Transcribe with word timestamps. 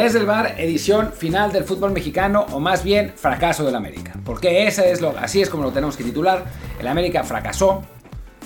Desde 0.00 0.18
el 0.18 0.24
bar, 0.24 0.54
edición 0.56 1.12
final 1.12 1.52
del 1.52 1.64
fútbol 1.64 1.92
mexicano, 1.92 2.46
o 2.52 2.58
más 2.58 2.82
bien 2.82 3.12
fracaso 3.16 3.66
del 3.66 3.74
América. 3.74 4.14
Porque 4.24 4.66
esa 4.66 4.86
es 4.86 5.02
lo, 5.02 5.10
así 5.18 5.42
es 5.42 5.50
como 5.50 5.62
lo 5.62 5.72
tenemos 5.72 5.94
que 5.98 6.04
titular. 6.04 6.46
El 6.78 6.86
América 6.86 7.22
fracasó, 7.22 7.82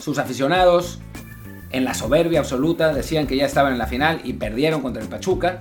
sus 0.01 0.19
aficionados, 0.19 0.98
en 1.70 1.84
la 1.84 1.95
soberbia 1.95 2.41
absoluta, 2.41 2.93
decían 2.93 3.29
que 3.29 3.37
ya 3.37 3.46
estaban 3.46 3.73
en 3.73 3.79
la 3.79 3.87
final 3.87 4.20
y 4.25 4.32
perdieron 4.32 4.82
contra 4.82 5.01
el 5.01 5.09
Pachuca. 5.09 5.61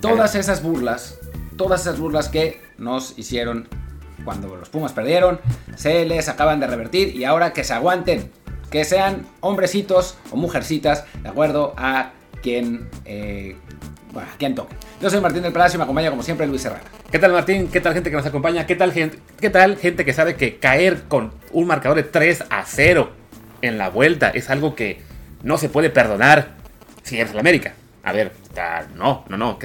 Todas 0.00 0.34
esas 0.36 0.62
burlas, 0.62 1.18
todas 1.58 1.82
esas 1.82 1.98
burlas 1.98 2.30
que 2.30 2.62
nos 2.78 3.18
hicieron 3.18 3.68
cuando 4.24 4.56
los 4.56 4.70
Pumas 4.70 4.94
perdieron, 4.94 5.38
se 5.76 6.06
les 6.06 6.30
acaban 6.30 6.60
de 6.60 6.66
revertir 6.66 7.14
y 7.14 7.24
ahora 7.24 7.52
que 7.52 7.62
se 7.62 7.74
aguanten, 7.74 8.30
que 8.70 8.86
sean 8.86 9.26
hombrecitos 9.40 10.16
o 10.30 10.36
mujercitas, 10.36 11.04
de 11.22 11.28
acuerdo 11.28 11.74
a 11.76 12.12
quien, 12.42 12.88
eh, 13.04 13.58
bueno, 14.12 14.28
a 14.32 14.36
quien 14.36 14.54
toque. 14.54 14.74
Yo 15.00 15.10
soy 15.10 15.20
Martín 15.20 15.42
del 15.42 15.52
Palacio 15.52 15.76
y 15.76 15.78
me 15.78 15.84
acompaña 15.84 16.10
como 16.10 16.22
siempre 16.22 16.46
Luis 16.46 16.62
Serrano. 16.62 16.84
¿Qué 17.10 17.18
tal 17.18 17.32
Martín? 17.32 17.68
¿Qué 17.68 17.80
tal 17.80 17.94
gente 17.94 18.10
que 18.10 18.16
nos 18.16 18.26
acompaña? 18.26 18.66
¿Qué 18.66 18.76
tal 18.76 18.92
gente, 18.92 19.18
qué 19.40 19.50
tal 19.50 19.76
gente 19.76 20.04
que 20.04 20.12
sabe 20.12 20.36
que 20.36 20.58
caer 20.58 21.04
con 21.08 21.32
un 21.52 21.66
marcador 21.66 21.96
de 21.96 22.04
3 22.04 22.44
a 22.50 22.64
0 22.64 23.10
en 23.62 23.78
la 23.78 23.88
vuelta 23.88 24.30
es 24.30 24.50
algo 24.50 24.74
que 24.74 25.00
no 25.42 25.58
se 25.58 25.68
puede 25.68 25.90
perdonar 25.90 26.56
si 27.02 27.18
eres 27.18 27.32
el 27.32 27.38
América? 27.38 27.74
A 28.02 28.12
ver, 28.12 28.32
no, 28.96 29.24
no, 29.28 29.36
no, 29.36 29.58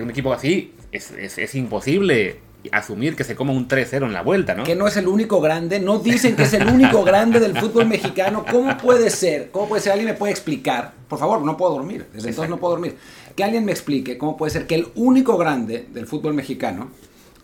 un 0.00 0.10
equipo 0.10 0.32
así 0.32 0.74
es, 0.90 1.10
es 1.12 1.54
imposible 1.54 2.40
asumir 2.70 3.16
que 3.16 3.24
se 3.24 3.34
coma 3.34 3.52
un 3.52 3.66
3-0 3.66 4.06
en 4.06 4.12
la 4.12 4.22
vuelta, 4.22 4.54
¿no? 4.54 4.62
Que 4.62 4.76
no 4.76 4.86
es 4.86 4.96
el 4.96 5.08
único 5.08 5.40
grande, 5.40 5.80
no 5.80 5.98
dicen 5.98 6.36
que 6.36 6.44
es 6.44 6.52
el 6.52 6.66
único 6.66 7.02
grande 7.02 7.40
del 7.40 7.58
fútbol 7.58 7.86
mexicano. 7.86 8.44
¿Cómo 8.48 8.76
puede 8.76 9.10
ser? 9.10 9.50
¿Cómo 9.50 9.68
puede 9.68 9.82
ser? 9.82 9.92
¿Alguien 9.92 10.10
me 10.10 10.14
puede 10.14 10.32
explicar? 10.32 10.92
Por 11.08 11.18
favor, 11.18 11.42
no 11.42 11.56
puedo 11.56 11.72
dormir. 11.72 12.06
Desde 12.12 12.28
entonces 12.28 12.50
no 12.50 12.58
puedo 12.58 12.74
dormir. 12.74 12.96
Que 13.36 13.44
alguien 13.44 13.64
me 13.64 13.72
explique 13.72 14.18
cómo 14.18 14.36
puede 14.36 14.50
ser 14.50 14.66
que 14.66 14.74
el 14.74 14.88
único 14.94 15.36
grande 15.36 15.86
del 15.92 16.06
fútbol 16.06 16.34
mexicano 16.34 16.90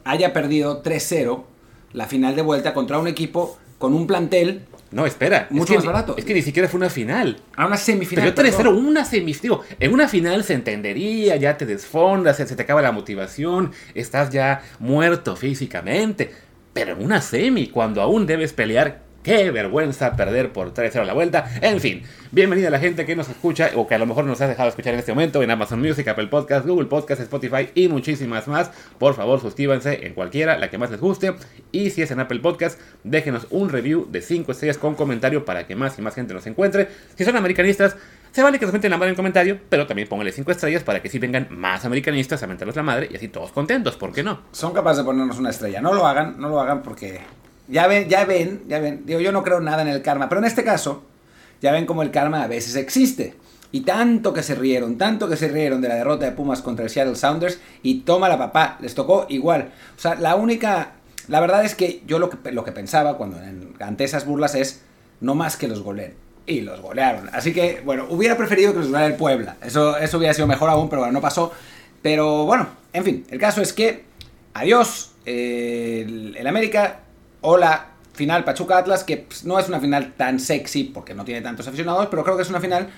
haya 0.04 0.32
perdido 0.32 0.82
3-0 0.82 1.42
la 1.92 2.06
final 2.06 2.36
de 2.36 2.42
vuelta 2.42 2.74
contra 2.74 2.98
un 2.98 3.08
equipo 3.08 3.58
con 3.78 3.94
un 3.94 4.06
plantel 4.06 4.66
no, 4.90 5.04
espera. 5.04 5.48
Mucho 5.50 5.74
más 5.74 5.84
barato. 5.84 6.14
Es 6.16 6.24
que 6.24 6.32
ni 6.32 6.42
siquiera 6.42 6.68
fue 6.68 6.78
una 6.78 6.88
final. 6.88 7.38
A 7.56 7.66
una 7.66 7.76
semifinal. 7.76 8.32
Pero 8.34 8.48
3-0, 8.48 8.74
una 8.74 9.04
semifinal. 9.04 9.60
En 9.78 9.92
una 9.92 10.08
final 10.08 10.44
se 10.44 10.54
entendería, 10.54 11.36
ya 11.36 11.58
te 11.58 11.66
desfondas, 11.66 12.38
se 12.38 12.46
te 12.46 12.62
acaba 12.62 12.80
la 12.80 12.92
motivación, 12.92 13.72
estás 13.94 14.30
ya 14.30 14.62
muerto 14.78 15.36
físicamente. 15.36 16.32
Pero 16.72 16.92
en 16.92 17.04
una 17.04 17.20
semi, 17.20 17.68
cuando 17.68 18.00
aún 18.00 18.26
debes 18.26 18.52
pelear 18.52 19.02
Qué 19.28 19.50
vergüenza 19.50 20.16
perder 20.16 20.54
por 20.54 20.72
3-0 20.72 21.04
la 21.04 21.12
vuelta. 21.12 21.50
En 21.60 21.80
fin, 21.80 22.02
bienvenida 22.32 22.68
a 22.68 22.70
la 22.70 22.78
gente 22.78 23.04
que 23.04 23.14
nos 23.14 23.28
escucha 23.28 23.72
o 23.74 23.86
que 23.86 23.94
a 23.94 23.98
lo 23.98 24.06
mejor 24.06 24.24
nos 24.24 24.40
ha 24.40 24.48
dejado 24.48 24.70
escuchar 24.70 24.94
en 24.94 25.00
este 25.00 25.12
momento 25.12 25.42
en 25.42 25.50
Amazon 25.50 25.82
Music, 25.82 26.08
Apple 26.08 26.28
Podcast, 26.28 26.66
Google 26.66 26.86
Podcast, 26.86 27.20
Spotify 27.20 27.68
y 27.74 27.88
muchísimas 27.88 28.48
más. 28.48 28.70
Por 28.98 29.12
favor, 29.12 29.38
suscríbanse 29.38 30.06
en 30.06 30.14
cualquiera, 30.14 30.56
la 30.56 30.70
que 30.70 30.78
más 30.78 30.90
les 30.90 30.98
guste. 30.98 31.34
Y 31.72 31.90
si 31.90 32.00
es 32.00 32.10
en 32.10 32.20
Apple 32.20 32.40
Podcast, 32.40 32.80
déjenos 33.04 33.46
un 33.50 33.68
review 33.68 34.06
de 34.10 34.22
5 34.22 34.50
estrellas 34.50 34.78
con 34.78 34.94
comentario 34.94 35.44
para 35.44 35.66
que 35.66 35.76
más 35.76 35.98
y 35.98 36.00
más 36.00 36.14
gente 36.14 36.32
nos 36.32 36.46
encuentre. 36.46 36.88
Si 37.14 37.22
son 37.22 37.36
americanistas, 37.36 37.98
se 38.30 38.42
vale 38.42 38.58
que 38.58 38.64
nos 38.64 38.72
meten 38.72 38.90
la 38.90 38.96
madre 38.96 39.10
en 39.10 39.16
comentario, 39.16 39.58
pero 39.68 39.86
también 39.86 40.08
pónganle 40.08 40.32
5 40.32 40.52
estrellas 40.52 40.84
para 40.84 41.02
que 41.02 41.10
si 41.10 41.18
vengan 41.18 41.48
más 41.50 41.84
americanistas 41.84 42.42
a 42.42 42.46
mentarnos 42.46 42.76
la 42.76 42.82
madre 42.82 43.08
y 43.10 43.16
así 43.16 43.28
todos 43.28 43.52
contentos, 43.52 43.98
¿por 43.98 44.10
qué 44.10 44.22
no? 44.22 44.44
Son 44.52 44.72
capaces 44.72 45.00
de 45.00 45.04
ponernos 45.04 45.38
una 45.38 45.50
estrella. 45.50 45.82
No 45.82 45.92
lo 45.92 46.06
hagan, 46.06 46.40
no 46.40 46.48
lo 46.48 46.58
hagan 46.58 46.82
porque 46.82 47.20
ya 47.68 47.86
ven, 47.86 48.08
ya 48.08 48.24
ven, 48.24 48.62
ya 48.66 48.78
ven. 48.80 49.04
Digo, 49.04 49.20
yo 49.20 49.32
no 49.32 49.42
creo 49.42 49.60
nada 49.60 49.82
en 49.82 49.88
el 49.88 50.02
karma, 50.02 50.28
pero 50.28 50.40
en 50.40 50.46
este 50.46 50.64
caso, 50.64 51.04
ya 51.60 51.72
ven 51.72 51.86
como 51.86 52.02
el 52.02 52.10
karma 52.10 52.42
a 52.42 52.46
veces 52.46 52.76
existe. 52.76 53.34
Y 53.70 53.82
tanto 53.82 54.32
que 54.32 54.42
se 54.42 54.54
rieron, 54.54 54.96
tanto 54.96 55.28
que 55.28 55.36
se 55.36 55.48
rieron 55.48 55.82
de 55.82 55.88
la 55.88 55.96
derrota 55.96 56.24
de 56.24 56.32
Pumas 56.32 56.62
contra 56.62 56.84
el 56.84 56.90
Seattle 56.90 57.16
Sounders 57.16 57.60
y 57.82 58.00
toma 58.00 58.28
la 58.28 58.38
papá, 58.38 58.78
les 58.80 58.94
tocó 58.94 59.26
igual. 59.28 59.72
O 59.96 60.00
sea, 60.00 60.14
la 60.14 60.36
única, 60.36 60.92
la 61.28 61.40
verdad 61.40 61.64
es 61.64 61.74
que 61.74 62.02
yo 62.06 62.18
lo 62.18 62.30
que, 62.30 62.50
lo 62.52 62.64
que 62.64 62.72
pensaba 62.72 63.18
cuando 63.18 63.36
ante 63.80 64.04
esas 64.04 64.24
burlas 64.24 64.54
es 64.54 64.82
no 65.20 65.34
más 65.34 65.56
que 65.58 65.68
los 65.68 65.82
goleen. 65.82 66.14
Y 66.46 66.62
los 66.62 66.80
golearon. 66.80 67.28
Así 67.34 67.52
que, 67.52 67.82
bueno, 67.84 68.06
hubiera 68.08 68.34
preferido 68.38 68.72
que 68.72 68.78
los 68.78 68.88
goleara 68.88 69.08
el 69.08 69.16
Puebla. 69.16 69.58
Eso, 69.62 69.98
eso 69.98 70.16
hubiera 70.16 70.32
sido 70.32 70.46
mejor 70.46 70.70
aún, 70.70 70.88
pero 70.88 71.02
bueno, 71.02 71.12
no 71.12 71.20
pasó. 71.20 71.52
Pero 72.00 72.46
bueno, 72.46 72.68
en 72.94 73.04
fin, 73.04 73.26
el 73.28 73.38
caso 73.38 73.60
es 73.60 73.74
que, 73.74 74.04
adiós, 74.54 75.12
eh, 75.26 76.06
el 76.38 76.46
América 76.46 77.00
Hola, 77.40 77.90
final 78.14 78.42
Pachuca 78.42 78.78
Atlas, 78.78 79.04
que 79.04 79.18
pues, 79.18 79.44
no 79.44 79.60
es 79.60 79.68
una 79.68 79.78
final 79.78 80.14
tan 80.16 80.40
sexy 80.40 80.84
porque 80.84 81.14
no 81.14 81.24
tiene 81.24 81.40
tantos 81.40 81.68
aficionados, 81.68 82.08
pero 82.10 82.24
creo 82.24 82.36
que 82.36 82.42
es 82.42 82.50
una 82.50 82.60
final 82.60 82.88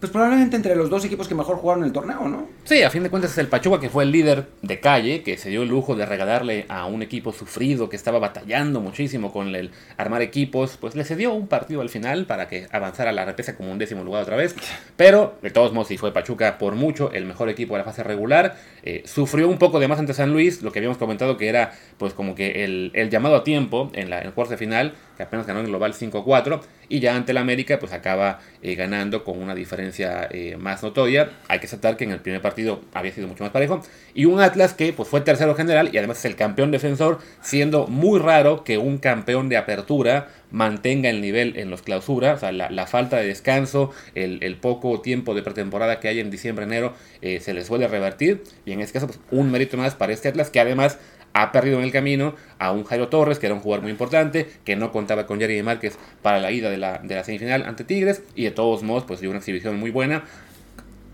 pues 0.00 0.12
probablemente 0.12 0.56
entre 0.56 0.76
los 0.76 0.90
dos 0.90 1.04
equipos 1.04 1.28
que 1.28 1.34
mejor 1.34 1.56
jugaron 1.56 1.84
el 1.84 1.92
torneo, 1.92 2.28
¿no? 2.28 2.48
Sí, 2.64 2.82
a 2.82 2.90
fin 2.90 3.02
de 3.02 3.10
cuentas 3.10 3.32
es 3.32 3.38
el 3.38 3.48
Pachuca 3.48 3.80
que 3.80 3.88
fue 3.88 4.04
el 4.04 4.10
líder 4.10 4.46
de 4.62 4.80
calle, 4.80 5.22
que 5.22 5.38
se 5.38 5.48
dio 5.50 5.62
el 5.62 5.68
lujo 5.68 5.94
de 5.96 6.06
regalarle 6.06 6.66
a 6.68 6.86
un 6.86 7.02
equipo 7.02 7.32
sufrido 7.32 7.88
que 7.88 7.96
estaba 7.96 8.18
batallando 8.18 8.80
muchísimo 8.80 9.32
con 9.32 9.54
el 9.54 9.70
armar 9.96 10.22
equipos, 10.22 10.76
pues 10.78 10.94
le 10.94 11.04
cedió 11.04 11.32
un 11.32 11.48
partido 11.48 11.80
al 11.80 11.88
final 11.88 12.26
para 12.26 12.48
que 12.48 12.66
avanzara 12.70 13.12
la 13.12 13.24
repesa 13.24 13.56
como 13.56 13.72
un 13.72 13.78
décimo 13.78 14.04
lugar 14.04 14.22
otra 14.22 14.36
vez. 14.36 14.54
Pero 14.96 15.38
de 15.42 15.50
todos 15.50 15.72
modos, 15.72 15.88
sí 15.88 15.96
fue 15.96 16.12
Pachuca 16.12 16.58
por 16.58 16.74
mucho 16.74 17.12
el 17.12 17.24
mejor 17.24 17.48
equipo 17.48 17.74
de 17.74 17.78
la 17.78 17.84
fase 17.84 18.02
regular. 18.02 18.56
Eh, 18.82 19.02
sufrió 19.06 19.48
un 19.48 19.58
poco 19.58 19.80
de 19.80 19.88
más 19.88 19.98
ante 19.98 20.14
San 20.14 20.32
Luis, 20.32 20.62
lo 20.62 20.72
que 20.72 20.78
habíamos 20.80 20.98
comentado 20.98 21.36
que 21.36 21.48
era 21.48 21.72
pues 21.98 22.14
como 22.14 22.34
que 22.34 22.64
el, 22.64 23.10
llamado 23.10 23.36
a 23.36 23.44
tiempo 23.44 23.90
en, 23.94 24.10
la, 24.10 24.20
en 24.20 24.26
el 24.26 24.32
cuarto 24.32 24.52
de 24.52 24.58
final 24.58 24.94
que 25.16 25.22
apenas 25.22 25.46
ganó 25.46 25.60
en 25.60 25.66
global 25.66 25.94
5-4, 25.94 26.60
y 26.88 27.00
ya 27.00 27.16
ante 27.16 27.32
el 27.32 27.38
América 27.38 27.78
pues 27.78 27.92
acaba 27.92 28.40
eh, 28.62 28.74
ganando 28.74 29.24
con 29.24 29.40
una 29.40 29.54
diferencia 29.54 30.28
eh, 30.30 30.56
más 30.58 30.82
notoria. 30.82 31.30
Hay 31.48 31.58
que 31.58 31.66
aceptar 31.66 31.96
que 31.96 32.04
en 32.04 32.10
el 32.10 32.20
primer 32.20 32.40
partido 32.40 32.80
había 32.92 33.12
sido 33.12 33.28
mucho 33.28 33.44
más 33.44 33.52
parejo. 33.52 33.82
Y 34.14 34.26
un 34.26 34.40
Atlas 34.40 34.74
que 34.74 34.92
pues 34.92 35.08
fue 35.08 35.20
tercero 35.20 35.54
general 35.54 35.90
y 35.92 35.98
además 35.98 36.18
es 36.18 36.24
el 36.26 36.36
campeón 36.36 36.70
defensor, 36.70 37.18
siendo 37.42 37.86
muy 37.86 38.18
raro 38.18 38.64
que 38.64 38.78
un 38.78 38.98
campeón 38.98 39.48
de 39.48 39.56
apertura 39.56 40.28
mantenga 40.50 41.10
el 41.10 41.20
nivel 41.20 41.56
en 41.56 41.68
los 41.68 41.82
clausuras, 41.82 42.36
o 42.36 42.40
sea, 42.40 42.52
la, 42.52 42.86
falta 42.86 43.16
de 43.16 43.26
descanso, 43.26 43.90
el, 44.14 44.56
poco 44.56 45.00
tiempo 45.00 45.34
de 45.34 45.42
pretemporada 45.42 45.98
que 45.98 46.06
hay 46.06 46.20
en 46.20 46.30
diciembre-enero 46.30 46.94
eh, 47.22 47.40
se 47.40 47.54
les 47.54 47.66
suele 47.66 47.88
revertir. 47.88 48.44
Y 48.64 48.70
en 48.70 48.80
este 48.80 48.92
caso, 48.92 49.08
pues, 49.08 49.18
un 49.32 49.50
mérito 49.50 49.76
más 49.76 49.96
para 49.96 50.12
este 50.12 50.28
Atlas 50.28 50.50
que 50.50 50.60
además 50.60 50.98
ha 51.34 51.52
perdido 51.52 51.78
en 51.78 51.84
el 51.84 51.92
camino 51.92 52.34
a 52.58 52.72
un 52.72 52.84
Jairo 52.84 53.08
Torres, 53.08 53.38
que 53.38 53.46
era 53.46 53.54
un 53.54 53.60
jugador 53.60 53.82
muy 53.82 53.90
importante, 53.90 54.48
que 54.64 54.76
no 54.76 54.92
contaba 54.92 55.26
con 55.26 55.38
Jeremy 55.38 55.62
Márquez 55.62 55.98
para 56.22 56.38
la 56.38 56.50
ida 56.52 56.70
de 56.70 56.78
la, 56.78 56.98
de 56.98 57.14
la 57.16 57.24
semifinal 57.24 57.64
ante 57.64 57.84
Tigres, 57.84 58.22
y 58.34 58.44
de 58.44 58.52
todos 58.52 58.82
modos, 58.82 59.04
pues 59.04 59.20
dio 59.20 59.30
una 59.30 59.40
exhibición 59.40 59.78
muy 59.78 59.90
buena. 59.90 60.24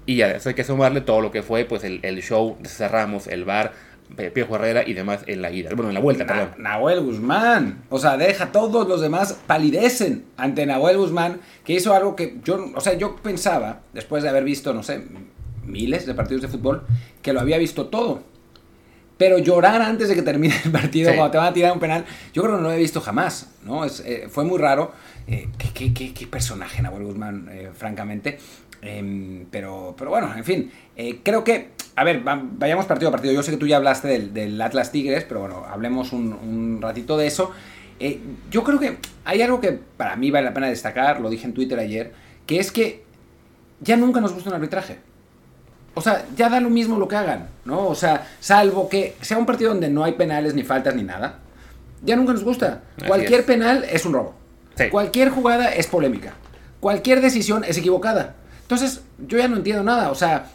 Y 0.06 0.22
a 0.22 0.30
eso 0.36 0.50
hay 0.50 0.54
que 0.54 0.64
sumarle 0.64 1.00
todo 1.00 1.20
lo 1.20 1.30
que 1.30 1.42
fue 1.42 1.64
pues 1.64 1.84
el, 1.84 2.22
show 2.22 2.56
de 2.60 2.68
Cerramos, 2.68 3.26
el 3.28 3.44
bar, 3.44 3.72
Piejo 4.34 4.56
Herrera 4.56 4.82
y 4.86 4.92
demás 4.92 5.22
en 5.26 5.40
la 5.40 5.52
ida. 5.52 5.70
Bueno, 5.74 5.88
en 5.88 5.94
la 5.94 6.00
vuelta, 6.00 6.26
perdón. 6.26 6.50
Nahuel 6.58 7.00
Guzmán. 7.00 7.84
O 7.90 7.98
sea, 7.98 8.16
deja 8.16 8.50
todos 8.50 8.88
los 8.88 9.00
demás 9.00 9.38
palidecen 9.46 10.24
ante 10.36 10.66
Nahuel 10.66 10.98
Guzmán, 10.98 11.40
que 11.64 11.74
hizo 11.74 11.94
algo 11.94 12.16
que 12.16 12.38
yo, 12.44 12.72
o 12.74 12.80
sea, 12.80 12.94
yo 12.94 13.16
pensaba, 13.16 13.82
después 13.92 14.22
de 14.22 14.28
haber 14.28 14.42
visto, 14.42 14.74
no 14.74 14.82
sé, 14.82 15.04
miles 15.64 16.06
de 16.06 16.14
partidos 16.14 16.42
de 16.42 16.48
fútbol, 16.48 16.82
que 17.22 17.32
lo 17.32 17.40
había 17.40 17.56
visto 17.56 17.86
todo. 17.86 18.29
Pero 19.20 19.36
llorar 19.36 19.82
antes 19.82 20.08
de 20.08 20.14
que 20.14 20.22
termine 20.22 20.54
el 20.64 20.72
partido, 20.72 21.12
cuando 21.14 21.30
te 21.30 21.36
van 21.36 21.48
a 21.48 21.52
tirar 21.52 21.72
un 21.72 21.78
penal, 21.78 22.06
yo 22.32 22.40
creo 22.40 22.56
que 22.56 22.62
no 22.62 22.68
lo 22.68 22.72
he 22.72 22.78
visto 22.78 23.02
jamás, 23.02 23.50
¿no? 23.66 23.84
Es, 23.84 24.00
eh, 24.00 24.28
fue 24.30 24.46
muy 24.46 24.58
raro. 24.58 24.92
Eh, 25.26 25.50
¿qué, 25.58 25.92
qué, 25.92 26.14
qué, 26.14 26.26
personaje, 26.26 26.80
Nahuel 26.80 27.04
Guzmán, 27.04 27.46
eh, 27.52 27.68
francamente. 27.74 28.38
Em, 28.80 29.44
pero, 29.50 29.94
pero 29.98 30.08
bueno, 30.08 30.34
en 30.34 30.42
fin, 30.42 30.72
creo 31.22 31.44
que, 31.44 31.72
a 31.96 32.02
ver, 32.02 32.22
vayamos 32.24 32.86
partido 32.86 33.10
a 33.10 33.12
partido. 33.12 33.34
Yo 33.34 33.42
sé 33.42 33.50
que 33.50 33.58
tú 33.58 33.66
ya 33.66 33.76
hablaste 33.76 34.08
del, 34.08 34.32
del 34.32 34.58
Atlas 34.58 34.90
Tigres, 34.90 35.26
pero 35.28 35.40
bueno, 35.40 35.66
hablemos 35.70 36.14
un, 36.14 36.32
un 36.32 36.80
ratito 36.80 37.18
de 37.18 37.26
eso. 37.26 37.52
yo 38.50 38.64
creo 38.64 38.80
que 38.80 38.96
hay 39.26 39.42
algo 39.42 39.60
que 39.60 39.78
para 39.98 40.16
mí 40.16 40.30
vale 40.30 40.46
la 40.46 40.54
pena 40.54 40.68
destacar, 40.68 41.20
lo 41.20 41.28
dije 41.28 41.44
en 41.44 41.52
Twitter 41.52 41.78
ayer, 41.78 42.14
que 42.46 42.58
es 42.58 42.72
que 42.72 43.04
ya 43.80 43.98
nunca 43.98 44.22
nos 44.22 44.32
gusta 44.32 44.48
un 44.48 44.56
arbitraje. 44.56 45.09
O 45.94 46.00
sea, 46.00 46.24
ya 46.36 46.48
da 46.48 46.60
lo 46.60 46.70
mismo 46.70 46.98
lo 46.98 47.08
que 47.08 47.16
hagan, 47.16 47.48
¿no? 47.64 47.88
O 47.88 47.94
sea, 47.94 48.28
salvo 48.38 48.88
que 48.88 49.16
sea 49.20 49.38
un 49.38 49.46
partido 49.46 49.70
donde 49.70 49.90
no 49.90 50.04
hay 50.04 50.12
penales 50.12 50.54
ni 50.54 50.62
faltas 50.62 50.94
ni 50.94 51.02
nada, 51.02 51.38
ya 52.02 52.16
nunca 52.16 52.32
nos 52.32 52.44
gusta. 52.44 52.82
Cualquier 53.06 53.44
penal 53.44 53.84
es 53.90 54.04
un 54.04 54.12
robo. 54.12 54.34
Cualquier 54.90 55.30
jugada 55.30 55.70
es 55.70 55.86
polémica. 55.86 56.32
Cualquier 56.78 57.20
decisión 57.20 57.64
es 57.64 57.76
equivocada. 57.76 58.36
Entonces, 58.62 59.02
yo 59.18 59.36
ya 59.36 59.48
no 59.48 59.56
entiendo 59.56 59.82
nada. 59.82 60.10
O 60.10 60.14
sea, 60.14 60.46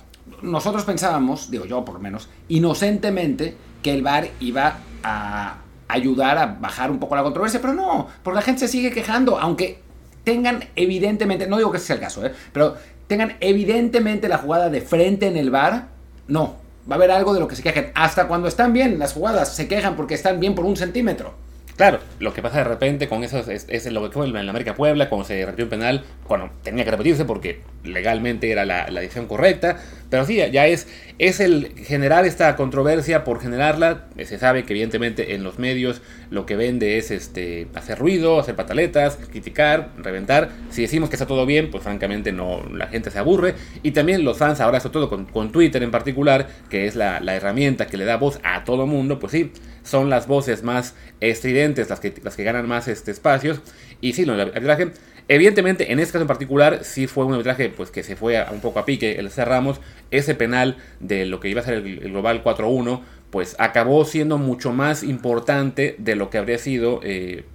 nosotros 0.42 0.84
pensábamos, 0.86 1.52
digo 1.52 1.66
yo 1.66 1.86
por 1.86 1.96
lo 1.96 2.00
menos, 2.00 2.30
inocentemente, 2.48 3.56
que 3.84 3.94
el 3.94 4.02
VAR 4.02 4.30
iba 4.40 4.78
a 5.04 5.58
ayudar 5.88 6.38
a 6.38 6.46
bajar 6.48 6.90
un 6.90 7.00
poco 7.00 7.16
la 7.16 7.24
controversia, 7.24 7.62
pero 7.62 7.74
no, 7.74 8.08
porque 8.24 8.36
la 8.36 8.42
gente 8.42 8.62
se 8.62 8.68
sigue 8.68 8.92
quejando, 8.92 9.40
aunque 9.40 9.80
tengan 10.24 10.64
evidentemente, 10.76 11.46
no 11.48 11.58
digo 11.58 11.72
que 11.72 11.78
ese 11.78 11.88
sea 11.88 11.96
el 11.98 12.02
caso, 12.02 12.26
¿eh? 12.26 12.34
pero 12.52 12.76
tengan 13.08 13.38
evidentemente 13.40 14.28
la 14.28 14.38
jugada 14.38 14.70
de 14.70 14.82
frente 14.82 15.28
en 15.28 15.38
el 15.38 15.52
bar, 15.52 15.90
no. 16.28 16.56
Va 16.90 16.96
a 16.96 16.98
haber 16.98 17.12
algo 17.12 17.34
de 17.34 17.40
lo 17.40 17.48
que 17.48 17.56
se 17.56 17.64
quejen. 17.64 17.92
Hasta 17.96 18.28
cuando 18.28 18.48
están 18.48 18.72
bien 18.72 19.00
las 19.00 19.14
jugadas, 19.14 19.56
se 19.56 19.68
quejan 19.68 19.96
porque 19.96 20.14
están 20.14 20.40
bien 20.40 20.54
por 20.54 20.66
un 20.66 20.78
centímetro. 20.78 21.34
Claro, 21.76 22.00
lo 22.20 22.34
que 22.34 22.42
pasa 22.42 22.60
de 22.60 22.64
repente 22.64 23.10
con 23.10 23.24
eso 23.24 23.40
es, 23.40 23.92
lo 23.92 24.04
que 24.04 24.14
fue 24.14 24.28
en 24.28 24.34
la 24.34 24.50
América 24.50 24.76
Puebla, 24.76 25.10
cuando 25.10 25.28
se 25.28 25.46
repitió 25.46 25.66
un 25.66 25.70
penal, 25.70 26.06
cuando 26.26 26.50
tenía 26.64 26.86
que 26.86 26.92
repetirse 26.92 27.26
porque 27.26 27.62
legalmente 27.86 28.52
era 28.52 28.66
la, 28.66 28.88
la 28.90 29.02
decisión 29.02 29.28
correcta, 29.28 29.78
pero 30.10 30.26
sí, 30.26 30.36
ya 30.36 30.68
es, 30.68 30.88
es 31.18 31.40
el 31.40 31.74
generar 31.76 32.26
esta 32.26 32.56
controversia 32.56 33.24
por 33.24 33.42
generarla. 33.42 34.06
Se 34.24 34.38
sabe 34.38 34.64
que 34.64 34.74
evidentemente 34.74 35.34
en 35.34 35.44
los 35.44 35.60
medios 35.60 36.02
lo 36.30 36.46
que 36.46 36.56
vende 36.56 36.98
es 36.98 37.12
este 37.12 37.68
hacer 37.74 37.98
ruido, 37.98 38.40
hacer 38.40 38.56
pataletas, 38.56 39.18
criticar, 39.30 39.90
reventar. 39.98 40.52
Si 40.70 40.82
decimos 40.84 41.10
que 41.10 41.16
está 41.16 41.26
todo 41.26 41.46
bien, 41.46 41.72
pues 41.72 41.84
francamente 41.84 42.32
no, 42.32 42.64
la 42.72 42.88
gente 42.88 43.12
se 43.12 43.20
aburre. 43.20 43.56
Y 43.82 43.92
también 43.92 44.24
los 44.24 44.38
fans, 44.38 44.62
ahora 44.62 44.80
sobre 44.80 44.94
todo 44.94 45.10
con, 45.10 45.52
Twitter 45.52 45.82
en 45.84 45.92
particular, 45.92 46.48
que 46.70 46.86
es 46.86 46.96
la, 46.96 47.20
la 47.20 47.36
herramienta 47.36 47.88
que 47.88 47.98
le 47.98 48.06
da 48.06 48.18
voz 48.18 48.40
a 48.44 48.64
todo 48.64 48.86
mundo, 48.86 49.20
pues 49.20 49.32
sí, 49.32 49.52
son 49.86 50.10
las 50.10 50.28
voces 50.28 50.64
más 50.64 50.96
estridentes 51.22 51.90
las 51.90 52.00
que, 52.00 52.14
las 52.24 52.36
que 52.36 52.44
ganan 52.44 52.68
más 52.68 52.88
este, 52.88 53.12
espacios. 53.12 53.62
Y 54.02 54.14
sí, 54.14 54.24
el 54.24 54.40
arbitraje, 54.40 54.92
evidentemente 55.28 55.92
en 55.92 56.00
este 56.00 56.14
caso 56.14 56.24
en 56.24 56.28
particular, 56.28 56.84
sí 56.84 57.08
fue 57.08 57.26
un 57.26 57.34
arbitraje 57.34 57.70
pues, 57.70 57.92
que 57.92 58.04
se 58.04 58.16
fue 58.16 58.38
a, 58.38 58.52
un 58.52 58.62
poco 58.62 58.80
a 58.80 58.86
pique. 58.86 59.20
El 59.20 59.30
cerramos 59.32 59.80
ese 60.12 60.36
penal 60.36 60.78
de 61.00 61.26
lo 61.26 61.40
que 61.40 61.50
iba 61.50 61.62
a 61.62 61.64
ser 61.64 61.76
el, 61.76 62.00
global 62.12 62.44
4-1, 62.44 63.02
pues 63.32 63.56
acabó 63.60 64.06
siendo 64.06 64.38
mucho 64.38 64.72
más 64.72 65.04
importante 65.04 65.96
de 65.98 66.16
lo 66.16 66.30
que 66.30 66.38
habría 66.38 66.58
sido, 66.58 67.00
eh, 67.04 67.46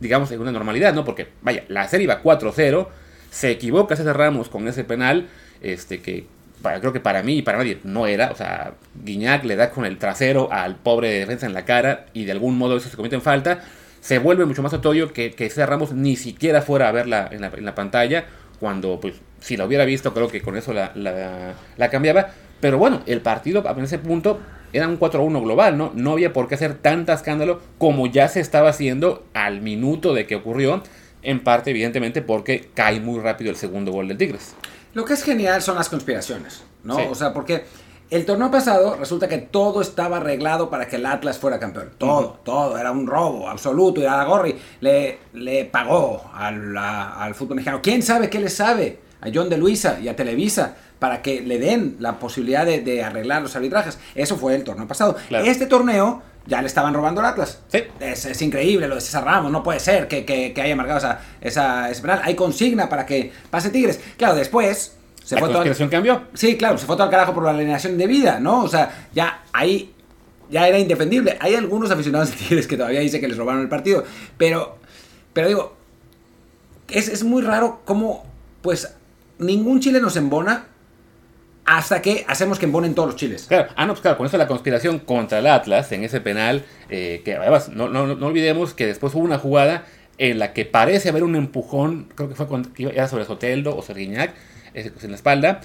digamos, 0.00 0.30
en 0.32 0.40
una 0.40 0.52
normalidad, 0.52 0.94
¿no? 0.94 1.04
Porque, 1.04 1.28
vaya, 1.42 1.64
la 1.68 1.88
serie 1.88 2.04
iba 2.04 2.22
4-0, 2.22 2.88
se 3.30 3.50
equivoca 3.50 3.96
César 3.96 4.16
Ramos 4.16 4.48
con 4.48 4.68
ese 4.68 4.84
penal, 4.84 5.28
este 5.62 6.00
que 6.00 6.26
creo 6.62 6.92
que 6.92 7.00
para 7.00 7.22
mí 7.22 7.38
y 7.38 7.42
para 7.42 7.58
nadie 7.58 7.78
no 7.84 8.06
era. 8.06 8.30
O 8.30 8.36
sea, 8.36 8.74
Guiñac 9.02 9.44
le 9.44 9.56
da 9.56 9.70
con 9.70 9.84
el 9.84 9.98
trasero 9.98 10.52
al 10.52 10.76
pobre 10.76 11.10
defensa 11.10 11.46
en 11.46 11.54
la 11.54 11.64
cara 11.64 12.06
y 12.12 12.24
de 12.24 12.32
algún 12.32 12.56
modo 12.56 12.76
eso 12.76 12.88
se 12.88 12.96
comete 12.96 13.16
en 13.16 13.22
falta. 13.22 13.62
Se 14.02 14.18
vuelve 14.18 14.44
mucho 14.44 14.62
más 14.62 14.72
notorio 14.72 15.12
que, 15.12 15.30
que 15.30 15.48
César 15.48 15.70
Ramos 15.70 15.92
ni 15.92 16.16
siquiera 16.16 16.60
fuera 16.60 16.88
a 16.88 16.92
verla 16.92 17.28
en 17.30 17.40
la, 17.40 17.52
en 17.56 17.64
la 17.64 17.74
pantalla. 17.74 18.26
Cuando, 18.58 19.00
pues, 19.00 19.14
si 19.40 19.56
la 19.56 19.64
hubiera 19.64 19.84
visto, 19.84 20.12
creo 20.12 20.28
que 20.28 20.42
con 20.42 20.56
eso 20.56 20.72
la, 20.72 20.92
la, 20.94 21.54
la 21.76 21.88
cambiaba. 21.88 22.30
Pero 22.60 22.78
bueno, 22.78 23.02
el 23.06 23.20
partido 23.20 23.64
en 23.64 23.84
ese 23.84 23.98
punto 23.98 24.40
era 24.72 24.88
un 24.88 24.98
4-1 24.98 25.42
global, 25.42 25.78
¿no? 25.78 25.92
No 25.94 26.12
había 26.12 26.32
por 26.32 26.48
qué 26.48 26.56
hacer 26.56 26.74
tanta 26.74 27.12
escándalo 27.12 27.60
como 27.78 28.08
ya 28.08 28.26
se 28.26 28.40
estaba 28.40 28.70
haciendo 28.70 29.24
al 29.34 29.60
minuto 29.60 30.14
de 30.14 30.26
que 30.26 30.34
ocurrió. 30.34 30.82
En 31.22 31.38
parte, 31.38 31.70
evidentemente, 31.70 32.20
porque 32.22 32.68
cae 32.74 32.98
muy 32.98 33.20
rápido 33.20 33.50
el 33.50 33.56
segundo 33.56 33.92
gol 33.92 34.08
del 34.08 34.18
Tigres. 34.18 34.56
Lo 34.92 35.04
que 35.04 35.14
es 35.14 35.22
genial 35.22 35.62
son 35.62 35.76
las 35.76 35.88
conspiraciones, 35.88 36.64
¿no? 36.82 36.96
Sí. 36.96 37.02
O 37.08 37.14
sea, 37.14 37.32
porque 37.32 37.64
el 38.10 38.26
torneo 38.26 38.50
pasado 38.50 38.96
resulta 38.96 39.28
que 39.28 39.38
todo 39.38 39.80
estaba 39.80 40.18
arreglado 40.18 40.68
para 40.68 40.86
que 40.86 40.96
el 40.96 41.06
Atlas 41.06 41.38
fuera 41.38 41.58
campeón. 41.58 41.90
Todo, 41.98 42.18
uh 42.18 42.32
-huh. 42.32 42.44
todo. 42.44 42.78
Era 42.78 42.90
un 42.90 43.06
robo 43.06 43.48
absoluto. 43.48 44.00
Y 44.00 44.04
a 44.04 44.22
Gorri 44.24 44.54
le, 44.80 45.18
le 45.32 45.64
pagó 45.64 46.30
al, 46.34 46.76
a, 46.76 47.22
al 47.22 47.34
fútbol 47.34 47.56
mexicano. 47.56 47.80
¿Quién 47.82 48.02
sabe 48.02 48.28
qué 48.28 48.38
le 48.38 48.50
sabe? 48.50 49.00
A 49.20 49.28
John 49.32 49.48
de 49.48 49.56
Luisa 49.56 49.98
y 50.02 50.08
a 50.08 50.16
Televisa 50.16 50.74
para 50.98 51.22
que 51.22 51.40
le 51.40 51.58
den 51.58 51.96
la 52.00 52.18
posibilidad 52.18 52.66
de, 52.66 52.80
de 52.80 53.02
arreglar 53.02 53.42
los 53.42 53.56
arbitrajes. 53.56 53.98
Eso 54.14 54.36
fue 54.36 54.54
el 54.54 54.62
torneo 54.62 54.86
pasado. 54.86 55.16
Claro. 55.28 55.44
Este 55.44 55.66
torneo 55.66 56.22
ya 56.46 56.60
le 56.60 56.66
estaban 56.66 56.92
robando 56.92 57.20
al 57.20 57.26
Atlas. 57.28 57.60
Sí. 57.68 57.84
Es, 57.98 58.24
es, 58.26 58.42
increíble 58.42 58.88
lo 58.88 58.96
de 58.96 59.00
César 59.00 59.24
Ramos, 59.24 59.50
no 59.50 59.62
puede 59.62 59.80
ser 59.80 60.06
que, 60.06 60.24
que, 60.24 60.52
que 60.52 60.60
haya 60.60 60.76
marcado 60.76 60.98
esa, 60.98 61.20
esa, 61.40 61.90
ese 61.90 62.02
penal. 62.02 62.20
Hay 62.24 62.34
consigna 62.34 62.88
para 62.88 63.06
que 63.06 63.32
pase 63.50 63.70
Tigres. 63.70 64.00
Claro, 64.16 64.34
después... 64.34 64.96
Se 65.24 65.34
la 65.34 65.40
fue 65.40 65.50
conspiración 65.50 65.88
todo 65.88 65.98
al... 65.98 66.04
cambió. 66.04 66.28
Sí, 66.34 66.56
claro, 66.56 66.78
se 66.78 66.86
fue 66.86 66.96
todo 66.96 67.04
al 67.04 67.10
carajo 67.10 67.34
por 67.34 67.44
la 67.44 67.50
alineación 67.50 67.96
de 67.96 68.06
vida, 68.06 68.40
¿no? 68.40 68.62
O 68.62 68.68
sea, 68.68 69.08
ya 69.14 69.42
ahí 69.52 69.92
ya 70.50 70.68
era 70.68 70.78
indefendible. 70.78 71.36
Hay 71.40 71.54
algunos 71.54 71.90
aficionados 71.90 72.30
de 72.30 72.36
Tigres 72.36 72.66
que 72.66 72.76
todavía 72.76 73.00
dicen 73.00 73.20
que 73.20 73.28
les 73.28 73.36
robaron 73.36 73.62
el 73.62 73.68
partido, 73.68 74.04
pero, 74.36 74.76
pero 75.32 75.48
digo, 75.48 75.76
es, 76.88 77.08
es 77.08 77.24
muy 77.24 77.42
raro 77.42 77.80
cómo, 77.84 78.24
pues, 78.60 78.94
ningún 79.38 79.80
chile 79.80 80.00
nos 80.00 80.16
embona 80.16 80.66
hasta 81.64 82.02
que 82.02 82.24
hacemos 82.28 82.58
que 82.58 82.66
embonen 82.66 82.94
todos 82.94 83.10
los 83.10 83.16
chiles. 83.16 83.46
Claro, 83.48 83.70
ah, 83.76 83.86
no, 83.86 83.92
pues 83.92 84.02
claro, 84.02 84.18
con 84.18 84.26
eso 84.26 84.36
la 84.36 84.46
conspiración 84.46 84.98
contra 84.98 85.38
el 85.38 85.46
Atlas 85.46 85.90
en 85.92 86.04
ese 86.04 86.20
penal, 86.20 86.64
eh, 86.90 87.22
que 87.24 87.36
además 87.36 87.68
no, 87.68 87.88
no, 87.88 88.06
no, 88.06 88.26
olvidemos 88.26 88.74
que 88.74 88.86
después 88.86 89.14
hubo 89.14 89.22
una 89.22 89.38
jugada 89.38 89.86
en 90.18 90.38
la 90.38 90.52
que 90.52 90.64
parece 90.64 91.08
haber 91.08 91.24
un 91.24 91.36
empujón, 91.36 92.08
creo 92.14 92.28
que 92.28 92.34
fue 92.34 92.46
cuando 92.46 92.70
era 92.76 93.08
sobre 93.08 93.24
Soteldo 93.24 93.76
o 93.76 93.82
Serguiñac, 93.82 94.34
en 94.74 95.10
la 95.10 95.16
espalda, 95.16 95.60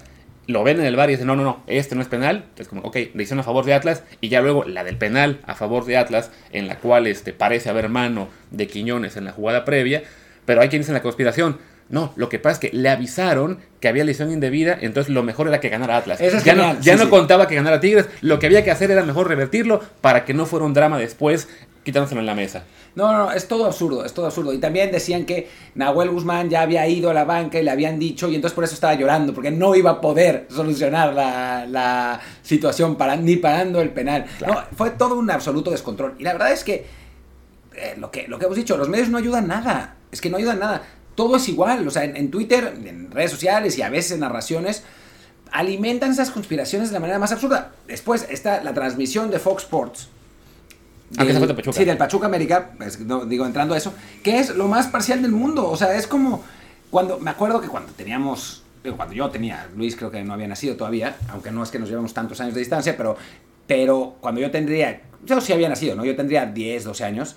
lo 0.48 0.63
ven 0.63 0.80
en 0.80 0.86
el 0.86 0.95
bar 0.95 1.09
y 1.09 1.13
dicen, 1.13 1.27
no, 1.27 1.36
no, 1.36 1.44
no, 1.44 1.63
este 1.68 1.95
no 1.95 2.01
es 2.01 2.07
penal, 2.07 2.45
es 2.57 2.68
como, 2.68 2.81
ok, 2.81 2.95
decisión 3.13 3.39
a 3.39 3.44
favor 3.44 3.65
de 3.65 3.74
Atlas, 3.74 4.04
y 4.21 4.30
ya 4.30 4.42
luego 4.42 4.63
la 4.63 4.83
del 4.83 4.98
penal 4.98 5.39
a 5.45 5.56
favor 5.56 5.86
de 5.86 5.98
Atlas, 5.98 6.31
en 6.51 6.68
la 6.68 6.77
cual 6.77 7.07
este, 7.07 7.33
parece 7.33 7.69
haber 7.69 7.89
mano 7.89 8.30
de 8.51 8.68
Quiñones 8.68 9.18
en 9.18 9.25
la 9.25 9.33
jugada 9.33 9.65
previa, 9.65 10.04
pero 10.45 10.62
hay 10.62 10.69
quien 10.69 10.81
dice 10.81 10.92
en 10.92 10.95
la 10.95 11.01
conspiración, 11.01 11.57
no, 11.89 12.11
lo 12.15 12.29
que 12.29 12.39
pasa 12.39 12.53
es 12.53 12.59
que 12.59 12.77
le 12.77 12.89
avisaron 12.89 13.59
que 13.79 13.87
había 13.87 14.03
lesión 14.03 14.31
indebida, 14.31 14.77
entonces 14.79 15.13
lo 15.13 15.23
mejor 15.23 15.47
era 15.47 15.59
que 15.59 15.69
ganara 15.69 15.97
Atlas. 15.97 16.19
Es 16.19 16.33
ya 16.33 16.39
genial, 16.41 16.75
no, 16.75 16.81
ya 16.81 16.93
sí, 16.93 16.99
no 16.99 17.05
sí. 17.05 17.09
contaba 17.09 17.47
que 17.47 17.55
ganara 17.55 17.79
Tigres, 17.79 18.07
lo 18.21 18.39
que 18.39 18.47
había 18.47 18.63
que 18.63 18.71
hacer 18.71 18.91
era 18.91 19.03
mejor 19.03 19.27
revertirlo 19.27 19.81
para 20.01 20.25
que 20.25 20.33
no 20.33 20.45
fuera 20.45 20.65
un 20.65 20.73
drama 20.73 20.97
después 20.97 21.47
quitándoselo 21.83 22.19
en 22.19 22.27
la 22.27 22.35
mesa. 22.35 22.65
No, 22.95 23.13
no, 23.13 23.31
es 23.31 23.47
todo 23.47 23.65
absurdo, 23.65 24.03
es 24.03 24.11
todo 24.11 24.25
absurdo. 24.25 24.51
Y 24.51 24.57
también 24.57 24.91
decían 24.91 25.23
que 25.23 25.47
Nahuel 25.75 26.09
Guzmán 26.09 26.49
ya 26.49 26.63
había 26.63 26.85
ido 26.87 27.09
a 27.09 27.13
la 27.13 27.23
banca 27.23 27.59
y 27.59 27.63
le 27.63 27.71
habían 27.71 27.97
dicho, 27.97 28.27
y 28.27 28.35
entonces 28.35 28.53
por 28.53 28.65
eso 28.65 28.73
estaba 28.73 28.95
llorando, 28.95 29.33
porque 29.33 29.51
no 29.51 29.73
iba 29.73 29.91
a 29.91 30.01
poder 30.01 30.47
solucionar 30.49 31.13
la, 31.13 31.65
la 31.65 32.19
situación 32.41 32.97
para, 32.97 33.15
ni 33.15 33.37
pagando 33.37 33.79
el 33.79 33.91
penal. 33.91 34.25
Claro. 34.37 34.53
No, 34.53 34.63
fue 34.75 34.89
todo 34.89 35.15
un 35.15 35.31
absoluto 35.31 35.71
descontrol. 35.71 36.15
Y 36.19 36.23
la 36.23 36.33
verdad 36.33 36.51
es 36.51 36.65
que, 36.65 36.87
eh, 37.75 37.93
lo 37.97 38.11
que 38.11 38.27
lo 38.27 38.37
que 38.37 38.45
hemos 38.45 38.57
dicho, 38.57 38.75
los 38.75 38.89
medios 38.89 39.07
no 39.07 39.17
ayudan 39.17 39.47
nada. 39.47 39.95
Es 40.11 40.19
que 40.19 40.29
no 40.29 40.35
ayudan 40.35 40.59
nada. 40.59 40.81
Todo 41.17 41.35
es 41.35 41.49
igual. 41.49 41.85
O 41.85 41.91
sea, 41.91 42.05
en, 42.05 42.15
en 42.15 42.31
Twitter, 42.31 42.77
en 42.85 43.11
redes 43.11 43.31
sociales 43.31 43.77
y 43.77 43.81
a 43.81 43.89
veces 43.89 44.13
en 44.13 44.21
narraciones 44.21 44.83
alimentan 45.51 46.11
esas 46.11 46.31
conspiraciones 46.31 46.89
de 46.89 46.93
la 46.93 46.99
manera 47.01 47.19
más 47.19 47.33
absurda. 47.33 47.73
Después 47.87 48.25
está 48.29 48.63
la 48.63 48.73
transmisión 48.73 49.31
de 49.31 49.39
Fox 49.39 49.63
Sports 49.63 50.09
del, 51.09 51.35
ah, 51.35 51.39
de 51.39 51.53
Pachuca. 51.53 51.77
Sí, 51.77 51.85
del 51.85 51.97
Pachuca 51.97 52.25
América, 52.27 52.71
pues, 52.77 52.99
no, 52.99 53.25
digo, 53.25 53.45
entrando 53.45 53.73
a 53.73 53.77
eso, 53.77 53.93
que 54.23 54.39
es 54.39 54.55
lo 54.55 54.67
más 54.67 54.87
parcial 54.87 55.21
del 55.21 55.31
mundo. 55.31 55.69
O 55.69 55.77
sea, 55.77 55.95
es 55.95 56.07
como 56.07 56.43
cuando, 56.89 57.19
me 57.19 57.31
acuerdo 57.31 57.61
que 57.61 57.67
cuando 57.67 57.91
teníamos, 57.93 58.63
digo, 58.83 58.97
cuando 58.97 59.15
yo 59.15 59.29
tenía, 59.29 59.67
Luis 59.75 59.95
creo 59.95 60.11
que 60.11 60.23
no 60.23 60.33
había 60.33 60.47
nacido 60.47 60.75
todavía, 60.75 61.15
aunque 61.29 61.51
no 61.51 61.63
es 61.63 61.69
que 61.69 61.79
nos 61.79 61.89
llevamos 61.89 62.13
tantos 62.13 62.39
años 62.41 62.53
de 62.53 62.59
distancia, 62.59 62.95
pero, 62.97 63.17
pero 63.65 64.17
cuando 64.19 64.41
yo 64.41 64.51
tendría, 64.51 65.01
yo 65.25 65.39
sí 65.41 65.53
había 65.53 65.69
nacido, 65.69 65.95
¿no? 65.95 66.06
Yo 66.06 66.15
tendría 66.15 66.45
10, 66.45 66.83
12 66.83 67.03
años, 67.03 67.35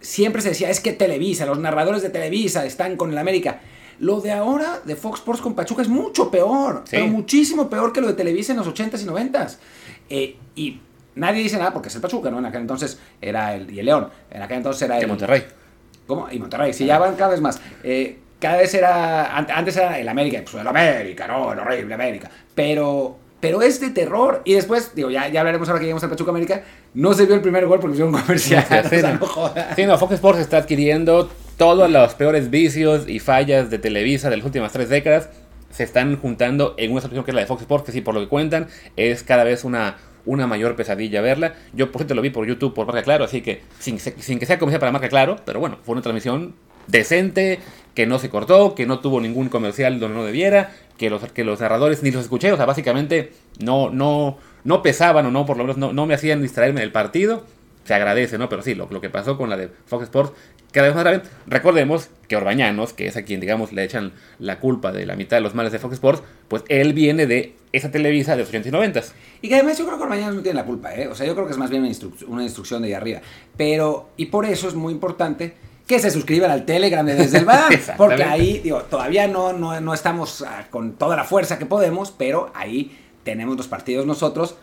siempre 0.00 0.42
se 0.42 0.50
decía, 0.50 0.70
es 0.70 0.80
que 0.80 0.92
Televisa, 0.92 1.46
los 1.46 1.58
narradores 1.58 2.02
de 2.02 2.10
Televisa 2.10 2.64
están 2.64 2.96
con 2.96 3.10
el 3.10 3.18
América. 3.18 3.60
Lo 3.98 4.20
de 4.20 4.32
ahora 4.32 4.80
de 4.84 4.94
Fox 4.94 5.20
Sports 5.20 5.40
con 5.40 5.54
Pachuca 5.54 5.82
es 5.82 5.88
mucho 5.88 6.30
peor, 6.30 6.82
sí. 6.84 6.90
pero 6.92 7.06
muchísimo 7.06 7.70
peor 7.70 7.92
que 7.92 8.00
lo 8.00 8.08
de 8.08 8.12
Televisa 8.14 8.52
en 8.52 8.58
los 8.58 8.68
80s 8.68 9.02
y 9.02 9.06
90s. 9.06 9.56
Eh, 10.10 10.36
y 10.54 10.80
nadie 11.14 11.42
dice 11.42 11.58
nada 11.58 11.72
porque 11.72 11.88
es 11.88 11.94
el 11.94 12.00
Pachuca, 12.00 12.30
¿no? 12.30 12.38
En 12.38 12.46
aquel 12.46 12.60
entonces 12.60 12.98
era 13.20 13.54
el. 13.54 13.70
Y 13.70 13.80
el 13.80 13.86
León. 13.86 14.08
En 14.30 14.42
aquel 14.42 14.58
entonces 14.58 14.82
era 14.82 14.96
el. 14.96 15.02
De 15.02 15.06
Monterrey. 15.06 15.44
¿Cómo? 16.06 16.28
Y 16.30 16.38
Monterrey. 16.38 16.72
Sí, 16.72 16.86
ya 16.86 16.98
van 16.98 17.16
cada 17.16 17.30
vez 17.30 17.40
más. 17.40 17.60
Eh, 17.82 18.18
cada 18.38 18.58
vez 18.58 18.72
era. 18.74 19.36
Antes 19.36 19.76
era 19.76 19.98
el 19.98 20.08
América. 20.08 20.42
Pues 20.42 20.54
el 20.54 20.66
América, 20.66 21.26
¿no? 21.26 21.52
El 21.52 21.58
horrible 21.58 21.94
América. 21.94 22.30
Pero. 22.54 23.18
Pero 23.40 23.62
es 23.62 23.80
de 23.80 23.90
terror. 23.90 24.42
Y 24.44 24.54
después, 24.54 24.92
digo, 24.94 25.10
ya, 25.10 25.28
ya 25.28 25.40
hablaremos 25.40 25.68
ahora 25.68 25.80
que 25.80 25.86
llegamos 25.86 26.02
al 26.02 26.10
Pachuca 26.10 26.30
América. 26.30 26.62
No 26.94 27.12
se 27.12 27.26
vio 27.26 27.34
el 27.34 27.42
primer 27.42 27.66
gol 27.66 27.80
porque 27.80 27.94
hicieron 27.94 28.14
un 28.14 28.20
comercial. 28.20 28.64
Sí, 28.88 28.96
o 28.96 29.00
sea, 29.00 29.12
no 29.14 29.52
sí, 29.76 29.86
no, 29.86 29.98
Fox 29.98 30.14
Sports 30.14 30.40
está 30.40 30.58
adquiriendo 30.58 31.30
todos 31.56 31.90
los 31.90 32.14
peores 32.14 32.50
vicios 32.50 33.08
y 33.08 33.18
fallas 33.18 33.70
de 33.70 33.78
Televisa 33.78 34.30
de 34.30 34.38
las 34.38 34.46
últimas 34.46 34.72
tres 34.72 34.88
décadas. 34.88 35.28
Se 35.70 35.82
están 35.84 36.16
juntando 36.16 36.74
en 36.78 36.92
una 36.92 37.00
solución 37.00 37.24
que 37.24 37.32
es 37.32 37.34
la 37.34 37.42
de 37.42 37.46
Fox 37.46 37.62
Sports, 37.62 37.84
que 37.86 37.92
sí, 37.92 38.00
por 38.00 38.14
lo 38.14 38.20
que 38.20 38.28
cuentan, 38.28 38.68
es 38.96 39.22
cada 39.22 39.44
vez 39.44 39.64
una 39.64 39.96
una 40.26 40.46
mayor 40.46 40.76
pesadilla 40.76 41.20
verla. 41.20 41.54
Yo, 41.72 41.90
por 41.90 42.00
cierto, 42.00 42.14
lo 42.14 42.22
vi 42.22 42.30
por 42.30 42.46
YouTube 42.46 42.74
por 42.74 42.86
Marca 42.86 43.02
Claro, 43.02 43.24
así 43.24 43.40
que 43.40 43.62
sin, 43.78 43.98
sin 43.98 44.38
que 44.38 44.46
sea 44.46 44.58
comercial 44.58 44.80
para 44.80 44.92
Marca 44.92 45.08
Claro, 45.08 45.36
pero 45.44 45.60
bueno, 45.60 45.78
fue 45.82 45.92
una 45.92 46.02
transmisión 46.02 46.54
decente, 46.88 47.60
que 47.96 48.06
no 48.06 48.18
se 48.18 48.28
cortó, 48.28 48.74
que 48.74 48.84
no 48.84 49.00
tuvo 49.00 49.22
ningún 49.22 49.48
comercial 49.48 49.98
donde 49.98 50.18
no 50.18 50.24
debiera, 50.24 50.70
que 50.98 51.08
los, 51.08 51.32
que 51.32 51.44
los 51.44 51.60
narradores 51.60 52.02
ni 52.02 52.10
los 52.10 52.24
escuché, 52.24 52.52
o 52.52 52.56
sea, 52.56 52.66
básicamente 52.66 53.32
no, 53.58 53.88
no, 53.88 54.36
no 54.64 54.82
pesaban 54.82 55.24
o 55.24 55.30
no, 55.30 55.46
por 55.46 55.56
lo 55.56 55.64
menos 55.64 55.78
no, 55.78 55.94
no 55.94 56.04
me 56.04 56.12
hacían 56.12 56.42
distraerme 56.42 56.82
del 56.82 56.92
partido. 56.92 57.44
Se 57.84 57.94
agradece, 57.94 58.36
¿no? 58.36 58.48
Pero 58.48 58.62
sí, 58.62 58.74
lo, 58.74 58.88
que 59.00 59.08
pasó 59.08 59.38
con 59.38 59.48
la 59.48 59.56
de 59.56 59.70
Fox 59.86 60.04
Sports, 60.04 60.32
cada 60.72 60.88
vez 60.88 60.96
más. 60.96 61.22
Recordemos 61.46 62.10
que 62.28 62.36
Orbañanos, 62.36 62.92
que 62.92 63.06
es 63.06 63.16
a 63.16 63.22
quien, 63.22 63.40
digamos, 63.40 63.72
le 63.72 63.84
echan 63.84 64.12
la 64.40 64.58
culpa 64.58 64.92
de 64.92 65.06
la 65.06 65.16
mitad 65.16 65.38
de 65.38 65.40
los 65.40 65.54
males 65.54 65.72
de 65.72 65.78
Fox 65.78 65.94
Sports, 65.94 66.22
pues 66.48 66.64
él 66.68 66.92
viene 66.92 67.26
de 67.26 67.54
esa 67.72 67.90
Televisa 67.90 68.32
de 68.32 68.38
los 68.38 68.48
80 68.48 68.68
y 68.68 68.72
90. 68.72 69.02
Y 69.40 69.48
que 69.48 69.54
además 69.54 69.78
yo 69.78 69.86
creo 69.86 69.96
que 69.96 70.04
Orbañanos 70.04 70.34
no 70.34 70.42
tiene 70.42 70.58
la 70.58 70.66
culpa, 70.66 70.94
¿eh? 70.94 71.08
O 71.08 71.14
sea, 71.14 71.26
yo 71.26 71.34
creo 71.34 71.46
que 71.46 71.52
es 71.52 71.58
más 71.58 71.70
bien 71.70 71.82
una, 71.82 71.92
una 72.26 72.42
instrucción 72.42 72.82
de 72.82 72.88
ahí 72.88 72.94
arriba. 72.94 73.20
Pero, 73.56 74.10
y 74.18 74.26
por 74.26 74.44
eso 74.44 74.68
es 74.68 74.74
muy 74.74 74.92
importante 74.92 75.54
que 75.86 75.98
se 76.00 76.10
suscriban 76.10 76.50
al 76.50 76.64
Telegram 76.64 77.04
de 77.06 77.14
Desde 77.14 77.38
el 77.38 77.44
Bar. 77.44 77.72
porque 77.96 78.24
ahí, 78.24 78.60
digo, 78.62 78.82
todavía 78.82 79.28
no, 79.28 79.52
no, 79.52 79.80
no 79.80 79.94
estamos 79.94 80.40
uh, 80.40 80.46
con 80.70 80.92
toda 80.94 81.16
la 81.16 81.24
fuerza 81.24 81.58
que 81.58 81.66
podemos, 81.66 82.10
pero 82.10 82.50
ahí 82.54 82.96
tenemos 83.24 83.56
los 83.56 83.68
partidos 83.68 84.06
nosotros 84.06 84.56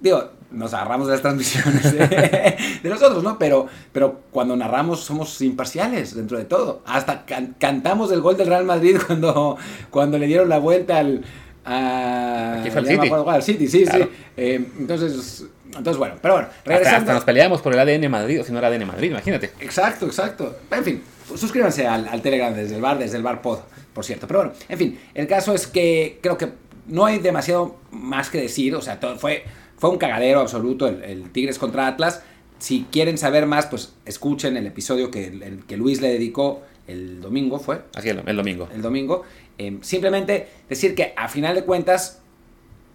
digo, 0.00 0.30
nos 0.50 0.74
agarramos 0.74 1.06
de 1.06 1.12
las 1.12 1.22
transmisiones 1.22 1.92
de, 1.92 2.56
de 2.82 2.90
nosotros, 2.90 3.22
¿no? 3.22 3.38
Pero, 3.38 3.68
pero 3.92 4.22
cuando 4.32 4.56
narramos 4.56 4.98
somos 5.04 5.40
imparciales 5.42 6.16
dentro 6.16 6.38
de 6.38 6.44
todo. 6.44 6.82
Hasta 6.86 7.24
can- 7.24 7.54
cantamos 7.60 8.10
el 8.10 8.20
gol 8.20 8.36
del 8.36 8.48
Real 8.48 8.64
Madrid 8.64 8.98
cuando, 9.06 9.56
cuando 9.90 10.18
le 10.18 10.26
dieron 10.26 10.48
la 10.48 10.58
vuelta 10.58 10.98
al... 10.98 11.22
A, 11.64 12.56
Aquí 12.60 12.70
fue 12.72 12.82
me 12.82 12.88
City. 12.88 13.06
acuerdo 13.06 13.22
cuál, 13.24 13.36
al 13.36 13.42
City, 13.44 13.68
sí, 13.68 13.84
Claro. 13.84 14.04
sí. 14.06 14.10
Eh, 14.36 14.66
entonces, 14.80 15.46
entonces, 15.76 15.96
bueno, 15.96 16.16
pero 16.20 16.34
bueno, 16.34 16.48
regresando... 16.64 16.98
hasta 16.98 17.14
nos 17.14 17.24
peleábamos 17.24 17.62
por 17.62 17.72
el 17.72 17.78
ADN 17.78 18.10
Madrid, 18.10 18.40
o 18.40 18.44
si 18.44 18.52
no 18.52 18.58
era 18.58 18.68
ADN 18.68 18.86
Madrid, 18.86 19.10
imagínate. 19.10 19.52
Exacto, 19.60 20.06
exacto. 20.06 20.58
En 20.70 20.84
fin, 20.84 21.02
suscríbanse 21.34 21.86
al, 21.86 22.08
al 22.08 22.22
Telegram 22.22 22.54
desde 22.54 22.76
el 22.76 22.82
bar, 22.82 22.98
desde 22.98 23.16
el 23.16 23.22
bar 23.22 23.42
pod, 23.42 23.60
por 23.92 24.04
cierto. 24.04 24.26
Pero 24.26 24.40
bueno, 24.40 24.54
en 24.68 24.78
fin, 24.78 25.00
el 25.14 25.26
caso 25.26 25.54
es 25.54 25.66
que 25.66 26.18
creo 26.22 26.36
que 26.38 26.50
no 26.86 27.04
hay 27.04 27.18
demasiado 27.18 27.76
más 27.90 28.30
que 28.30 28.40
decir. 28.40 28.74
O 28.74 28.82
sea, 28.82 29.00
todo 29.00 29.18
fue, 29.18 29.44
fue 29.76 29.90
un 29.90 29.98
cagadero 29.98 30.40
absoluto 30.40 30.86
el, 30.86 31.02
el 31.04 31.30
Tigres 31.30 31.58
contra 31.58 31.86
Atlas. 31.86 32.22
Si 32.58 32.86
quieren 32.92 33.18
saber 33.18 33.46
más, 33.46 33.66
pues 33.66 33.94
escuchen 34.04 34.56
el 34.56 34.66
episodio 34.66 35.10
que, 35.10 35.26
el 35.26 35.64
que 35.66 35.76
Luis 35.76 36.00
le 36.00 36.08
dedicó 36.08 36.62
el 36.86 37.20
domingo, 37.20 37.58
¿fue? 37.58 37.82
Así 37.94 38.08
el, 38.08 38.22
el 38.26 38.36
domingo. 38.36 38.68
el 38.72 38.82
domingo. 38.82 39.24
Eh, 39.58 39.78
simplemente 39.82 40.48
decir 40.68 40.94
que 40.94 41.12
a 41.16 41.28
final 41.28 41.54
de 41.54 41.64
cuentas, 41.64 42.21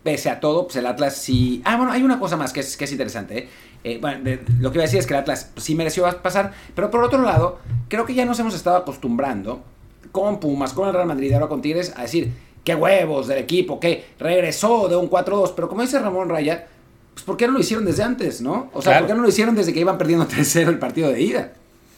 pese 0.08 0.30
a 0.30 0.40
todo, 0.40 0.64
pues 0.68 0.78
el 0.78 0.86
Atlas 0.86 1.18
sí... 1.18 1.62
Ah, 1.66 1.76
bueno, 1.76 1.92
hay 1.92 2.02
una 2.02 2.18
cosa 2.18 2.38
más 2.38 2.54
que 2.54 2.62
es, 2.62 2.78
que 2.78 2.86
es 2.86 2.92
interesante. 2.94 3.38
¿eh? 3.40 3.50
Eh, 3.84 3.98
bueno, 4.00 4.24
de- 4.24 4.40
lo 4.62 4.72
que 4.72 4.78
iba 4.78 4.84
a 4.84 4.88
decir 4.88 5.00
es 5.00 5.06
que 5.06 5.14
el 5.14 5.20
Atlas 5.20 5.52
sí 5.58 5.76
mereció 5.76 6.06
pasar, 6.22 6.54
pero 6.74 6.90
por 6.90 7.04
otro 7.04 7.22
lado, 7.22 7.60
creo 7.90 8.06
que 8.06 8.14
ya 8.14 8.24
nos 8.24 8.40
hemos 8.40 8.56
estado 8.56 8.78
acostumbrando 8.78 9.62
con 10.14 10.40
Pumas, 10.40 10.72
con 10.72 10.88
el 10.88 10.94
Real 10.94 11.08
Madrid, 11.08 11.34
ahora 11.34 11.48
con 11.48 11.62
Tigres, 11.62 11.92
a 11.98 12.04
decir, 12.04 12.32
qué 12.64 12.74
huevos 12.74 13.28
del 13.28 13.40
equipo, 13.40 13.82
que 13.82 14.06
regresó 14.18 14.88
de 14.88 14.96
un 14.96 15.10
4-2, 15.10 15.52
pero 15.58 15.68
como 15.68 15.82
dice 15.82 16.00
Ramón 16.00 16.30
Raya, 16.30 16.68
pues 17.14 17.26
¿por 17.26 17.36
qué 17.36 17.48
no 17.48 17.54
lo 17.54 17.60
hicieron 17.60 17.84
desde 17.86 18.04
antes, 18.04 18.40
no? 18.42 18.70
O 18.74 18.82
sea, 18.82 18.94
Claro. 18.94 19.00
¿por 19.06 19.08
qué 19.08 19.18
no 19.18 19.24
lo 19.24 19.30
hicieron 19.30 19.56
desde 19.56 19.74
que 19.74 19.82
iban 19.82 19.98
perdiendo 19.98 20.26
3-0 20.26 20.70
el 20.70 20.80
partido 20.80 21.10
de 21.12 21.22
ida? 21.22 21.52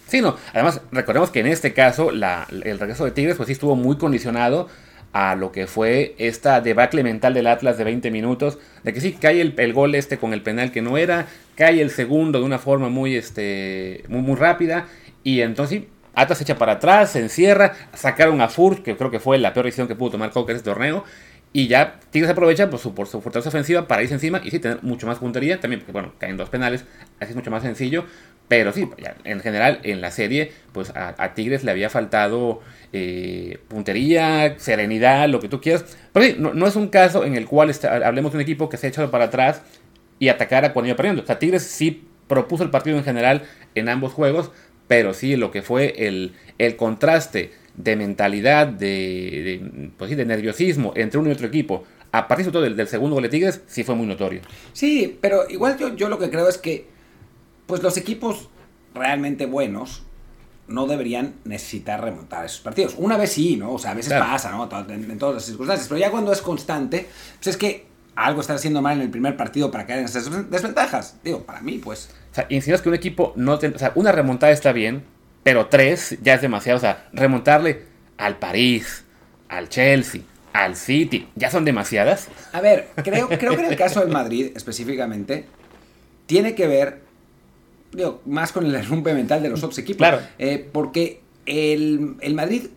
Sí, 0.07 0.21
no. 0.21 0.35
Además, 0.53 0.81
recordemos 0.91 1.29
que 1.29 1.41
en 1.41 1.47
este 1.47 1.73
caso 1.75 2.09
la- 2.09 2.47
el 2.49 2.79
regreso 2.79 3.05
de 3.05 3.11
Tigres 3.11 3.35
pues 3.37 3.45
sí 3.45 3.53
estuvo 3.53 3.75
muy 3.75 3.97
condicionado 3.97 4.67
a 5.13 5.35
lo 5.35 5.51
que 5.51 5.67
fue 5.67 6.15
esta 6.17 6.61
debacle 6.61 7.03
mental 7.03 7.33
del 7.33 7.47
Atlas 7.47 7.77
de 7.77 7.83
20 7.83 8.11
minutos, 8.11 8.59
de 8.83 8.93
que 8.93 9.01
sí, 9.01 9.13
cae 9.13 9.41
el, 9.41 9.53
el 9.57 9.73
gol 9.73 9.95
este 9.95 10.17
con 10.17 10.33
el 10.33 10.41
penal 10.41 10.71
que 10.71 10.81
no 10.81 10.97
era, 10.97 11.27
cae 11.55 11.81
el 11.81 11.89
segundo 11.89 12.39
de 12.39 12.45
una 12.45 12.59
forma 12.59 12.89
muy, 12.89 13.15
este, 13.15 14.03
muy, 14.07 14.21
muy 14.21 14.35
rápida, 14.35 14.87
y 15.23 15.41
entonces 15.41 15.83
Atlas 16.15 16.37
se 16.37 16.43
echa 16.43 16.57
para 16.57 16.73
atrás, 16.73 17.11
se 17.11 17.19
encierra, 17.19 17.73
sacaron 17.93 18.41
a 18.41 18.49
Furt, 18.49 18.83
que 18.83 18.95
creo 18.95 19.11
que 19.11 19.19
fue 19.19 19.37
la 19.37 19.53
peor 19.53 19.65
decisión 19.65 19.87
que 19.87 19.95
pudo 19.95 20.11
tomar 20.11 20.31
Coca 20.31 20.51
en 20.51 20.57
este 20.57 20.69
torneo, 20.69 21.03
y 21.51 21.67
ya 21.67 21.99
Tigres 22.11 22.29
aprovecha 22.29 22.69
por 22.69 22.79
su, 22.79 22.93
por 22.93 23.07
su 23.07 23.21
fortaleza 23.21 23.49
ofensiva 23.49 23.87
para 23.87 24.03
irse 24.03 24.13
encima 24.13 24.39
y 24.43 24.51
sí 24.51 24.59
tener 24.59 24.83
mucho 24.83 25.07
más 25.07 25.17
puntería. 25.17 25.59
También, 25.59 25.79
porque 25.79 25.93
bueno, 25.93 26.13
caen 26.19 26.37
dos 26.37 26.49
penales, 26.49 26.85
así 27.19 27.31
es 27.31 27.35
mucho 27.35 27.49
más 27.49 27.63
sencillo. 27.63 28.05
Pero 28.49 28.73
sí, 28.73 28.89
ya, 29.01 29.15
en 29.23 29.39
general, 29.39 29.79
en 29.83 30.01
la 30.01 30.11
serie, 30.11 30.51
pues 30.73 30.89
a, 30.89 31.15
a 31.17 31.33
Tigres 31.35 31.63
le 31.63 31.71
había 31.71 31.89
faltado 31.89 32.61
eh, 32.91 33.59
puntería, 33.67 34.55
serenidad, 34.57 35.29
lo 35.29 35.39
que 35.39 35.47
tú 35.49 35.61
quieras. 35.61 35.85
Pero 36.11 36.25
sí, 36.25 36.35
no, 36.37 36.53
no 36.53 36.67
es 36.67 36.75
un 36.75 36.87
caso 36.89 37.23
en 37.23 37.35
el 37.35 37.45
cual 37.45 37.69
está- 37.69 37.95
hablemos 38.05 38.31
de 38.33 38.39
un 38.39 38.41
equipo 38.41 38.67
que 38.67 38.77
se 38.77 38.87
ha 38.87 38.89
echado 38.89 39.11
para 39.11 39.25
atrás 39.25 39.61
y 40.17 40.29
atacara 40.29 40.73
cuando 40.73 40.87
iba 40.89 40.97
perdiendo. 40.97 41.21
O 41.21 41.25
sea, 41.25 41.39
Tigres 41.39 41.63
sí 41.63 42.07
propuso 42.27 42.63
el 42.63 42.71
partido 42.71 42.97
en 42.97 43.03
general 43.03 43.43
en 43.75 43.87
ambos 43.87 44.13
juegos, 44.13 44.51
pero 44.87 45.13
sí 45.13 45.35
lo 45.35 45.51
que 45.51 45.61
fue 45.61 46.07
el, 46.07 46.33
el 46.57 46.75
contraste 46.75 47.51
de 47.75 47.95
mentalidad, 47.95 48.65
de, 48.67 48.87
de, 48.87 49.89
pues 49.97 50.09
sí, 50.09 50.15
de 50.15 50.25
nerviosismo 50.25 50.91
entre 50.95 51.19
uno 51.19 51.29
y 51.29 51.33
otro 51.33 51.47
equipo, 51.47 51.83
a 52.11 52.27
partir 52.27 52.45
sobre 52.45 52.53
todo 52.53 52.63
del, 52.63 52.75
del 52.75 52.87
segundo 52.87 53.13
gol 53.13 53.23
de 53.23 53.29
Tigres, 53.29 53.61
sí 53.67 53.83
fue 53.83 53.93
muy 53.93 54.07
notorio. 54.07 54.41
Sí, 54.73 55.17
pero 55.21 55.47
igual 55.49 55.77
yo, 55.77 55.95
yo 55.95 56.09
lo 56.09 56.17
que 56.17 56.31
creo 56.31 56.49
es 56.49 56.57
que 56.57 56.87
pues 57.69 57.81
los 57.81 57.95
equipos 57.95 58.49
realmente 58.93 59.45
buenos 59.45 60.03
no 60.67 60.85
deberían 60.87 61.35
necesitar 61.45 62.03
remontar 62.03 62.43
esos 62.45 62.59
partidos. 62.59 62.95
Una 62.97 63.15
vez 63.17 63.31
sí, 63.31 63.55
¿no? 63.55 63.71
O 63.73 63.79
sea, 63.79 63.91
a 63.91 63.93
veces 63.93 64.11
Claro. 64.11 64.25
pasa, 64.25 64.51
¿no? 64.51 64.69
En, 64.93 65.09
en 65.09 65.17
todas 65.17 65.35
las 65.35 65.45
circunstancias. 65.45 65.87
Pero 65.87 65.99
ya 65.99 66.11
cuando 66.11 66.31
es 66.33 66.41
constante, 66.41 67.07
pues 67.35 67.47
es 67.47 67.57
que 67.57 67.85
algo 68.15 68.41
está 68.41 68.53
haciendo 68.55 68.81
mal 68.81 68.97
en 68.97 69.03
el 69.03 69.09
primer 69.09 69.37
partido 69.37 69.71
para 69.71 69.85
caer 69.87 69.99
en 69.99 70.05
esas 70.05 70.49
desventajas. 70.51 71.15
Digo, 71.23 71.43
para 71.43 71.61
mí, 71.61 71.77
pues. 71.77 72.09
O 72.31 72.35
sea, 72.35 72.45
insinuas 72.49 72.81
que 72.81 72.89
un 72.89 72.95
equipo 72.95 73.33
no... 73.35 73.57
te- 73.57 73.69
o 73.69 73.79
sea, 73.79 73.93
una 73.95 74.11
remontada 74.11 74.51
está 74.51 74.71
bien, 74.73 75.03
pero 75.43 75.67
tres 75.67 76.17
ya 76.21 76.33
es 76.35 76.41
demasiado. 76.41 76.77
O 76.77 76.81
sea, 76.81 77.07
remontarle 77.13 77.83
al 78.17 78.37
París, 78.37 79.05
al 79.47 79.69
Chelsea, 79.69 80.21
al 80.53 80.75
City, 80.75 81.27
ya 81.35 81.49
son 81.49 81.65
demasiadas. 81.65 82.27
A 82.51 82.61
ver, 82.61 82.89
creo, 83.03 83.29
creo 83.29 83.55
que 83.55 83.61
en 83.63 83.71
el 83.71 83.75
caso 83.77 84.01
del 84.01 84.09
Madrid 84.09 84.51
específicamente, 84.55 85.45
tiene 86.25 86.53
que 86.55 86.67
ver, 86.67 87.01
digo, 87.91 88.21
más 88.25 88.51
con 88.51 88.65
el 88.65 88.71
derrumbe 88.71 89.13
mental 89.13 89.41
de 89.41 89.49
los 89.49 89.63
otros 89.63 89.77
equipos. 89.77 89.97
Claro. 89.97 90.19
Eh, 90.37 90.67
porque 90.71 91.21
el, 91.45 92.15
el 92.21 92.33
Madrid, 92.35 92.67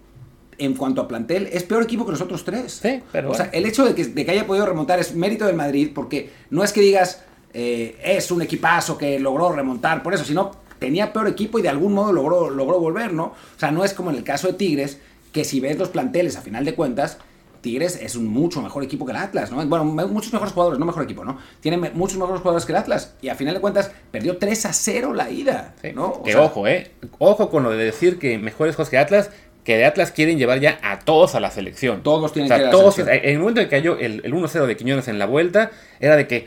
en 0.58 0.74
cuanto 0.74 1.00
a 1.00 1.08
plantel, 1.08 1.48
es 1.52 1.62
peor 1.64 1.82
equipo 1.82 2.04
que 2.04 2.12
los 2.12 2.20
otros 2.20 2.44
tres. 2.44 2.80
Sí, 2.82 3.00
pero 3.12 3.30
O 3.30 3.34
sea, 3.34 3.50
el 3.52 3.66
hecho 3.66 3.84
de 3.84 3.94
que, 3.94 4.04
de 4.04 4.24
que 4.24 4.30
haya 4.30 4.46
podido 4.46 4.66
remontar 4.66 4.98
es 4.98 5.14
mérito 5.14 5.46
del 5.46 5.56
Madrid, 5.56 5.90
porque 5.94 6.30
no 6.50 6.64
es 6.64 6.72
que 6.72 6.80
digas, 6.80 7.22
eh, 7.52 7.98
es 8.02 8.30
un 8.30 8.42
equipazo 8.42 8.96
que 8.96 9.18
logró 9.18 9.52
remontar 9.52 10.02
por 10.02 10.14
eso, 10.14 10.24
sino 10.24 10.52
tenía 10.78 11.12
peor 11.12 11.28
equipo 11.28 11.58
y 11.58 11.62
de 11.62 11.68
algún 11.68 11.92
modo 11.92 12.12
logró, 12.12 12.50
logró 12.50 12.80
volver, 12.80 13.12
¿no? 13.12 13.24
O 13.24 13.58
sea, 13.58 13.70
no 13.70 13.84
es 13.84 13.94
como 13.94 14.10
en 14.10 14.16
el 14.16 14.24
caso 14.24 14.48
de 14.48 14.54
Tigres, 14.54 14.98
que 15.32 15.44
si 15.44 15.60
ves 15.60 15.78
los 15.78 15.90
planteles 15.90 16.36
a 16.36 16.42
final 16.42 16.64
de 16.64 16.74
cuentas, 16.74 17.18
Tigres 17.62 17.98
es 18.02 18.16
un 18.16 18.26
mucho 18.26 18.60
mejor 18.60 18.84
equipo 18.84 19.06
que 19.06 19.12
el 19.12 19.16
Atlas, 19.18 19.50
¿no? 19.50 19.64
Bueno, 19.66 19.84
muchos 19.84 20.32
mejores 20.32 20.52
jugadores, 20.52 20.78
no 20.78 20.84
mejor 20.84 21.04
equipo, 21.04 21.24
¿no? 21.24 21.38
Tiene 21.60 21.78
me- 21.78 21.90
muchos 21.90 22.18
mejores 22.18 22.40
jugadores 22.40 22.66
que 22.66 22.72
el 22.72 22.78
Atlas 22.78 23.14
y 23.22 23.28
a 23.30 23.34
final 23.36 23.54
de 23.54 23.60
cuentas 23.60 23.90
perdió 24.10 24.36
3 24.36 24.66
a 24.66 24.72
0 24.72 25.14
la 25.14 25.30
ida, 25.30 25.74
¿no? 25.94 26.22
Que 26.22 26.32
sea, 26.32 26.42
ojo, 26.42 26.66
eh. 26.66 26.90
Ojo 27.18 27.48
con 27.48 27.62
lo 27.62 27.70
de 27.70 27.84
decir 27.84 28.18
que 28.18 28.36
mejores 28.38 28.74
juegos 28.76 28.90
que 28.90 28.98
Atlas, 28.98 29.30
que 29.64 29.76
de 29.76 29.84
Atlas 29.84 30.10
quieren 30.10 30.38
llevar 30.38 30.58
ya 30.58 30.78
a 30.82 30.98
todos 30.98 31.36
a 31.36 31.40
la 31.40 31.50
selección. 31.52 32.02
Todos 32.02 32.32
tienen 32.32 32.50
O 32.50 32.54
sea, 32.54 32.56
que 32.56 32.62
ir 32.62 32.68
a 32.68 32.72
la 32.72 32.76
todos, 32.76 32.94
selección. 32.96 33.24
En 33.24 33.30
el 33.34 33.38
momento 33.38 33.60
en 33.60 33.66
que 33.68 33.70
cayó 33.70 33.96
el, 33.96 34.20
el 34.24 34.34
1-0 34.34 34.66
de 34.66 34.76
Quiñones 34.76 35.06
en 35.06 35.18
la 35.20 35.26
vuelta, 35.26 35.70
era 36.00 36.16
de 36.16 36.26
que 36.26 36.46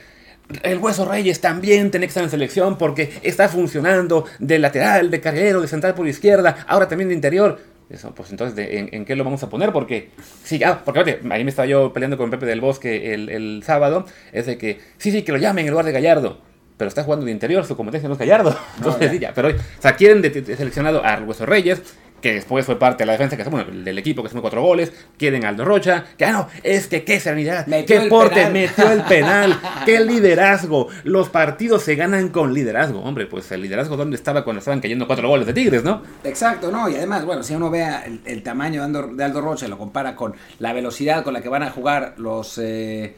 el 0.63 0.77
Hueso 0.79 1.05
Reyes 1.05 1.39
también 1.41 1.89
tiene 1.91 2.05
que 2.05 2.09
estar 2.09 2.23
en 2.23 2.29
selección 2.29 2.77
porque 2.77 3.13
está 3.23 3.47
funcionando 3.49 4.25
de 4.39 4.59
lateral, 4.59 5.09
de 5.09 5.21
carrilero, 5.21 5.61
de 5.61 5.67
central 5.69 5.95
por 5.95 6.07
izquierda, 6.07 6.65
ahora 6.67 6.87
también 6.89 7.07
de 7.07 7.15
interior. 7.15 7.59
Eso, 7.89 8.15
pues 8.15 8.31
entonces, 8.31 8.55
¿de- 8.55 8.79
en, 8.79 8.89
en 8.91 9.05
qué 9.05 9.15
lo 9.15 9.23
vamos 9.23 9.43
a 9.43 9.49
poner? 9.49 9.71
Porque, 9.71 10.09
sí, 10.43 10.63
ah, 10.63 10.81
porque 10.83 10.99
oye, 11.01 11.19
ahí 11.29 11.43
me 11.43 11.51
estaba 11.51 11.67
yo 11.67 11.93
peleando 11.93 12.17
con 12.17 12.31
Pepe 12.31 12.45
del 12.47 12.59
Bosque 12.61 13.13
el, 13.13 13.29
el 13.29 13.61
sábado, 13.63 14.05
es 14.33 14.47
de 14.47 14.57
que, 14.57 14.79
sí, 14.97 15.11
sí, 15.11 15.21
que 15.21 15.31
lo 15.31 15.37
llamen 15.37 15.65
en 15.65 15.71
lugar 15.71 15.85
de 15.85 15.91
Gallardo, 15.91 16.39
pero 16.77 16.87
está 16.87 17.03
jugando 17.03 17.25
de 17.27 17.31
interior, 17.31 17.63
su 17.63 17.77
competencia 17.77 18.09
no 18.09 18.13
es 18.13 18.19
Gallardo. 18.19 18.57
Entonces, 18.77 19.01
ya. 19.07 19.11
sí, 19.11 19.19
ya, 19.19 19.33
pero, 19.35 19.49
o 19.49 19.81
sea, 19.81 19.95
quieren 19.95 20.21
de, 20.23 20.29
de- 20.31 20.57
seleccionado 20.57 21.05
a 21.05 21.19
Hueso 21.19 21.45
Reyes, 21.45 21.81
que 22.21 22.33
después 22.33 22.65
fue 22.65 22.79
parte 22.79 23.03
de 23.03 23.05
la 23.07 23.11
defensa 23.13 23.37
que 23.37 23.43
bueno, 23.43 23.71
del 23.71 23.97
equipo 23.99 24.21
que 24.21 24.27
hacemos 24.27 24.41
cuatro 24.41 24.61
goles, 24.61 24.91
quieren 25.17 25.45
Aldo 25.45 25.63
Rocha, 25.65 26.05
que 26.17 26.25
ah 26.25 26.31
no, 26.31 26.47
es 26.63 26.87
que 26.87 27.03
qué 27.03 27.19
serenidad, 27.19 27.67
Metió 27.67 28.01
qué 28.01 28.07
porte, 28.07 28.35
penal. 28.35 28.53
metió 28.53 28.91
el 28.91 29.03
penal, 29.03 29.59
qué 29.85 29.99
liderazgo, 30.05 30.87
los 31.03 31.29
partidos 31.29 31.83
se 31.83 31.95
ganan 31.95 32.29
con 32.29 32.53
liderazgo, 32.53 33.01
hombre, 33.01 33.27
pues 33.27 33.51
el 33.51 33.61
liderazgo 33.61 33.95
dónde 33.97 34.15
estaba 34.15 34.43
cuando 34.43 34.59
estaban 34.59 34.79
cayendo 34.81 35.07
cuatro 35.07 35.27
goles 35.27 35.45
de 35.45 35.53
Tigres, 35.53 35.83
¿no? 35.83 36.01
Exacto, 36.23 36.71
¿no? 36.71 36.89
Y 36.89 36.95
además, 36.95 37.25
bueno, 37.25 37.43
si 37.43 37.53
uno 37.53 37.69
ve 37.69 37.85
el, 38.05 38.21
el 38.25 38.43
tamaño 38.43 38.81
de 38.81 38.85
Aldo, 38.87 39.07
de 39.15 39.23
Aldo 39.23 39.41
Rocha 39.41 39.67
y 39.67 39.69
lo 39.69 39.77
compara 39.77 40.15
con 40.15 40.33
la 40.59 40.73
velocidad 40.73 41.23
con 41.23 41.33
la 41.33 41.41
que 41.41 41.49
van 41.49 41.63
a 41.63 41.69
jugar 41.69 42.15
los... 42.17 42.57
eh, 42.57 43.15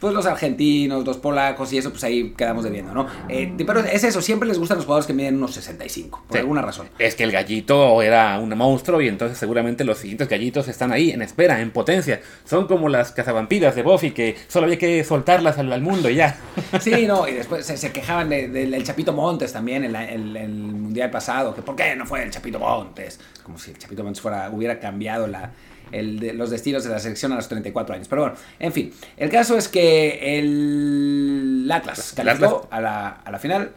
pues 0.00 0.14
los 0.14 0.26
argentinos, 0.26 1.04
los 1.04 1.16
polacos 1.18 1.72
y 1.72 1.78
eso, 1.78 1.90
pues 1.90 2.04
ahí 2.04 2.32
quedamos 2.36 2.64
debiendo, 2.64 2.94
¿no? 2.94 3.06
Eh, 3.28 3.52
pero 3.66 3.80
es 3.80 4.04
eso, 4.04 4.22
siempre 4.22 4.48
les 4.48 4.58
gustan 4.58 4.76
los 4.78 4.84
jugadores 4.86 5.06
que 5.06 5.12
miden 5.12 5.36
unos 5.36 5.54
65, 5.54 6.22
por 6.28 6.36
Sí. 6.36 6.40
alguna 6.40 6.62
razón. 6.62 6.88
Es 6.98 7.14
que 7.14 7.24
el 7.24 7.32
gallito 7.32 8.00
era 8.02 8.38
un 8.38 8.56
monstruo 8.56 9.00
y 9.00 9.08
entonces 9.08 9.38
seguramente 9.38 9.84
los 9.84 9.98
siguientes 9.98 10.28
gallitos 10.28 10.68
están 10.68 10.92
ahí 10.92 11.10
en 11.10 11.22
espera, 11.22 11.60
en 11.60 11.70
potencia. 11.70 12.20
Son 12.44 12.66
como 12.66 12.88
las 12.88 13.12
cazavampiras 13.12 13.74
de 13.74 13.82
Buffy 13.82 14.12
que 14.12 14.36
solo 14.48 14.66
había 14.66 14.78
que 14.78 15.02
soltarlas 15.04 15.58
al, 15.58 15.72
al 15.72 15.82
mundo 15.82 16.08
y 16.08 16.14
ya. 16.16 16.38
Sí, 16.80 17.06
no, 17.06 17.26
y 17.26 17.32
después 17.32 17.66
se, 17.66 17.76
se 17.76 17.92
quejaban 17.92 18.28
de- 18.28 18.48
del 18.48 18.70
del 18.70 18.84
Chapito 18.84 19.12
Montes 19.12 19.52
también 19.52 19.84
en 19.84 19.92
la- 19.92 20.04
el, 20.08 20.36
el 20.36 20.48
mundial 20.50 21.10
pasado, 21.10 21.54
que 21.54 21.62
por 21.62 21.74
qué 21.74 21.96
no 21.96 22.06
fue 22.06 22.22
el 22.22 22.30
Chapito 22.30 22.58
Montes, 22.58 23.18
como 23.42 23.58
si 23.58 23.70
el 23.72 23.78
Chapito 23.78 24.04
Montes 24.04 24.20
fuera, 24.20 24.48
hubiera 24.50 24.78
cambiado 24.78 25.26
la, 25.26 25.50
el 25.92 26.18
de- 26.20 26.32
los 26.32 26.50
destinos 26.50 26.84
de 26.84 26.90
la 26.90 26.98
selección 26.98 27.32
a 27.32 27.36
los 27.36 27.48
34 27.48 27.94
años. 27.94 28.08
Pero 28.08 28.22
bueno, 28.22 28.36
en 28.58 28.72
fin, 28.72 28.92
el 29.16 29.30
caso 29.30 29.56
es 29.56 29.68
que 29.68 30.38
el 30.38 31.68
Atlas 31.72 32.12
calificó. 32.16 32.66
A, 32.70 32.80
la, 32.80 33.08
a 33.08 33.30
la 33.30 33.38
final 33.38 33.72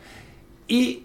y 0.67 1.03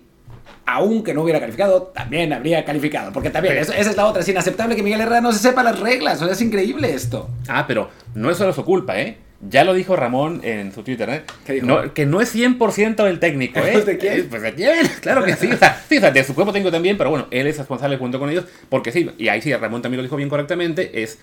aunque 0.69 1.15
no 1.15 1.23
hubiera 1.23 1.39
calificado, 1.39 1.83
también 1.95 2.33
habría 2.33 2.65
calificado, 2.65 3.13
porque 3.13 3.31
también, 3.31 3.55
Sí. 3.55 3.61
eso- 3.61 3.73
esa 3.73 3.91
es 3.91 3.97
la 3.97 4.07
otra, 4.07 4.23
es 4.23 4.29
inaceptable 4.29 4.75
que 4.75 4.83
Miguel 4.83 5.01
Herrera 5.01 5.21
no 5.21 5.33
se 5.33 5.39
sepa 5.39 5.63
las 5.63 5.79
reglas, 5.79 6.21
o 6.21 6.25
sea, 6.25 6.35
es 6.35 6.41
increíble 6.41 6.93
esto. 6.93 7.31
Ah, 7.49 7.67
pero 7.69 7.89
no 8.15 8.31
es 8.31 8.37
solo 8.37 8.53
su 8.53 8.65
culpa, 8.65 8.99
¿eh? 9.01 9.17
Ya 9.41 9.65
lo 9.65 9.75
dijo 9.75 9.97
Ramón 9.97 10.41
en 10.45 10.73
su 10.73 10.83
Twitter, 10.83 11.11
¿eh? 11.11 11.23
¿Qué 11.45 11.55
dijo? 11.55 11.67
No, 11.67 11.93
que 11.93 12.07
no 12.07 12.21
es 12.21 12.35
100% 12.35 13.07
el 13.07 13.19
técnico, 13.19 13.61
¿eh? 13.61 13.83
¿De 13.87 13.99
quién? 13.99 14.29
Pues 14.29 14.43
de 14.43 14.55
quién, 14.55 14.87
claro 15.01 15.25
que 15.25 15.37
sí. 15.37 15.51
O 15.53 15.57
sea, 15.57 15.83
sí, 15.89 15.99
o 15.99 16.01
sea, 16.01 16.11
de 16.11 16.25
su 16.25 16.35
cuerpo 16.35 16.53
técnico 16.53 16.73
también, 16.73 16.97
pero 16.97 17.11
bueno, 17.11 17.27
él 17.31 17.47
es 17.47 17.59
responsable 17.59 17.99
junto 17.99 18.19
con 18.19 18.31
ellos, 18.31 18.45
porque 18.69 18.93
sí, 18.93 19.11
y 19.19 19.29
ahí 19.29 19.43
sí, 19.43 19.55
Ramón 19.55 19.83
también 19.83 19.99
lo 19.99 20.03
dijo 20.03 20.17
bien 20.17 20.31
correctamente, 20.31 21.03
es 21.03 21.19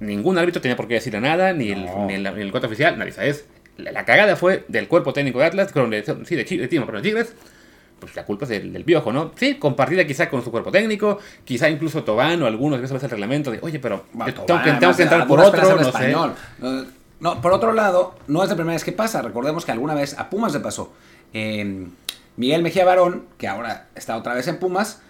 ningún 0.00 0.36
árbitro 0.36 0.60
tenía 0.60 0.76
por 0.76 0.86
qué 0.86 0.94
decirle 0.94 1.20
nada, 1.20 1.52
ni 1.52 1.70
el, 1.70 1.86
No. 1.86 2.06
ni 2.06 2.14
el, 2.14 2.22
ni 2.22 2.42
el 2.42 2.50
cuarto 2.50 2.66
oficial, 2.66 2.98
nadie, 2.98 3.12
¿sabes? 3.12 3.46
la, 3.78 4.04
cagada 4.04 4.36
fue 4.36 4.64
del 4.68 4.88
cuerpo 4.88 5.12
técnico 5.12 5.38
de 5.38 5.46
Atlas, 5.46 5.72
sí, 6.24 6.36
de, 6.36 6.44
de, 6.44 6.66
de 6.66 7.02
Tigres, 7.02 7.34
pues 8.00 8.14
la 8.14 8.24
culpa 8.24 8.44
es 8.44 8.50
del, 8.50 8.72
del, 8.72 8.84
piojo, 8.84 9.12
¿no? 9.12 9.32
Sí, 9.36 9.54
compartida 9.54 10.06
quizá 10.06 10.28
con 10.28 10.44
su 10.44 10.50
cuerpo 10.50 10.70
técnico, 10.70 11.18
quizá 11.44 11.70
incluso 11.70 12.04
Tobán 12.04 12.42
o 12.42 12.46
algunos 12.46 12.80
veces 12.80 13.02
el 13.02 13.10
reglamento 13.10 13.50
de, 13.50 13.58
oye, 13.62 13.78
pero 13.78 14.04
tengo, 14.46 14.62
que, 14.62 14.72
tengo 14.72 14.94
que 14.94 15.02
entrar 15.02 15.26
por 15.26 15.40
otro, 15.40 15.76
no 15.76 15.80
español. 15.80 16.34
No, 17.20 17.40
por 17.40 17.52
otro 17.52 17.72
lado, 17.72 18.14
no 18.26 18.42
es 18.42 18.48
la 18.48 18.56
primera 18.56 18.74
vez 18.74 18.84
que 18.84 18.92
pasa. 18.92 19.22
Recordemos 19.22 19.64
que 19.64 19.72
alguna 19.72 19.94
vez 19.94 20.18
a 20.18 20.28
Pumas 20.28 20.52
le 20.52 20.60
pasó. 20.60 20.92
Miguel 21.32 22.62
Mejía 22.62 22.84
Barón, 22.84 23.26
que 23.38 23.48
ahora 23.48 23.88
está 23.94 24.16
otra 24.16 24.34
vez 24.34 24.46
en 24.48 24.58
Pumas, 24.58 25.00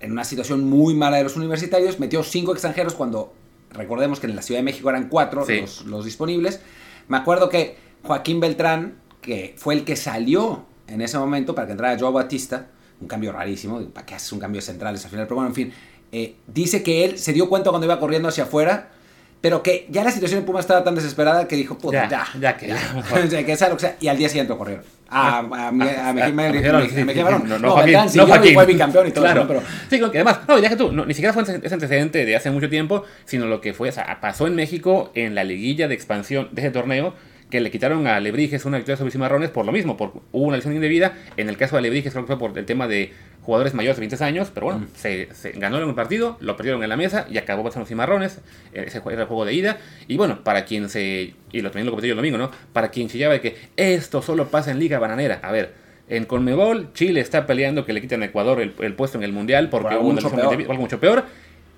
en 0.00 0.12
una 0.12 0.24
situación 0.24 0.64
muy 0.64 0.94
mala 0.94 1.16
de 1.16 1.24
los 1.24 1.36
universitarios, 1.36 1.98
metió 1.98 2.22
cinco 2.22 2.52
extranjeros 2.52 2.94
cuando, 2.94 3.32
recordemos 3.72 4.20
que 4.20 4.26
en 4.26 4.36
la 4.36 4.42
Ciudad 4.42 4.60
de 4.60 4.64
México 4.64 4.88
eran 4.88 5.08
cuatro 5.08 5.44
los, 5.46 5.84
los 5.86 6.04
disponibles. 6.04 6.60
Me 7.08 7.16
acuerdo 7.16 7.48
que 7.48 7.76
Joaquín 8.04 8.38
Beltrán, 8.38 8.98
que 9.20 9.54
fue 9.56 9.74
el 9.74 9.84
que 9.84 9.96
salió 9.96 10.66
en 10.86 11.00
ese 11.00 11.18
momento 11.18 11.54
para 11.54 11.66
que 11.66 11.72
entrara 11.72 11.98
Joao 11.98 12.12
Batista, 12.12 12.68
un 13.00 13.08
cambio 13.08 13.32
rarísimo, 13.32 13.80
¿para 13.90 14.06
qué 14.06 14.14
haces 14.14 14.32
un 14.32 14.38
cambio 14.38 14.60
central 14.60 14.94
al 14.94 15.00
final? 15.00 15.26
Pero 15.26 15.36
bueno, 15.36 15.48
en 15.48 15.54
fin, 15.54 15.72
eh, 16.12 16.36
dice 16.46 16.82
que 16.82 17.04
él 17.04 17.18
se 17.18 17.32
dio 17.32 17.48
cuenta 17.48 17.70
cuando 17.70 17.86
iba 17.86 17.98
corriendo 17.98 18.28
hacia 18.28 18.44
afuera, 18.44 18.90
pero 19.40 19.62
que 19.62 19.86
ya 19.88 20.02
la 20.02 20.10
situación 20.10 20.40
en 20.40 20.46
Puma 20.46 20.60
estaba 20.60 20.82
tan 20.82 20.94
desesperada 20.94 21.46
que 21.46 21.54
dijo, 21.54 21.78
puta, 21.78 22.08
ya, 22.08 22.26
ya, 22.40 22.56
que 22.56 22.68
ya. 22.68 22.76
que 23.46 23.56
sea 23.56 23.68
lo 23.68 23.76
que 23.76 23.80
sea, 23.80 23.96
y 24.00 24.08
al 24.08 24.18
día 24.18 24.28
siguiente 24.28 24.56
corrieron. 24.56 24.84
A, 25.08 25.38
a, 25.38 25.68
a, 25.68 25.72
Mejía 25.72 27.24
Barón. 27.24 27.48
No, 27.48 27.58
no, 27.58 27.70
Joaquín, 27.70 27.98
no, 28.14 28.26
Joaquín. 28.26 28.54
fue 28.54 28.66
bicampeón 28.66 29.06
y 29.06 29.10
todo 29.12 29.24
claro. 29.24 29.44
pero... 29.46 29.62
Sí, 29.88 29.98
que 29.98 30.04
además, 30.04 30.40
no, 30.48 30.58
ya 30.58 30.68
que 30.68 30.76
tú, 30.76 30.92
ni 30.92 31.14
siquiera 31.14 31.32
fue 31.32 31.42
ese 31.44 31.74
antecedente 31.74 32.24
de 32.24 32.36
hace 32.36 32.50
mucho 32.50 32.68
tiempo, 32.68 33.04
sino 33.24 33.46
lo 33.46 33.60
que 33.60 33.74
fue, 33.74 33.90
o 33.90 33.92
sea, 33.92 34.18
pasó 34.20 34.46
en 34.46 34.56
México 34.56 35.12
en 35.14 35.34
la 35.34 35.44
liguilla 35.44 35.86
de 35.86 35.94
expansión 35.94 36.48
de 36.52 36.62
ese 36.62 36.70
torneo, 36.70 37.14
que 37.50 37.60
le 37.60 37.70
quitaron 37.70 38.06
a 38.06 38.20
Lebrijes 38.20 38.64
una 38.64 38.76
victoria 38.76 38.96
sobre 38.96 39.10
Cimarrones 39.10 39.50
por 39.50 39.64
lo 39.64 39.72
mismo, 39.72 39.96
por 39.96 40.12
hubo 40.32 40.44
una 40.44 40.56
lesión 40.56 40.74
indebida. 40.74 41.14
En 41.36 41.48
el 41.48 41.56
caso 41.56 41.76
de 41.76 41.82
Lebrijes 41.82 42.12
creo 42.12 42.24
que 42.24 42.36
fue 42.36 42.38
por 42.38 42.58
el 42.58 42.66
tema 42.66 42.88
de 42.88 43.12
jugadores 43.42 43.72
mayores 43.72 43.96
de 43.96 44.06
20 44.06 44.24
años, 44.24 44.50
pero 44.52 44.66
bueno, 44.66 44.86
se, 44.94 45.28
se, 45.34 45.52
ganaron 45.52 45.88
el 45.88 45.94
partido, 45.94 46.36
lo 46.40 46.56
perdieron 46.56 46.82
en 46.82 46.90
la 46.90 46.98
mesa 46.98 47.26
y 47.30 47.38
acabó 47.38 47.64
pasando 47.64 47.86
Cimarrones, 47.86 48.40
eh, 48.74 48.84
ese 48.86 49.00
era 49.10 49.22
el 49.22 49.26
juego 49.26 49.46
de 49.46 49.54
ida. 49.54 49.78
Y 50.06 50.18
bueno, 50.18 50.44
para 50.44 50.66
quien 50.66 50.90
se, 50.90 51.34
y 51.52 51.60
lo 51.62 51.70
también 51.70 51.86
lo 51.86 51.92
comenté 51.92 52.08
yo 52.08 52.12
el 52.12 52.18
domingo, 52.18 52.36
¿no? 52.36 52.50
Para 52.72 52.90
quien 52.90 53.08
chillaba 53.08 53.32
de 53.34 53.40
que 53.40 53.56
esto 53.76 54.20
solo 54.20 54.48
pasa 54.48 54.70
en 54.70 54.78
Liga 54.78 54.98
Bananera. 54.98 55.40
A 55.42 55.50
ver, 55.50 55.72
en 56.08 56.24
Conmebol, 56.26 56.92
Chile 56.92 57.20
está 57.20 57.46
peleando 57.46 57.84
que 57.86 57.92
le 57.92 58.00
quiten 58.00 58.22
a 58.22 58.26
Ecuador 58.26 58.60
el, 58.60 58.74
el 58.80 58.94
puesto 58.94 59.18
en 59.18 59.24
el 59.24 59.32
Mundial 59.32 59.68
porque 59.70 59.96
hubo 59.96 60.12
mucho 60.12 60.30
peor. 60.30 60.54
algo 60.54 60.74
mucho 60.74 61.00
peor. 61.00 61.24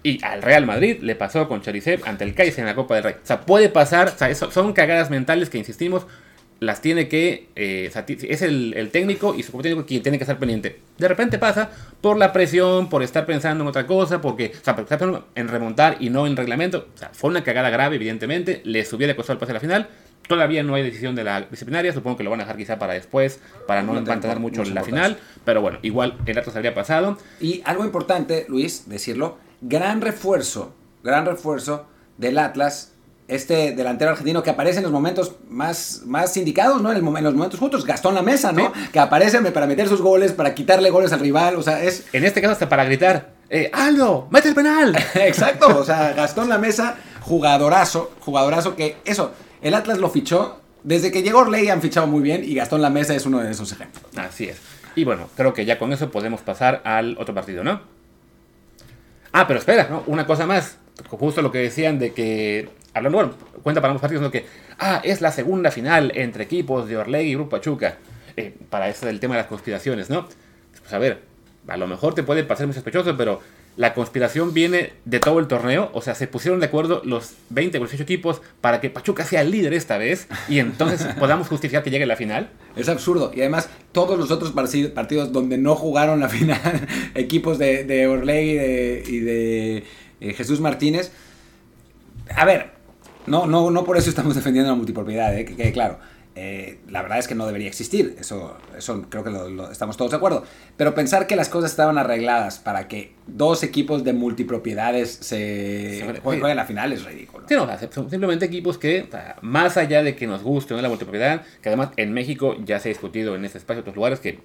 Y 0.02 0.24
al 0.24 0.42
Real 0.42 0.64
Madrid 0.64 0.98
le 1.02 1.14
pasó 1.14 1.46
con 1.48 1.60
Cherisev 1.60 2.02
ante 2.06 2.24
el 2.24 2.34
Kaiser 2.34 2.60
en 2.60 2.66
la 2.66 2.74
Copa 2.74 2.94
del 2.94 3.04
Rey. 3.04 3.14
O 3.22 3.26
sea, 3.26 3.42
puede 3.42 3.68
pasar, 3.68 4.08
o 4.08 4.18
sea, 4.18 4.34
son 4.34 4.72
cagadas 4.72 5.10
mentales 5.10 5.50
que 5.50 5.58
insistimos, 5.58 6.06
las 6.60 6.82
tiene 6.82 7.08
que. 7.08 7.48
Eh, 7.56 7.90
es 8.28 8.42
el, 8.42 8.90
técnico 8.92 9.34
y 9.34 9.42
su 9.42 9.52
técnico 9.60 9.86
quien 9.86 10.02
tiene 10.02 10.18
que 10.18 10.24
estar 10.24 10.38
pendiente. 10.38 10.80
De 10.98 11.08
repente 11.08 11.38
pasa 11.38 11.70
por 12.00 12.18
la 12.18 12.32
presión, 12.32 12.88
por 12.88 13.02
estar 13.02 13.26
pensando 13.26 13.64
en 13.64 13.68
otra 13.68 13.86
cosa, 13.86 14.20
porque. 14.20 14.52
O 14.60 14.64
sea, 14.64 14.76
pensando 14.76 15.26
en 15.34 15.48
remontar 15.48 15.96
y 16.00 16.10
no 16.10 16.26
en 16.26 16.36
reglamento. 16.36 16.86
O 16.94 16.98
sea, 16.98 17.10
fue 17.12 17.30
una 17.30 17.42
cagada 17.42 17.70
grave, 17.70 17.96
evidentemente. 17.96 18.60
Le 18.64 18.86
hubiera 18.92 19.16
costado 19.16 19.34
el 19.34 19.40
pase 19.40 19.52
a 19.52 19.54
la 19.54 19.60
final. 19.60 19.88
Todavía 20.28 20.62
no 20.62 20.74
hay 20.74 20.82
decisión 20.82 21.16
de 21.16 21.24
la 21.24 21.40
disciplinaria. 21.40 21.92
Supongo 21.92 22.18
que 22.18 22.24
lo 22.24 22.30
van 22.30 22.40
a 22.40 22.44
dejar 22.44 22.56
quizá 22.56 22.78
para 22.78 22.92
después, 22.92 23.40
para 23.66 23.82
no 23.82 23.94
mantener 23.94 24.38
mucho 24.38 24.62
en 24.62 24.74
la 24.74 24.84
final. 24.84 25.18
Pero 25.44 25.62
bueno, 25.62 25.78
igual 25.82 26.18
el 26.26 26.44
se 26.44 26.50
habría 26.50 26.74
pasado. 26.74 27.18
Y 27.40 27.62
algo 27.64 27.84
importante, 27.84 28.44
Luis, 28.48 28.88
decirlo 28.88 29.38
gran 29.60 30.00
refuerzo, 30.00 30.74
gran 31.02 31.26
refuerzo 31.26 31.86
del 32.18 32.38
Atlas, 32.38 32.92
este 33.28 33.72
delantero 33.72 34.10
argentino 34.10 34.42
que 34.42 34.50
aparece 34.50 34.78
en 34.78 34.82
los 34.82 34.92
momentos 34.92 35.36
más, 35.48 36.02
más 36.04 36.36
indicados, 36.36 36.82
¿no? 36.82 36.90
En, 36.90 36.98
el, 36.98 37.16
en 37.16 37.24
los 37.24 37.34
momentos 37.34 37.60
justos, 37.60 37.86
Gastón 37.86 38.14
La 38.14 38.22
Mesa, 38.22 38.52
¿no? 38.52 38.72
Que 38.92 38.98
aparece 38.98 39.40
para 39.52 39.66
meter 39.66 39.88
sus 39.88 40.02
goles, 40.02 40.32
para 40.32 40.54
quitarle 40.54 40.90
goles 40.90 41.12
al 41.12 41.20
rival, 41.20 41.56
o 41.56 41.62
sea, 41.62 41.82
es... 41.82 42.06
En 42.12 42.24
este 42.24 42.40
caso 42.40 42.52
hasta 42.52 42.68
para 42.68 42.84
gritar, 42.84 43.34
eh, 43.48 43.70
Aldo, 43.72 44.28
mete 44.30 44.48
el 44.48 44.54
penal. 44.54 44.96
Exacto, 45.14 45.78
o 45.78 45.84
sea, 45.84 46.12
Gastón 46.12 46.48
La 46.48 46.58
Mesa, 46.58 46.96
jugadorazo, 47.20 48.12
jugadorazo 48.20 48.74
que, 48.74 48.96
eso, 49.04 49.32
el 49.62 49.74
Atlas 49.74 49.98
lo 49.98 50.10
fichó, 50.10 50.60
desde 50.82 51.12
que 51.12 51.22
llegó 51.22 51.40
Orley 51.40 51.68
han 51.68 51.82
fichado 51.82 52.06
muy 52.06 52.22
bien 52.22 52.42
y 52.42 52.54
Gastón 52.54 52.82
La 52.82 52.90
Mesa 52.90 53.14
es 53.14 53.26
uno 53.26 53.38
de 53.38 53.50
esos 53.50 53.70
ejemplos. 53.70 54.04
Así 54.16 54.48
es. 54.48 54.58
Y 54.96 55.04
bueno, 55.04 55.28
creo 55.36 55.54
que 55.54 55.64
ya 55.64 55.78
con 55.78 55.92
eso 55.92 56.10
podemos 56.10 56.40
pasar 56.40 56.82
al 56.84 57.16
otro 57.18 57.34
partido, 57.34 57.62
¿no? 57.62 57.80
Ah, 59.32 59.46
pero 59.46 59.58
espera, 59.58 59.88
¿no? 59.90 60.02
Una 60.06 60.26
cosa 60.26 60.46
más. 60.46 60.78
Justo 61.08 61.42
lo 61.42 61.52
que 61.52 61.58
decían 61.58 61.98
de 61.98 62.12
que. 62.12 62.68
Hablando, 62.92 63.18
bueno, 63.18 63.34
cuenta 63.62 63.80
para 63.80 63.92
ambos 63.92 64.00
partidos, 64.00 64.22
¿no? 64.22 64.30
que. 64.30 64.46
Ah, 64.78 65.00
es 65.04 65.20
la 65.20 65.30
segunda 65.32 65.70
final 65.70 66.12
entre 66.14 66.44
equipos 66.44 66.88
de 66.88 66.96
Orlegui 66.96 67.30
y 67.30 67.34
Grupo 67.34 67.50
Pachuca. 67.50 67.98
Eh, 68.36 68.54
para 68.70 68.88
eso 68.88 69.06
del 69.06 69.20
tema 69.20 69.34
de 69.34 69.42
las 69.42 69.48
conspiraciones, 69.48 70.10
¿no? 70.10 70.28
Pues 70.80 70.92
a 70.92 70.98
ver, 70.98 71.22
a 71.68 71.76
lo 71.76 71.86
mejor 71.86 72.14
te 72.14 72.22
puede 72.22 72.44
parecer 72.44 72.66
muy 72.66 72.74
sospechoso, 72.74 73.16
pero 73.16 73.40
la 73.76 73.94
conspiración 73.94 74.52
viene 74.52 74.92
de 75.04 75.20
todo 75.20 75.38
el 75.38 75.46
torneo. 75.46 75.90
O 75.94 76.02
sea, 76.02 76.14
se 76.14 76.26
pusieron 76.26 76.60
de 76.60 76.66
acuerdo 76.66 77.02
los 77.04 77.34
20 77.50 77.78
o 77.78 77.80
18 77.80 78.02
equipos 78.02 78.42
para 78.60 78.80
que 78.80 78.90
Pachuca 78.90 79.24
sea 79.24 79.40
el 79.40 79.50
líder 79.50 79.72
esta 79.74 79.96
vez 79.98 80.28
y 80.48 80.58
entonces 80.58 81.06
podamos 81.18 81.48
justificar 81.48 81.82
que 81.82 81.90
llegue 81.90 82.04
a 82.04 82.06
la 82.06 82.16
final. 82.16 82.50
Es 82.76 82.88
absurdo. 82.88 83.32
Y 83.34 83.40
además, 83.40 83.68
todos 83.92 84.18
los 84.18 84.30
otros 84.30 84.52
partidos 84.52 85.32
donde 85.32 85.58
no 85.58 85.76
jugaron 85.76 86.20
la 86.20 86.28
final, 86.30 86.60
equipos 87.14 87.58
de, 87.58 87.84
de 87.84 89.02
y 89.06 89.20
de, 89.20 89.84
eh, 90.20 90.32
Jesús 90.34 90.60
Martínez. 90.60 91.12
A 92.36 92.44
ver, 92.44 92.72
no, 93.26 93.46
no, 93.46 93.70
no 93.70 93.84
por 93.84 93.96
eso 93.96 94.10
estamos 94.10 94.34
defendiendo 94.34 94.70
la 94.70 94.76
multipropiedad, 94.76 95.36
¿eh? 95.36 95.44
que 95.44 95.56
quede 95.56 95.72
claro. 95.72 95.98
Eh, 96.36 96.78
la 96.88 97.02
verdad 97.02 97.18
es 97.18 97.26
que 97.26 97.34
no 97.34 97.44
debería 97.44 97.66
existir, 97.66 98.16
eso, 98.18 98.56
eso 98.78 99.04
creo 99.08 99.24
que 99.24 99.30
lo, 99.30 99.70
estamos 99.70 99.96
todos 99.96 100.12
de 100.12 100.16
acuerdo. 100.16 100.44
Pero 100.76 100.94
pensar 100.94 101.26
que 101.26 101.34
las 101.34 101.48
cosas 101.48 101.70
estaban 101.72 101.98
arregladas 101.98 102.58
para 102.58 102.86
que 102.86 103.12
dos 103.26 103.62
equipos 103.62 104.04
de 104.04 104.12
multipropiedades 104.12 105.10
se 105.10 106.20
jueguen 106.22 106.56
la 106.56 106.64
final 106.64 106.92
es 106.92 107.04
ridículo. 107.04 107.46
Sí, 107.48 107.56
no, 107.56 107.68
son 107.90 108.08
simplemente 108.10 108.44
equipos 108.44 108.78
que, 108.78 109.08
más 109.40 109.76
allá 109.76 110.02
de 110.02 110.14
que 110.14 110.26
nos 110.26 110.42
guste 110.42 110.74
¿no? 110.74 110.80
la 110.80 110.88
multipropiedad, 110.88 111.42
que 111.60 111.68
además 111.68 111.90
en 111.96 112.12
México 112.12 112.56
ya 112.64 112.78
se 112.78 112.88
ha 112.88 112.90
discutido 112.90 113.34
en 113.34 113.44
este 113.44 113.58
espacio 113.58 113.80
otros 113.80 113.96
lugares 113.96 114.20
que 114.20 114.38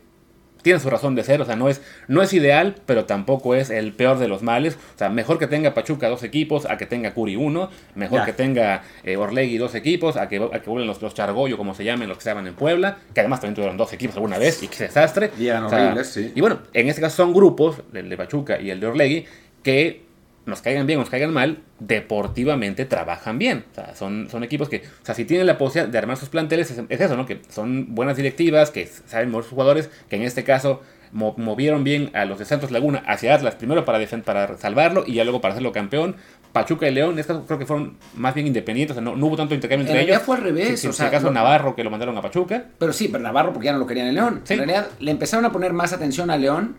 tiene 0.65 0.80
su 0.80 0.89
razón 0.89 1.13
de 1.13 1.23
ser, 1.23 1.39
o 1.41 1.45
sea, 1.45 1.56
no 1.56 1.69
es, 1.69 1.80
no 2.08 2.23
es 2.23 2.34
ideal, 2.34 2.73
pero 2.88 3.06
tampoco 3.06 3.54
es 3.54 3.69
el 3.69 3.93
peor 3.93 4.17
de 4.17 4.28
los 4.28 4.41
males. 4.41 4.80
O 4.95 4.97
sea, 4.97 5.10
mejor 5.10 5.38
que 5.38 5.45
tenga 5.45 5.75
Pachuca 5.75 6.10
dos 6.10 6.23
equipos 6.23 6.65
a 6.65 6.75
que 6.75 6.88
tenga 6.88 7.13
Curi 7.13 7.36
uno, 7.36 7.69
mejor 7.93 8.25
que 8.25 8.34
tenga 8.34 8.82
eh, 9.04 9.15
Orlegui 9.15 9.60
dos 9.60 9.75
equipos 9.75 10.17
a 10.17 10.28
que, 10.28 10.38
a 10.38 10.60
que 10.60 10.67
vuelvan 10.67 10.88
los, 10.88 11.04
los 11.04 11.13
como 11.56 11.75
se 11.75 11.84
llamen, 11.84 12.10
los 12.10 12.17
que 12.17 12.21
estaban 12.21 12.47
en 12.47 12.56
Puebla, 12.56 12.97
que 13.13 13.19
además 13.19 13.41
también 13.41 13.54
tuvieron 13.54 13.78
dos 13.78 13.93
equipos 13.93 14.15
alguna 14.15 14.39
vez 14.39 14.63
y 14.63 14.67
qué 14.67 14.86
desastre. 14.86 15.30
Y 15.38 15.49
horribles, 15.49 16.08
sí. 16.08 16.32
Y 16.34 16.41
bueno, 16.41 16.58
en 16.73 16.89
este 16.89 16.99
caso 16.99 17.17
son 17.17 17.32
grupos, 17.32 17.84
el 17.93 18.10
de 18.10 18.17
Pachuca 18.17 18.60
y 18.60 18.71
el 18.71 18.80
de 18.80 18.88
Orlegui, 18.88 19.25
que 19.62 20.04
nos 20.45 20.62
caigan 20.62 20.86
bien 20.86 20.99
o 20.99 21.01
nos 21.01 21.10
caigan 21.10 21.34
mal, 21.34 21.63
deportivamente 21.79 22.86
trabajan 22.86 23.39
bien. 23.39 23.65
O 23.71 23.75
sea, 23.75 23.95
son, 23.95 24.29
son 24.29 24.43
equipos 24.43 24.69
que, 24.69 24.77
o 24.77 25.05
sea, 25.05 25.15
si 25.15 25.25
tienen 25.25 25.47
la 25.47 25.58
posibilidad 25.58 25.91
de 25.91 25.97
armar 25.97 26.17
sus 26.17 26.29
planteles, 26.29 26.71
es, 26.71 27.01
eso, 27.01 27.17
¿no? 27.17 27.25
Que 27.25 27.41
son 27.49 27.95
buenas 27.95 28.17
directivas, 28.17 28.71
que 28.71 28.86
saben 28.88 29.29
mover 29.29 29.45
sus 29.45 29.53
jugadores, 29.53 29.89
que 30.10 30.15
en 30.15 30.23
este 30.23 30.43
caso 30.43 30.81
movieron 31.12 31.86
bien 31.86 32.12
a 32.13 32.25
los 32.25 32.39
de 32.39 32.45
Santos 32.45 32.71
Laguna 32.71 33.01
hacia 33.08 33.34
Atlas, 33.34 33.55
primero 33.55 33.86
para, 33.86 34.05
para 34.25 34.58
salvarlo 34.58 35.05
y 35.08 35.13
ya 35.13 35.23
luego 35.23 35.39
para 35.39 35.53
hacerlo 35.53 35.71
campeón. 35.71 36.17
Pachuca 36.51 36.88
y 36.88 36.93
León, 36.93 37.13
en 37.13 37.19
este 37.19 37.34
caso 37.34 37.45
creo 37.45 37.60
que 37.60 37.65
fueron 37.65 37.97
más 38.15 38.34
bien 38.34 38.47
independientes, 38.47 38.97
o 38.97 39.01
sea, 39.01 39.13
no, 39.13 39.25
hubo 39.25 39.36
tanto 39.36 39.53
intercambio 39.55 39.86
entre 39.86 40.03
ellos. 40.03 40.17
Ya 40.17 40.19
fue 40.19 40.38
al 40.38 40.43
revés. 40.43 40.79
Sí, 40.79 40.88
o 40.88 40.93
sea, 40.93 41.10
caso 41.10 41.31
Navarro 41.31 41.75
que 41.75 41.84
lo 41.84 41.89
mandaron 41.89 42.17
a 42.17 42.21
Pachuca. 42.21 42.65
Pero 42.77 42.93
sí, 42.93 43.10
pero 43.10 43.23
Navarro 43.23 43.51
porque 43.53 43.65
ya 43.65 43.73
no 43.73 43.79
lo 43.79 43.88
querían 43.88 44.08
en 44.08 44.15
León. 44.15 44.41
En 44.47 44.58
realidad 44.58 44.88
le 44.99 45.12
empezaron 45.12 45.45
a 45.45 45.51
poner 45.51 45.73
más 45.73 45.91
atención 45.93 46.29
a 46.29 46.38
León 46.38 46.77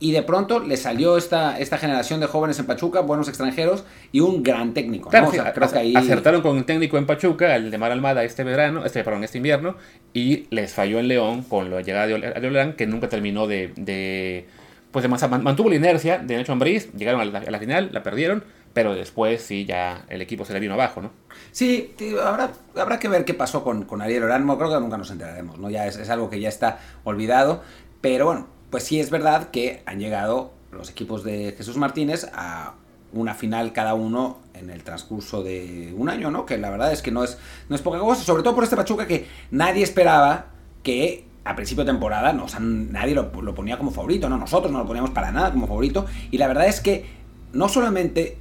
y 0.00 0.12
de 0.12 0.22
pronto 0.22 0.60
le 0.60 0.76
salió 0.76 1.16
esta, 1.16 1.58
esta 1.58 1.76
generación 1.76 2.20
de 2.20 2.26
jóvenes 2.26 2.58
en 2.58 2.66
Pachuca, 2.66 3.00
buenos 3.00 3.28
extranjeros 3.28 3.84
y 4.12 4.20
un 4.20 4.42
gran 4.42 4.72
técnico. 4.72 5.10
Claro, 5.10 5.30
creo 5.30 5.70
que 5.70 5.78
ahí... 5.78 5.96
Acertaron 5.96 6.40
con 6.40 6.56
un 6.56 6.64
técnico 6.64 6.98
en 6.98 7.06
Pachuca, 7.06 7.56
el 7.56 7.70
de 7.70 7.78
Mar 7.78 7.90
Almada, 7.90 8.22
este 8.22 8.44
verano, 8.44 8.84
este, 8.84 9.02
perdón, 9.02 9.24
este 9.24 9.38
invierno, 9.38 9.76
y 10.14 10.46
les 10.50 10.72
falló 10.72 11.00
en 11.00 11.08
León 11.08 11.42
con 11.42 11.70
la 11.70 11.80
llegada 11.80 12.06
de 12.06 12.46
Oleán, 12.46 12.74
que 12.74 12.86
nunca 12.86 13.08
terminó 13.08 13.46
de, 13.46 13.72
de 13.76 14.46
pues 14.92 15.02
de 15.02 15.08
mantuvo 15.08 15.68
la 15.68 15.76
inercia 15.76 16.18
de 16.18 16.36
Nacho 16.36 16.52
Ambriz, 16.52 16.92
llegaron 16.94 17.20
a 17.20 17.24
la, 17.24 17.58
final, 17.58 17.90
la 17.92 18.02
perdieron, 18.02 18.44
pero 18.72 18.94
después 18.94 19.42
sí 19.42 19.64
ya 19.64 20.04
el 20.08 20.22
equipo 20.22 20.44
se 20.44 20.52
le 20.52 20.60
vino 20.60 20.74
abajo, 20.74 21.02
¿no? 21.02 21.10
Sí, 21.50 21.94
habrá, 22.22 22.50
habrá 22.76 22.98
que 22.98 23.08
ver 23.08 23.24
qué 23.24 23.34
pasó 23.34 23.64
con, 23.64 23.84
con 23.84 24.00
Ariel 24.00 24.22
Orán, 24.22 24.46
creo 24.56 24.70
que 24.70 24.80
nunca 24.80 24.96
nos 24.96 25.10
enteraremos, 25.10 25.58
¿no? 25.58 25.68
Ya 25.70 25.86
es, 25.86 25.96
es 25.96 26.08
algo 26.08 26.30
que 26.30 26.40
ya 26.40 26.48
está 26.48 26.78
olvidado, 27.04 27.62
pero 28.00 28.26
bueno, 28.26 28.57
pues 28.70 28.84
sí 28.84 29.00
es 29.00 29.10
verdad 29.10 29.50
que 29.50 29.82
han 29.86 29.98
llegado 29.98 30.52
los 30.72 30.90
equipos 30.90 31.24
de 31.24 31.54
Jesús 31.56 31.76
Martínez 31.76 32.28
a 32.32 32.74
una 33.12 33.34
final 33.34 33.72
cada 33.72 33.94
uno 33.94 34.38
en 34.54 34.70
el 34.70 34.82
transcurso 34.82 35.42
de 35.42 35.94
un 35.96 36.10
año, 36.10 36.30
¿no? 36.30 36.44
Que 36.44 36.58
la 36.58 36.70
verdad 36.70 36.92
es 36.92 37.00
que 37.00 37.10
no 37.10 37.24
es, 37.24 37.38
no 37.68 37.76
es 37.76 37.82
poca 37.82 37.98
cosa, 37.98 38.22
sobre 38.22 38.42
todo 38.42 38.54
por 38.54 38.64
este 38.64 38.76
Pachuca 38.76 39.06
que 39.06 39.26
nadie 39.50 39.82
esperaba 39.82 40.46
que 40.82 41.24
a 41.44 41.56
principio 41.56 41.84
de 41.84 41.90
temporada, 41.90 42.34
no, 42.34 42.46
nadie 42.60 43.14
lo, 43.14 43.30
lo, 43.40 43.54
ponía 43.54 43.78
como 43.78 43.90
favorito, 43.90 44.28
no, 44.28 44.36
nosotros 44.36 44.70
no 44.70 44.80
lo 44.80 44.86
poníamos 44.86 45.10
para 45.10 45.32
nada 45.32 45.50
como 45.50 45.66
favorito, 45.66 46.04
y 46.30 46.36
la 46.36 46.46
verdad 46.46 46.66
es 46.66 46.82
que 46.82 47.06
no 47.54 47.70
solamente 47.70 48.36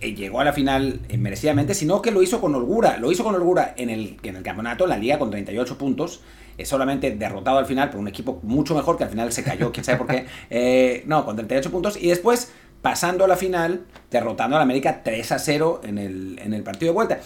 eh, 0.00 0.14
llegó 0.14 0.40
a 0.40 0.44
la 0.44 0.52
final 0.52 1.00
merecidamente, 1.16 1.74
sino 1.74 2.00
que 2.02 2.10
lo 2.10 2.22
hizo 2.22 2.40
con 2.40 2.54
holgura. 2.54 2.98
Lo 2.98 3.10
hizo 3.10 3.24
con 3.24 3.34
holgura 3.34 3.74
en 3.76 3.90
el, 3.90 4.16
en 4.22 4.36
el 4.36 4.42
campeonato, 4.42 4.84
en 4.84 4.90
la 4.90 4.98
liga, 4.98 5.18
con 5.18 5.30
38 5.30 5.76
puntos. 5.76 6.20
Es 6.58 6.68
solamente 6.68 7.12
derrotado 7.12 7.58
al 7.58 7.66
final 7.66 7.88
por 7.88 8.00
un 8.00 8.08
equipo 8.08 8.40
mucho 8.42 8.74
mejor 8.74 8.98
que 8.98 9.04
al 9.04 9.10
final 9.10 9.32
se 9.32 9.42
cayó, 9.42 9.72
quién 9.72 9.84
sabe 9.84 9.98
por 9.98 10.08
qué. 10.08 11.02
no, 11.06 11.24
con 11.24 11.36
38 11.36 11.70
puntos. 11.70 11.96
Y 11.96 12.08
después, 12.08 12.52
pasando 12.82 13.24
a 13.24 13.28
la 13.28 13.36
final, 13.36 13.86
derrotando 14.10 14.56
al 14.56 14.62
América 14.62 15.02
3 15.02 15.32
a 15.32 15.38
0 15.38 15.80
en 15.84 15.98
el, 15.98 16.38
en 16.42 16.52
el 16.52 16.62
partido 16.62 16.92
de 16.92 16.94
vuelta. 16.94 17.20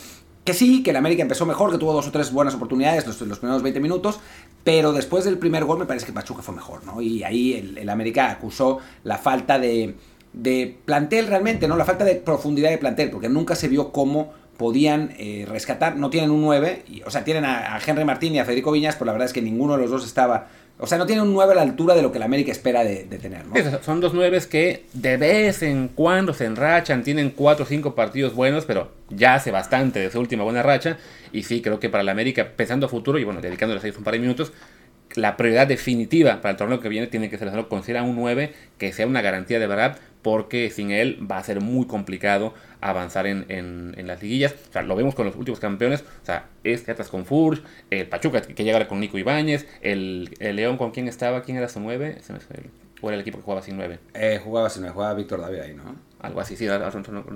Que 0.44 0.54
sí, 0.54 0.82
que 0.82 0.90
el 0.90 0.96
América 0.96 1.22
empezó 1.22 1.46
mejor, 1.46 1.70
que 1.70 1.78
tuvo 1.78 1.92
dos 1.92 2.08
o 2.08 2.10
tres 2.10 2.32
buenas 2.32 2.54
oportunidades 2.54 3.06
los, 3.06 3.20
los 3.20 3.38
primeros 3.38 3.62
20 3.62 3.78
minutos, 3.78 4.18
pero 4.64 4.92
después 4.92 5.24
del 5.24 5.38
primer 5.38 5.64
gol 5.64 5.78
me 5.78 5.86
parece 5.86 6.04
que 6.04 6.12
Pachuca 6.12 6.42
fue 6.42 6.54
mejor, 6.54 6.84
¿no? 6.84 7.00
Y 7.00 7.22
ahí 7.22 7.54
el, 7.54 7.78
el 7.78 7.88
América 7.88 8.28
acusó 8.28 8.78
la 9.04 9.18
falta 9.18 9.60
de, 9.60 9.94
de, 10.32 10.76
plantel 10.84 11.28
realmente, 11.28 11.68
¿no? 11.68 11.76
La 11.76 11.84
falta 11.84 12.04
de 12.04 12.16
profundidad 12.16 12.70
de 12.70 12.78
plantel, 12.78 13.10
porque 13.10 13.28
nunca 13.28 13.54
se 13.54 13.68
vio 13.68 13.92
cómo 13.92 14.32
podían 14.56 15.14
eh, 15.18 15.46
rescatar, 15.48 15.96
no 15.96 16.10
tienen 16.10 16.30
un 16.30 16.42
9, 16.42 16.84
y, 16.88 17.02
o 17.02 17.10
sea, 17.10 17.24
tienen 17.24 17.44
a, 17.44 17.78
Henry 17.84 18.04
Martín 18.04 18.34
y 18.34 18.38
a 18.38 18.44
Federico 18.44 18.72
Viñas, 18.72 18.96
pero 18.96 19.06
la 19.06 19.12
verdad 19.12 19.26
es 19.26 19.32
que 19.32 19.42
ninguno 19.42 19.74
de 19.74 19.82
los 19.82 19.90
dos 19.90 20.04
estaba 20.04 20.48
o 20.78 20.86
sea, 20.88 20.98
no 20.98 21.06
tiene 21.06 21.22
un 21.22 21.32
9 21.32 21.52
a 21.52 21.54
la 21.54 21.62
altura 21.62 21.94
de 21.94 22.02
lo 22.02 22.10
que 22.10 22.18
la 22.18 22.24
América 22.24 22.50
espera 22.50 22.82
de, 22.82 23.04
tener, 23.04 23.46
¿no? 23.46 23.54
Son 23.84 24.00
dos 24.00 24.14
9 24.14 24.40
que 24.50 24.86
de 24.92 25.16
vez 25.16 25.62
en 25.62 25.86
cuando 25.86 26.34
se 26.34 26.44
enrachan, 26.44 27.04
tienen 27.04 27.30
4 27.30 27.64
o 27.64 27.68
5 27.68 27.94
partidos 27.94 28.34
buenos, 28.34 28.64
pero 28.64 28.90
ya 29.08 29.34
hace 29.34 29.52
bastante 29.52 30.00
de 30.00 30.10
su 30.10 30.18
última 30.18 30.42
buena 30.42 30.60
racha. 30.60 30.98
Y 31.30 31.44
sí, 31.44 31.62
creo 31.62 31.78
que 31.78 31.88
para 31.88 32.02
la 32.02 32.10
América, 32.10 32.48
pensando 32.56 32.86
a 32.86 32.88
futuro 32.88 33.18
y 33.20 33.24
bueno, 33.24 33.40
dedicándoles 33.40 33.84
a 33.84 33.96
un 33.96 34.02
par 34.02 34.14
de 34.14 34.20
minutos, 34.20 34.52
la 35.14 35.36
prioridad 35.36 35.66
definitiva 35.66 36.40
para 36.40 36.52
el 36.52 36.56
torneo 36.56 36.80
que 36.80 36.88
viene 36.88 37.06
tiene 37.06 37.30
que 37.30 37.38
ser 37.38 37.48
hacerlo 37.48 37.68
considera 37.68 38.02
un 38.02 38.16
9 38.16 38.52
que 38.78 38.92
sea 38.92 39.06
una 39.06 39.22
garantía 39.22 39.58
de 39.58 39.66
verdad, 39.66 39.98
porque 40.22 40.70
sin 40.70 40.90
él 40.90 41.26
va 41.30 41.38
a 41.38 41.44
ser 41.44 41.60
muy 41.60 41.86
complicado 41.86 42.54
avanzar 42.80 43.26
en, 43.26 43.44
en, 43.48 44.06
las 44.06 44.22
liguillas. 44.22 44.54
O 44.68 44.72
sea, 44.72 44.82
lo 44.82 44.96
vemos 44.96 45.14
con 45.14 45.26
los 45.26 45.36
últimos 45.36 45.60
campeones. 45.60 46.02
O 46.22 46.26
sea, 46.26 46.46
este 46.64 46.92
atrás 46.92 47.08
con 47.08 47.26
Furch, 47.26 47.62
el 47.90 48.06
Pachuca 48.06 48.40
que 48.40 48.64
llega 48.64 48.76
ahora 48.76 48.88
con 48.88 49.00
Nico 49.00 49.18
Ibáñez, 49.18 49.66
el, 49.80 50.30
el, 50.38 50.56
León 50.56 50.76
con 50.76 50.92
quién 50.92 51.08
estaba, 51.08 51.42
quién 51.42 51.56
era 51.56 51.68
su 51.68 51.80
9, 51.80 52.18
¿o 53.00 53.08
era 53.08 53.16
el 53.16 53.20
equipo 53.20 53.38
que 53.38 53.44
jugaba 53.44 53.62
sin 53.62 53.76
9? 53.76 53.98
Eh, 54.14 54.40
jugaba 54.42 54.70
sin 54.70 54.82
9, 54.82 54.94
jugaba 54.94 55.14
Víctor 55.14 55.40
David 55.40 55.60
ahí, 55.60 55.74
¿no? 55.74 55.96
Algo 56.22 56.40
así, 56.40 56.56
sí, 56.56 56.68
ahora 56.68 56.90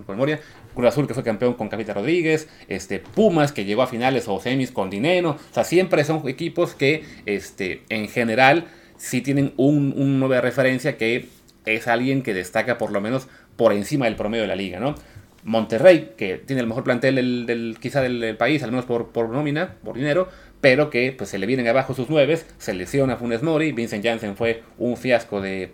memoria. 0.09 0.41
Cruz 0.75 0.89
Azul 0.89 1.07
que 1.07 1.15
fue 1.15 1.25
campeón 1.25 1.55
con 1.55 1.69
Capita 1.69 1.93
Rodríguez, 1.93 2.49
este 2.69 3.01
Pumas 3.01 3.53
que 3.53 3.65
llegó 3.65 3.83
a 3.83 3.89
finales 3.89 4.29
o 4.29 4.41
semis 4.41 4.71
con 4.71 4.91
Dinero. 4.91 5.31
O 5.31 5.55
sea, 5.55 5.65
siempre 5.65 6.05
son 6.05 6.27
equipos 6.29 6.75
que 6.75 7.05
este, 7.27 7.83
en 7.89 8.09
general 8.09 8.67
sí 8.97 9.21
tienen 9.23 9.53
un, 9.57 9.93
un 9.97 10.21
9 10.21 10.37
de 10.37 10.41
referencia 10.41 10.97
que 10.97 11.29
es 11.65 11.89
alguien 11.89 12.23
que 12.23 12.33
destaca 12.33 12.79
por 12.79 12.93
lo 12.93 13.01
menos 13.01 13.29
por 13.57 13.73
encima 13.73 14.07
del 14.07 14.15
promedio 14.15 14.43
de 14.43 14.49
la 14.49 14.57
liga, 14.57 14.79
¿no? 14.79 14.95
Monterrey, 15.43 16.13
que 16.17 16.39
tiene 16.39 16.61
el 16.61 16.69
mejor 16.69 16.85
plantel 16.85 17.15
del, 17.47 17.77
quizá 17.81 18.01
del, 18.01 18.21
del, 18.21 18.37
país, 18.37 18.63
al 18.63 18.71
menos 18.71 18.85
por, 18.85 19.13
por, 19.13 19.29
nómina, 19.29 19.77
por 19.85 19.97
dinero, 19.97 20.29
pero 20.61 20.91
que 20.91 21.13
pues, 21.13 21.31
se 21.31 21.39
le 21.39 21.47
vienen 21.47 21.69
abajo 21.69 21.95
sus 21.95 22.11
nueves, 22.11 22.47
se 22.59 22.75
lesiona 22.75 23.17
Funes 23.17 23.43
Mori, 23.43 23.71
Vincent 23.71 24.05
Janssen 24.05 24.37
fue 24.37 24.65
un 24.77 24.97
fiasco 24.97 25.41
de, 25.41 25.73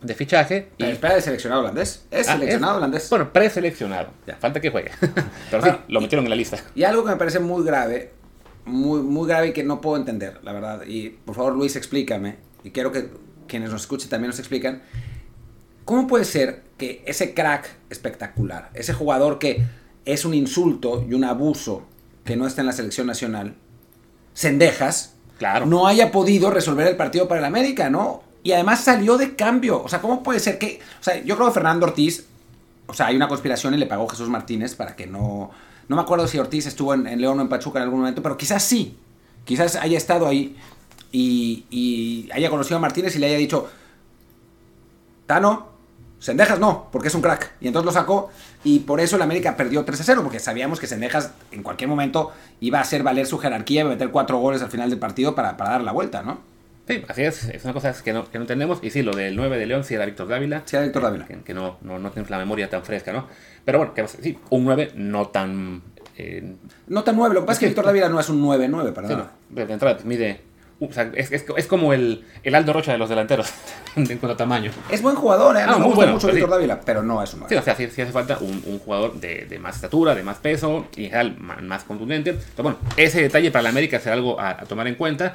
de 0.00 0.14
fichaje. 0.14 0.70
Y... 0.78 0.84
Espera, 0.84 1.16
¿es 1.16 1.24
seleccionado 1.24 1.62
holandés? 1.62 2.06
¿Es 2.10 2.28
ah, 2.28 2.34
seleccionado 2.34 2.74
es, 2.74 2.78
holandés? 2.78 3.10
Bueno, 3.10 3.32
preseleccionado. 3.32 4.10
Ya. 4.26 4.36
Falta 4.36 4.60
que 4.60 4.70
juegue. 4.70 4.90
pero 5.50 5.62
sí, 5.62 5.70
lo 5.88 6.00
metieron 6.00 6.24
en 6.26 6.30
la 6.30 6.36
lista. 6.36 6.58
Y 6.74 6.84
algo 6.84 7.04
que 7.04 7.10
me 7.10 7.16
parece 7.16 7.40
muy 7.40 7.64
grave, 7.64 8.12
muy, 8.64 9.02
muy 9.02 9.26
grave 9.26 9.48
y 9.48 9.52
que 9.52 9.64
no 9.64 9.80
puedo 9.80 9.96
entender, 9.96 10.40
la 10.42 10.52
verdad. 10.52 10.82
Y 10.86 11.10
por 11.10 11.34
favor, 11.34 11.54
Luis, 11.54 11.76
explícame. 11.76 12.36
Y 12.64 12.70
quiero 12.70 12.92
que 12.92 13.10
quienes 13.46 13.70
nos 13.70 13.82
escuchen 13.82 14.08
también 14.08 14.28
nos 14.28 14.38
explican. 14.38 14.82
¿Cómo 15.84 16.06
puede 16.06 16.24
ser 16.24 16.64
que 16.76 17.02
ese 17.06 17.32
crack 17.34 17.68
espectacular, 17.88 18.70
ese 18.74 18.92
jugador 18.92 19.38
que 19.38 19.64
es 20.04 20.24
un 20.24 20.34
insulto 20.34 21.04
y 21.08 21.14
un 21.14 21.24
abuso 21.24 21.86
que 22.24 22.36
no 22.36 22.46
está 22.46 22.60
en 22.60 22.66
la 22.66 22.72
selección 22.72 23.06
nacional, 23.06 23.56
Sendejas, 24.34 25.14
claro. 25.38 25.66
no 25.66 25.86
haya 25.86 26.12
podido 26.12 26.50
resolver 26.50 26.86
el 26.86 26.96
partido 26.96 27.26
para 27.26 27.40
el 27.40 27.46
América, 27.46 27.90
¿no? 27.90 28.22
Y 28.42 28.52
además 28.52 28.80
salió 28.84 29.16
de 29.18 29.34
cambio. 29.36 29.82
O 29.82 29.88
sea, 29.88 30.00
¿cómo 30.00 30.22
puede 30.22 30.40
ser 30.40 30.58
que.? 30.58 30.80
O 31.00 31.04
sea, 31.04 31.22
yo 31.22 31.36
creo 31.36 31.48
que 31.48 31.54
Fernando 31.54 31.86
Ortiz. 31.86 32.26
O 32.86 32.94
sea, 32.94 33.06
hay 33.06 33.16
una 33.16 33.28
conspiración 33.28 33.74
y 33.74 33.76
le 33.76 33.86
pagó 33.86 34.08
Jesús 34.08 34.28
Martínez 34.28 34.74
para 34.74 34.96
que 34.96 35.06
no. 35.06 35.50
No 35.88 35.96
me 35.96 36.02
acuerdo 36.02 36.26
si 36.26 36.38
Ortiz 36.38 36.66
estuvo 36.66 36.94
en, 36.94 37.20
León 37.20 37.38
o 37.38 37.42
en 37.42 37.48
Pachuca 37.48 37.78
en 37.78 37.84
algún 37.84 38.00
momento, 38.00 38.22
pero 38.22 38.36
quizás 38.36 38.62
sí. 38.62 38.96
Quizás 39.44 39.76
haya 39.76 39.96
estado 39.96 40.26
ahí 40.26 40.56
y, 41.10 41.64
y 41.70 42.28
haya 42.32 42.50
conocido 42.50 42.76
a 42.76 42.80
Martínez 42.80 43.16
y 43.16 43.18
le 43.18 43.26
haya 43.26 43.38
dicho: 43.38 43.68
Tano, 45.26 45.68
Sendejas 46.18 46.58
no, 46.58 46.88
porque 46.90 47.08
es 47.08 47.14
un 47.14 47.22
crack. 47.22 47.52
Y 47.60 47.68
entonces 47.68 47.86
lo 47.86 47.92
sacó 47.92 48.30
y 48.64 48.80
por 48.80 49.00
eso 49.00 49.16
el 49.16 49.22
América 49.22 49.56
perdió 49.56 49.84
3 49.84 50.00
a 50.00 50.04
0, 50.04 50.20
porque 50.22 50.40
sabíamos 50.40 50.80
que 50.80 50.86
Sendejas 50.86 51.32
en 51.52 51.62
cualquier 51.62 51.88
momento 51.88 52.32
iba 52.60 52.78
a 52.78 52.82
hacer 52.82 53.02
valer 53.02 53.26
su 53.26 53.38
jerarquía 53.38 53.82
y 53.82 53.84
meter 53.84 54.10
cuatro 54.10 54.38
goles 54.38 54.62
al 54.62 54.70
final 54.70 54.90
del 54.90 54.98
partido 54.98 55.34
para, 55.34 55.56
para 55.56 55.70
dar 55.70 55.82
la 55.82 55.92
vuelta, 55.92 56.22
¿no? 56.22 56.38
Sí, 56.88 57.04
así 57.06 57.22
es, 57.22 57.44
es 57.44 57.64
una 57.64 57.74
cosa 57.74 57.94
que 58.02 58.14
no, 58.14 58.28
que 58.30 58.38
no 58.38 58.44
entendemos. 58.44 58.78
Y 58.82 58.88
sí, 58.88 59.02
lo 59.02 59.14
del 59.14 59.36
9 59.36 59.58
de 59.58 59.66
León 59.66 59.84
sí 59.84 59.94
era 59.94 60.06
Víctor 60.06 60.26
Dávila. 60.26 60.62
Sí, 60.64 60.74
era 60.74 60.86
Víctor 60.86 61.02
Dávila. 61.02 61.26
Que, 61.26 61.38
que 61.42 61.52
no, 61.52 61.76
no, 61.82 61.98
no 61.98 62.10
tienes 62.10 62.30
la 62.30 62.38
memoria 62.38 62.70
tan 62.70 62.82
fresca, 62.82 63.12
¿no? 63.12 63.28
Pero 63.64 63.78
bueno, 63.78 63.92
que, 63.92 64.08
sí, 64.08 64.38
un 64.48 64.64
9 64.64 64.92
no 64.94 65.28
tan... 65.28 65.82
Eh, 66.16 66.56
no 66.86 67.04
tan 67.04 67.14
9, 67.16 67.34
lo 67.34 67.40
que 67.42 67.46
pasa 67.46 67.56
es 67.56 67.60
que 67.60 67.66
Víctor 67.66 67.84
Dávila 67.84 68.08
no 68.08 68.18
es 68.18 68.28
un 68.30 68.42
9-9 68.42 68.92
para 68.92 69.06
sí, 69.06 69.14
nada. 69.14 69.32
No, 69.50 69.66
de 69.66 69.72
entrada 69.72 69.98
mide 70.04 70.48
o 70.80 70.92
sea, 70.92 71.10
es, 71.14 71.32
es, 71.32 71.44
es, 71.56 71.66
como 71.66 71.92
el, 71.92 72.24
el, 72.44 72.54
Aldo 72.54 72.72
Rocha 72.72 72.92
de 72.92 72.98
los 72.98 73.08
delanteros 73.08 73.52
en 73.96 74.06
cuanto 74.06 74.30
a 74.30 74.36
tamaño. 74.36 74.70
Es 74.88 75.02
buen 75.02 75.16
jugador, 75.16 75.56
¿eh? 75.56 75.62
Ah, 75.66 75.76
me 75.76 75.84
gusta 75.84 75.96
bueno, 75.96 76.12
mucho 76.12 76.28
sí. 76.28 76.34
Víctor 76.34 76.50
Dávila, 76.50 76.80
pero 76.80 77.02
no 77.02 77.20
es 77.20 77.34
un 77.34 77.48
Sí, 77.48 77.56
o 77.56 77.62
sea, 77.62 77.74
sí, 77.74 77.88
sí 77.90 78.00
hace 78.00 78.12
falta 78.12 78.38
un, 78.40 78.62
un 78.64 78.78
jugador 78.78 79.14
de, 79.14 79.46
de, 79.46 79.58
más 79.58 79.74
estatura, 79.74 80.14
de 80.14 80.22
más 80.22 80.38
peso 80.38 80.86
y 80.94 81.04
en 81.04 81.10
general 81.10 81.36
más, 81.38 81.62
más 81.62 81.84
contundente. 81.84 82.32
Pero 82.54 82.62
bueno, 82.62 82.78
ese 82.96 83.22
detalle 83.22 83.50
para 83.50 83.64
la 83.64 83.68
América 83.70 83.98
será 83.98 84.14
algo 84.14 84.38
a, 84.38 84.50
a, 84.50 84.64
tomar 84.66 84.86
en 84.86 84.94
cuenta. 84.94 85.34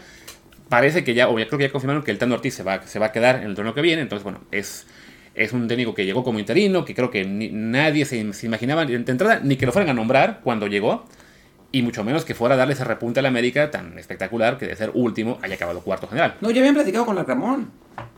Parece 0.69 1.03
que 1.03 1.13
ya, 1.13 1.29
o 1.29 1.37
ya 1.37 1.47
creo 1.47 1.57
que 1.57 1.65
ya 1.65 1.71
confirmaron 1.71 2.03
que 2.03 2.11
el 2.11 2.17
Tano 2.17 2.35
Ortiz 2.35 2.53
se 2.53 2.63
va, 2.63 2.81
se 2.85 2.99
va 2.99 3.07
a 3.07 3.11
quedar 3.11 3.37
en 3.37 3.43
el 3.43 3.55
torneo 3.55 3.73
que 3.73 3.81
viene. 3.81 4.01
Entonces, 4.01 4.23
bueno, 4.23 4.41
es, 4.51 4.87
es 5.35 5.53
un 5.53 5.67
técnico 5.67 5.93
que 5.93 6.05
llegó 6.05 6.23
como 6.23 6.39
interino, 6.39 6.85
que 6.85 6.95
creo 6.95 7.11
que 7.11 7.25
nadie 7.25 8.05
se, 8.05 8.33
se 8.33 8.45
imaginaba 8.45 8.85
de 8.85 8.95
entrada 8.95 9.39
ni 9.43 9.55
que 9.55 9.65
lo 9.65 9.71
fueran 9.71 9.89
a 9.89 9.93
nombrar 9.93 10.41
cuando 10.43 10.67
llegó 10.67 11.05
y 11.73 11.81
mucho 11.81 12.03
menos 12.03 12.23
que 12.23 12.35
fuera 12.35 12.53
a 12.53 12.57
darle 12.57 12.75
ese 12.75 12.83
repunte 12.83 13.19
a 13.19 13.23
la 13.23 13.29
América 13.29 13.71
tan 13.71 13.97
espectacular 13.97 14.59
que 14.59 14.67
de 14.67 14.75
ser 14.75 14.91
último 14.93 15.39
haya 15.41 15.55
acabado 15.55 15.81
cuarto 15.81 16.07
general. 16.07 16.35
No, 16.39 16.51
ya 16.51 16.59
habían 16.59 16.75
platicado 16.75 17.03
con 17.03 17.15
Larcamón. 17.15 17.71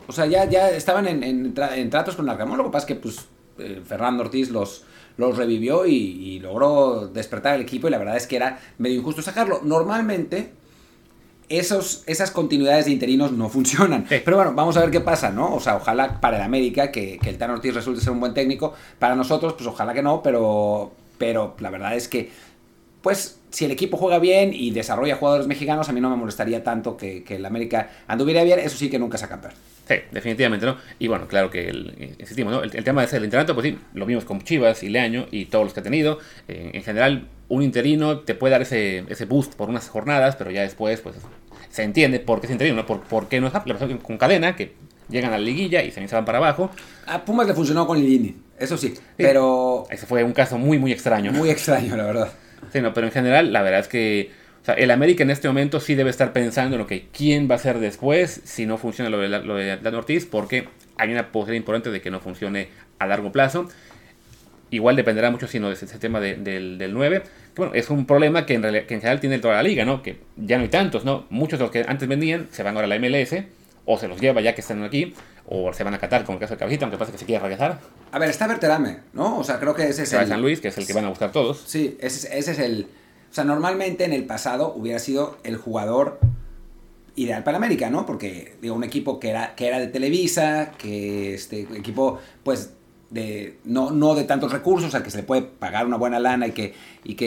O 0.06 0.12
sea, 0.12 0.26
ya, 0.26 0.44
ya 0.44 0.68
estaban 0.68 1.06
en, 1.06 1.54
tratos 1.90 2.16
con 2.16 2.26
Larcamón. 2.26 2.58
Lo 2.58 2.64
que 2.64 2.70
pasa 2.70 2.86
es 2.86 2.88
que 2.88 2.94
pues, 2.96 3.26
eh, 3.58 3.80
Fernando 3.82 4.24
Ortiz 4.24 4.50
los, 4.50 4.84
los 5.16 5.38
revivió 5.38 5.86
y, 5.86 5.94
y, 5.94 6.38
logró 6.38 7.08
despertar 7.08 7.54
el 7.54 7.62
equipo 7.62 7.88
y 7.88 7.90
la 7.90 7.96
verdad 7.96 8.18
es 8.18 8.26
que 8.26 8.36
era 8.36 8.60
medio 8.76 8.98
injusto 8.98 9.22
sacarlo. 9.22 9.62
Normalmente 9.64 10.52
esos, 11.48 12.02
esas 12.06 12.30
continuidades 12.30 12.86
de 12.86 12.92
interinos 12.92 13.32
no 13.32 13.48
funcionan. 13.48 14.06
Sí. 14.08 14.16
Pero 14.24 14.36
bueno, 14.36 14.54
vamos 14.54 14.76
a 14.76 14.80
ver 14.80 14.90
qué 14.90 15.00
pasa, 15.00 15.30
¿no? 15.30 15.54
O 15.54 15.60
sea, 15.60 15.76
ojalá 15.76 16.20
para 16.20 16.36
el 16.36 16.42
América 16.42 16.90
que, 16.90 17.18
que 17.18 17.30
el 17.30 17.38
Tan 17.38 17.50
Ortiz 17.50 17.74
resulte 17.74 18.00
ser 18.00 18.12
un 18.12 18.20
buen 18.20 18.34
técnico. 18.34 18.74
Para 18.98 19.14
nosotros, 19.14 19.54
pues 19.54 19.66
ojalá 19.66 19.94
que 19.94 20.02
no, 20.02 20.22
pero, 20.22 20.92
pero 21.18 21.56
la 21.60 21.70
verdad 21.70 21.94
es 21.94 22.08
que 22.08 22.30
pues 23.06 23.38
si 23.50 23.64
el 23.64 23.70
equipo 23.70 23.96
juega 23.96 24.18
bien 24.18 24.50
y 24.52 24.72
desarrolla 24.72 25.14
jugadores 25.14 25.46
mexicanos, 25.46 25.88
a 25.88 25.92
mí 25.92 26.00
no 26.00 26.10
me 26.10 26.16
molestaría 26.16 26.64
tanto 26.64 26.96
que, 26.96 27.22
que 27.22 27.36
el 27.36 27.46
América 27.46 27.88
anduviera 28.08 28.42
bien, 28.42 28.58
eso 28.58 28.76
sí 28.76 28.90
que 28.90 28.98
nunca 28.98 29.16
saca 29.16 29.34
campeón. 29.34 29.54
Sí, 29.86 29.94
definitivamente, 30.10 30.66
¿no? 30.66 30.76
Y 30.98 31.06
bueno, 31.06 31.28
claro 31.28 31.48
que 31.48 31.68
el, 31.68 32.16
insistimos, 32.18 32.52
¿no? 32.52 32.64
El, 32.64 32.74
el 32.74 32.82
tema 32.82 33.02
de 33.02 33.06
ser 33.06 33.18
el 33.18 33.26
internato, 33.26 33.54
pues 33.54 33.68
sí, 33.68 33.78
lo 33.94 34.06
vimos 34.06 34.24
con 34.24 34.42
Chivas 34.42 34.82
y 34.82 34.88
Leaño 34.88 35.28
y 35.30 35.44
todos 35.44 35.64
los 35.64 35.72
que 35.72 35.78
ha 35.78 35.82
tenido. 35.84 36.18
Eh, 36.48 36.72
en 36.74 36.82
general, 36.82 37.28
un 37.48 37.62
interino 37.62 38.20
te 38.20 38.34
puede 38.34 38.52
dar 38.52 38.62
ese, 38.62 39.04
ese 39.08 39.24
boost 39.24 39.54
por 39.54 39.68
unas 39.68 39.88
jornadas, 39.88 40.36
pero 40.36 40.50
ya 40.50 40.62
después, 40.62 41.00
pues 41.00 41.16
se 41.70 41.82
entiende 41.82 42.20
por 42.20 42.40
qué 42.40 42.46
es 42.46 42.52
interino, 42.52 42.76
¿no? 42.76 42.86
Por, 42.86 43.02
por 43.02 43.28
qué 43.28 43.40
no 43.40 43.46
es 43.46 43.54
la 43.54 43.64
persona 43.64 43.98
con 43.98 44.18
cadena, 44.18 44.56
que 44.56 44.74
llegan 45.08 45.32
a 45.32 45.38
la 45.38 45.44
liguilla 45.44 45.82
y 45.82 45.90
se 45.90 46.06
van 46.06 46.24
para 46.24 46.38
abajo. 46.38 46.70
A 47.06 47.24
Pumas 47.24 47.46
le 47.46 47.54
funcionó 47.54 47.86
con 47.86 47.98
Lilini, 47.98 48.36
eso 48.58 48.76
sí, 48.76 48.88
sí, 48.88 49.00
pero... 49.16 49.84
Ese 49.90 50.06
fue 50.06 50.24
un 50.24 50.32
caso 50.32 50.58
muy, 50.58 50.78
muy 50.78 50.92
extraño. 50.92 51.32
Muy 51.32 51.50
extraño, 51.50 51.96
la 51.96 52.04
verdad. 52.04 52.32
Sí, 52.72 52.80
no, 52.80 52.92
pero 52.92 53.06
en 53.06 53.12
general, 53.12 53.52
la 53.52 53.62
verdad 53.62 53.80
es 53.80 53.88
que 53.88 54.30
o 54.62 54.64
sea, 54.66 54.74
el 54.74 54.90
América 54.90 55.22
en 55.22 55.30
este 55.30 55.46
momento 55.46 55.78
sí 55.78 55.94
debe 55.94 56.10
estar 56.10 56.32
pensando 56.32 56.74
en 56.74 56.80
lo 56.80 56.88
que 56.88 57.06
quién 57.12 57.48
va 57.48 57.54
a 57.54 57.58
ser 57.58 57.78
después 57.78 58.40
si 58.42 58.66
no 58.66 58.78
funciona 58.78 59.10
lo 59.10 59.18
de, 59.18 59.28
lo 59.28 59.54
de 59.54 59.96
Ortiz, 59.96 60.26
porque 60.26 60.66
hay 60.96 61.12
una 61.12 61.30
posibilidad 61.30 61.60
importante 61.60 61.90
de 61.90 62.00
que 62.00 62.10
no 62.10 62.18
funcione 62.18 62.68
a 62.98 63.06
largo 63.06 63.30
plazo. 63.30 63.68
Igual 64.70 64.96
dependerá 64.96 65.30
mucho 65.30 65.46
sino 65.46 65.68
de 65.68 65.74
ese, 65.74 65.84
ese 65.84 65.98
tema 65.98 66.20
de, 66.20 66.34
del, 66.36 66.78
del 66.78 66.92
9. 66.92 67.22
Que, 67.22 67.28
bueno, 67.56 67.74
es 67.74 67.88
un 67.90 68.06
problema 68.06 68.46
que 68.46 68.54
en, 68.54 68.62
realidad, 68.62 68.86
que 68.86 68.94
en 68.94 69.00
general 69.00 69.20
tiene 69.20 69.38
toda 69.38 69.54
la 69.54 69.62
liga, 69.62 69.84
¿no? 69.84 70.02
Que 70.02 70.18
ya 70.36 70.56
no 70.56 70.64
hay 70.64 70.68
tantos, 70.68 71.04
¿no? 71.04 71.26
Muchos 71.30 71.58
de 71.58 71.64
los 71.64 71.72
que 71.72 71.84
antes 71.86 72.08
vendían 72.08 72.48
se 72.50 72.62
van 72.62 72.74
ahora 72.76 72.86
a 72.86 72.88
la 72.88 72.98
MLS 72.98 73.34
o 73.86 73.96
se 73.96 74.08
los 74.08 74.20
lleva 74.20 74.40
ya 74.40 74.54
que 74.54 74.60
están 74.60 74.82
aquí, 74.82 75.14
o 75.46 75.72
se 75.72 75.84
van 75.84 75.94
a 75.94 75.98
Qatar, 75.98 76.24
como 76.24 76.36
el 76.36 76.40
caso 76.40 76.54
de 76.54 76.58
Cabecita, 76.58 76.84
aunque 76.84 76.98
pasa 76.98 77.12
que 77.12 77.18
se 77.18 77.24
quiere 77.24 77.40
regresar. 77.40 77.78
A 78.10 78.18
ver, 78.18 78.28
está 78.28 78.46
Berterame, 78.46 78.98
¿no? 79.12 79.38
O 79.38 79.44
sea, 79.44 79.58
creo 79.58 79.74
que 79.74 79.88
ese 79.88 80.02
es 80.02 80.08
se 80.08 80.16
va 80.16 80.22
el... 80.22 80.28
a 80.28 80.34
San 80.34 80.42
Luis, 80.42 80.60
que 80.60 80.68
es 80.68 80.78
el 80.78 80.86
que 80.86 80.92
van 80.92 81.04
a 81.04 81.08
buscar 81.08 81.32
todos. 81.32 81.62
Sí, 81.66 81.96
ese, 82.00 82.36
ese 82.36 82.50
es 82.50 82.58
el... 82.58 82.88
O 83.30 83.34
sea, 83.34 83.44
normalmente 83.44 84.04
en 84.04 84.12
el 84.12 84.24
pasado 84.24 84.74
hubiera 84.74 84.98
sido 84.98 85.38
el 85.44 85.56
jugador 85.56 86.18
ideal 87.14 87.44
para 87.44 87.58
América, 87.58 87.88
¿no? 87.88 88.06
Porque, 88.06 88.56
digo, 88.60 88.74
un 88.74 88.84
equipo 88.84 89.20
que 89.20 89.30
era, 89.30 89.54
que 89.54 89.68
era 89.68 89.78
de 89.78 89.86
Televisa, 89.86 90.72
que 90.78 91.34
este 91.34 91.60
equipo, 91.60 92.18
pues, 92.42 92.72
de 93.10 93.58
no, 93.64 93.90
no 93.90 94.14
de 94.14 94.24
tantos 94.24 94.52
recursos, 94.52 94.94
al 94.94 95.02
que 95.02 95.10
se 95.10 95.18
le 95.18 95.22
puede 95.22 95.42
pagar 95.42 95.86
una 95.86 95.96
buena 95.96 96.18
lana 96.18 96.46
y 96.48 96.52
que, 96.52 96.74
y 97.04 97.14
que 97.14 97.26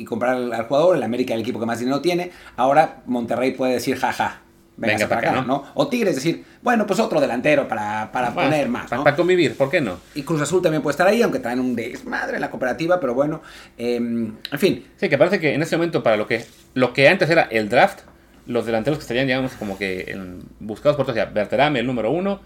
y 0.00 0.04
comprar 0.04 0.36
al, 0.36 0.52
al 0.52 0.64
jugador, 0.66 0.96
el 0.96 1.02
América 1.02 1.34
el 1.34 1.40
equipo 1.40 1.58
que 1.60 1.66
más 1.66 1.78
dinero 1.78 2.00
tiene, 2.00 2.30
ahora 2.56 3.02
Monterrey 3.06 3.52
puede 3.52 3.74
decir 3.74 3.96
jaja. 3.98 4.42
Venga, 4.80 4.94
Venga 4.94 5.08
para 5.08 5.20
acá, 5.20 5.30
acá, 5.32 5.42
¿no? 5.44 5.64
O 5.74 5.88
Tigres 5.88 6.14
decir, 6.14 6.44
bueno, 6.62 6.86
pues 6.86 7.00
otro 7.00 7.20
delantero 7.20 7.66
para, 7.66 8.12
para 8.12 8.30
Bueno, 8.30 8.50
poner 8.50 8.68
más, 8.68 8.84
Para, 8.84 8.98
¿no? 8.98 9.02
para 9.04 9.16
convivir, 9.16 9.56
¿por 9.56 9.68
qué 9.70 9.80
no? 9.80 9.98
Y 10.14 10.22
Cruz 10.22 10.40
Azul 10.40 10.62
también 10.62 10.82
puede 10.84 10.92
estar 10.92 11.06
ahí, 11.08 11.20
aunque 11.20 11.40
traen 11.40 11.58
un 11.58 11.74
desmadre 11.74 12.36
en 12.36 12.40
la 12.42 12.48
cooperativa, 12.50 13.00
pero 13.00 13.12
bueno, 13.12 13.42
eh, 13.76 13.96
en 13.96 14.38
fin, 14.58 14.84
Sí, 14.96 15.08
que 15.08 15.18
parece 15.18 15.40
que 15.40 15.52
en 15.54 15.62
ese 15.62 15.76
momento 15.76 16.04
para 16.04 16.16
lo 16.16 16.28
que 16.28 16.44
lo 16.74 16.92
que 16.92 17.08
antes 17.08 17.28
era 17.28 17.42
el 17.50 17.68
draft, 17.68 18.02
los 18.46 18.66
delanteros 18.66 18.98
que 18.98 19.02
estarían, 19.02 19.26
digamos, 19.26 19.50
como 19.54 19.76
que 19.76 20.12
en- 20.12 20.42
buscados 20.60 20.96
por 20.96 21.06
todos, 21.06 21.16
sea, 21.16 21.24
Berterame, 21.24 21.80
el 21.80 21.86
número 21.86 22.12
uno, 22.12 22.38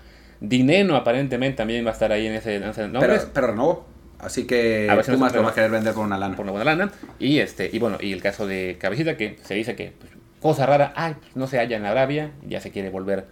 Dineno 0.44 0.96
aparentemente 0.96 1.56
también 1.58 1.84
va 1.86 1.90
a 1.90 1.92
estar 1.92 2.10
ahí 2.10 2.26
en 2.26 2.34
ese, 2.34 2.56
en 2.56 2.64
ese 2.64 2.82
pero, 2.82 2.92
nombres, 2.92 3.28
pero 3.32 3.46
renovó. 3.48 3.86
Así 4.18 4.44
que 4.46 4.88
A 4.90 4.94
ver 4.96 5.04
si 5.04 5.12
Pumas 5.12 5.34
lo 5.34 5.42
va 5.42 5.50
a 5.50 5.54
querer 5.54 5.70
vender 5.70 5.94
por 5.94 6.04
una 6.04 6.18
lana. 6.18 6.34
por 6.36 6.44
una 6.44 6.52
buena 6.52 6.64
lana, 6.76 6.92
y 7.18 7.38
este, 7.38 7.70
y 7.72 7.78
bueno, 7.78 7.98
y 8.00 8.12
el 8.12 8.20
caso 8.22 8.46
de 8.46 8.76
Cabecita, 8.80 9.16
que 9.16 9.38
se 9.42 9.54
dice 9.54 9.74
que, 9.76 9.92
pues, 9.98 10.12
cosa 10.40 10.66
rara, 10.66 10.92
ay, 10.96 11.14
no 11.34 11.46
se 11.46 11.58
halla 11.58 11.76
en 11.76 11.86
Arabia, 11.86 12.32
ya 12.46 12.60
se 12.60 12.70
quiere 12.70 12.90
volver 12.90 13.26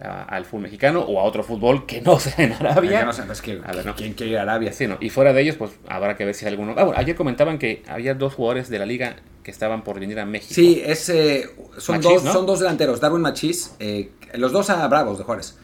a- 0.00 0.22
al 0.24 0.44
fútbol 0.44 0.62
mexicano 0.62 1.00
o 1.00 1.18
a 1.20 1.22
otro 1.24 1.42
fútbol 1.44 1.86
que 1.86 2.00
no 2.02 2.18
sea 2.20 2.44
en 2.44 2.52
Arabia. 2.52 3.04
No 3.04 3.12
sé, 3.12 3.22
pues 3.24 3.40
que, 3.42 3.60
A 3.64 3.72
ver, 3.72 3.86
no. 3.86 3.94
¿quién 3.94 4.12
quiere 4.14 4.32
ir 4.32 4.38
a 4.38 4.42
Arabia? 4.42 4.72
Sí, 4.72 4.86
no. 4.86 4.96
Y 5.00 5.08
fuera 5.10 5.32
de 5.32 5.40
ellos, 5.42 5.56
pues 5.56 5.70
habrá 5.88 6.16
que 6.16 6.24
ver 6.26 6.34
si 6.34 6.44
hay 6.46 6.52
alguno. 6.52 6.74
Ah, 6.76 6.84
bueno, 6.84 6.98
ayer 6.98 7.14
comentaban 7.14 7.58
que 7.58 7.82
había 7.88 8.14
dos 8.14 8.34
jugadores 8.34 8.68
de 8.68 8.78
la 8.78 8.86
liga 8.86 9.16
que 9.42 9.50
estaban 9.50 9.82
por 9.84 9.98
venir 10.00 10.18
a 10.20 10.26
México. 10.26 10.52
Sí, 10.54 10.82
es, 10.84 11.08
eh, 11.10 11.48
son, 11.78 11.96
Machís, 11.96 12.10
dos, 12.12 12.24
¿no? 12.24 12.32
son 12.32 12.46
dos 12.46 12.60
delanteros, 12.60 13.00
Darwin 13.00 13.22
Machís, 13.22 13.74
eh, 13.78 14.10
los 14.34 14.52
dos 14.52 14.68
a 14.70 14.86
Bravos 14.88 15.16
de 15.18 15.24
Juárez. 15.24 15.58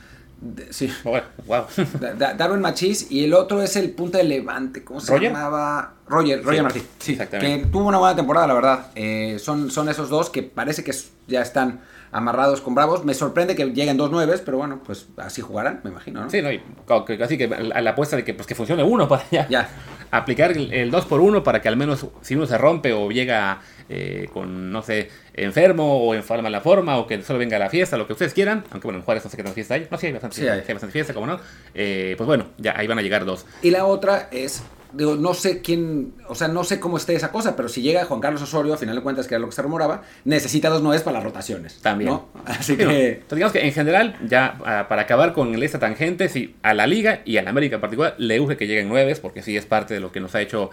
Sí, 0.70 0.90
Bueno, 1.04 1.26
wow. 1.46 1.64
Da- 2.00 2.14
Da- 2.14 2.34
Darwin 2.34 2.60
Machís 2.60 3.10
y 3.10 3.24
el 3.24 3.34
otro 3.34 3.62
es 3.62 3.76
el 3.76 3.90
punta 3.90 4.18
de 4.18 4.24
Levante, 4.24 4.82
¿cómo 4.84 4.98
se 5.00 5.12
¿Roger? 5.12 5.32
llamaba? 5.32 5.94
Roger, 6.08 6.42
Roger 6.42 6.56
Sí, 6.58 6.62
Martí. 6.62 6.82
Sí. 6.98 7.18
Que 7.38 7.66
tuvo 7.70 7.88
una 7.88 7.98
buena 7.98 8.16
temporada, 8.16 8.46
la 8.46 8.54
verdad. 8.54 8.86
Eh, 8.94 9.36
son, 9.38 9.70
son 9.70 9.88
esos 9.90 10.08
dos 10.08 10.30
que 10.30 10.42
parece 10.42 10.82
que 10.82 10.92
ya 11.28 11.42
están 11.42 11.80
amarrados 12.10 12.60
con 12.62 12.74
Bravos. 12.74 13.04
Me 13.04 13.12
sorprende 13.14 13.54
que 13.54 13.66
lleguen 13.66 13.96
dos 13.98 14.10
nueves, 14.10 14.40
pero 14.40 14.56
bueno, 14.56 14.80
pues 14.84 15.06
así 15.18 15.42
jugarán, 15.42 15.80
me 15.84 15.90
imagino, 15.90 16.22
¿no? 16.24 16.30
Sí, 16.30 16.40
no, 16.42 16.50
y 16.50 16.60
co- 16.86 17.04
que- 17.04 17.22
así 17.22 17.36
que 17.38 17.44
a 17.44 17.80
la 17.82 17.90
apuesta 17.90 18.16
de 18.16 18.24
que, 18.24 18.32
pues, 18.34 18.46
que 18.46 18.54
funcione 18.54 18.82
uno 18.82 19.06
para 19.06 19.24
ya, 19.30 19.46
Ya. 19.48 19.68
aplicar 20.10 20.52
el, 20.52 20.72
el 20.72 20.90
2 20.90 21.04
por 21.06 21.20
1 21.20 21.44
para 21.44 21.60
que 21.60 21.68
al 21.68 21.76
menos 21.76 22.06
si 22.22 22.34
uno 22.34 22.46
se 22.46 22.56
rompe 22.58 22.92
o 22.94 23.10
llega 23.10 23.60
eh, 23.92 24.28
con, 24.32 24.70
no 24.70 24.82
sé, 24.82 25.08
enfermo 25.34 26.04
o 26.06 26.14
en 26.14 26.22
mala 26.42 26.60
forma 26.60 26.96
o 26.98 27.06
que 27.08 27.20
solo 27.22 27.40
venga 27.40 27.56
a 27.56 27.58
la 27.60 27.68
fiesta, 27.68 27.96
lo 27.96 28.06
que 28.06 28.12
ustedes 28.12 28.32
quieran, 28.32 28.64
aunque 28.70 28.86
bueno, 28.86 29.00
en 29.00 29.04
Juárez 29.04 29.24
no 29.24 29.30
sé 29.30 29.36
qué 29.36 29.42
tan 29.42 29.52
fiesta 29.52 29.74
hay, 29.74 29.88
no, 29.90 29.98
sí 29.98 30.06
hay 30.06 30.12
bastante, 30.12 30.36
Sí 30.36 30.46
hay. 30.46 30.60
sí 30.60 30.64
hay 30.68 30.74
bastante 30.74 30.92
fiesta, 30.92 31.12
como 31.12 31.26
no, 31.26 31.40
Eh, 31.74 32.14
pues 32.16 32.26
bueno, 32.26 32.46
ya 32.58 32.74
ahí 32.78 32.86
van 32.86 32.98
a 32.98 33.02
llegar 33.02 33.24
dos. 33.24 33.46
Y 33.62 33.70
la 33.70 33.84
otra 33.86 34.28
es, 34.30 34.62
digo, 34.92 35.16
no 35.16 35.34
sé 35.34 35.60
quién, 35.60 36.14
o 36.28 36.34
sea, 36.36 36.46
no 36.46 36.62
sé 36.62 36.78
cómo 36.78 36.98
esté 36.98 37.14
esa 37.16 37.32
cosa, 37.32 37.56
pero 37.56 37.68
si 37.68 37.82
llega 37.82 38.04
Juan 38.04 38.20
Carlos 38.20 38.42
Osorio, 38.42 38.74
a 38.74 38.76
final 38.76 38.94
de 38.94 39.02
cuentas, 39.02 39.26
que 39.26 39.34
era 39.34 39.40
lo 39.40 39.48
que 39.48 39.54
se 39.56 39.62
rumoraba, 39.62 40.02
necesita 40.24 40.68
dos 40.68 40.82
nueves 40.82 41.02
para 41.02 41.14
las 41.14 41.24
rotaciones. 41.24 41.80
También. 41.80 42.10
¿no? 42.10 42.28
Así 42.46 42.76
Sí, 42.76 42.84
no. 42.84 42.90
que... 42.90 43.08
Entonces, 43.08 43.36
digamos 43.36 43.52
que 43.52 43.64
en 43.66 43.72
general, 43.72 44.16
ya 44.28 44.56
ah, 44.64 44.86
para 44.88 45.02
acabar 45.02 45.32
con 45.32 45.60
esta 45.60 45.80
tangente, 45.80 46.28
sí, 46.28 46.54
a 46.62 46.74
la 46.74 46.86
Liga 46.86 47.22
y 47.24 47.38
a 47.38 47.42
la 47.42 47.50
América 47.50 47.74
en 47.76 47.80
particular, 47.80 48.14
le 48.18 48.38
urge 48.40 48.56
que 48.56 48.66
lleguen 48.68 48.88
nueves, 48.88 49.18
porque 49.20 49.42
sí 49.42 49.56
es 49.56 49.66
parte 49.66 49.94
de 49.94 50.00
lo 50.00 50.12
que 50.12 50.20
nos 50.20 50.34
ha 50.36 50.40
hecho 50.40 50.70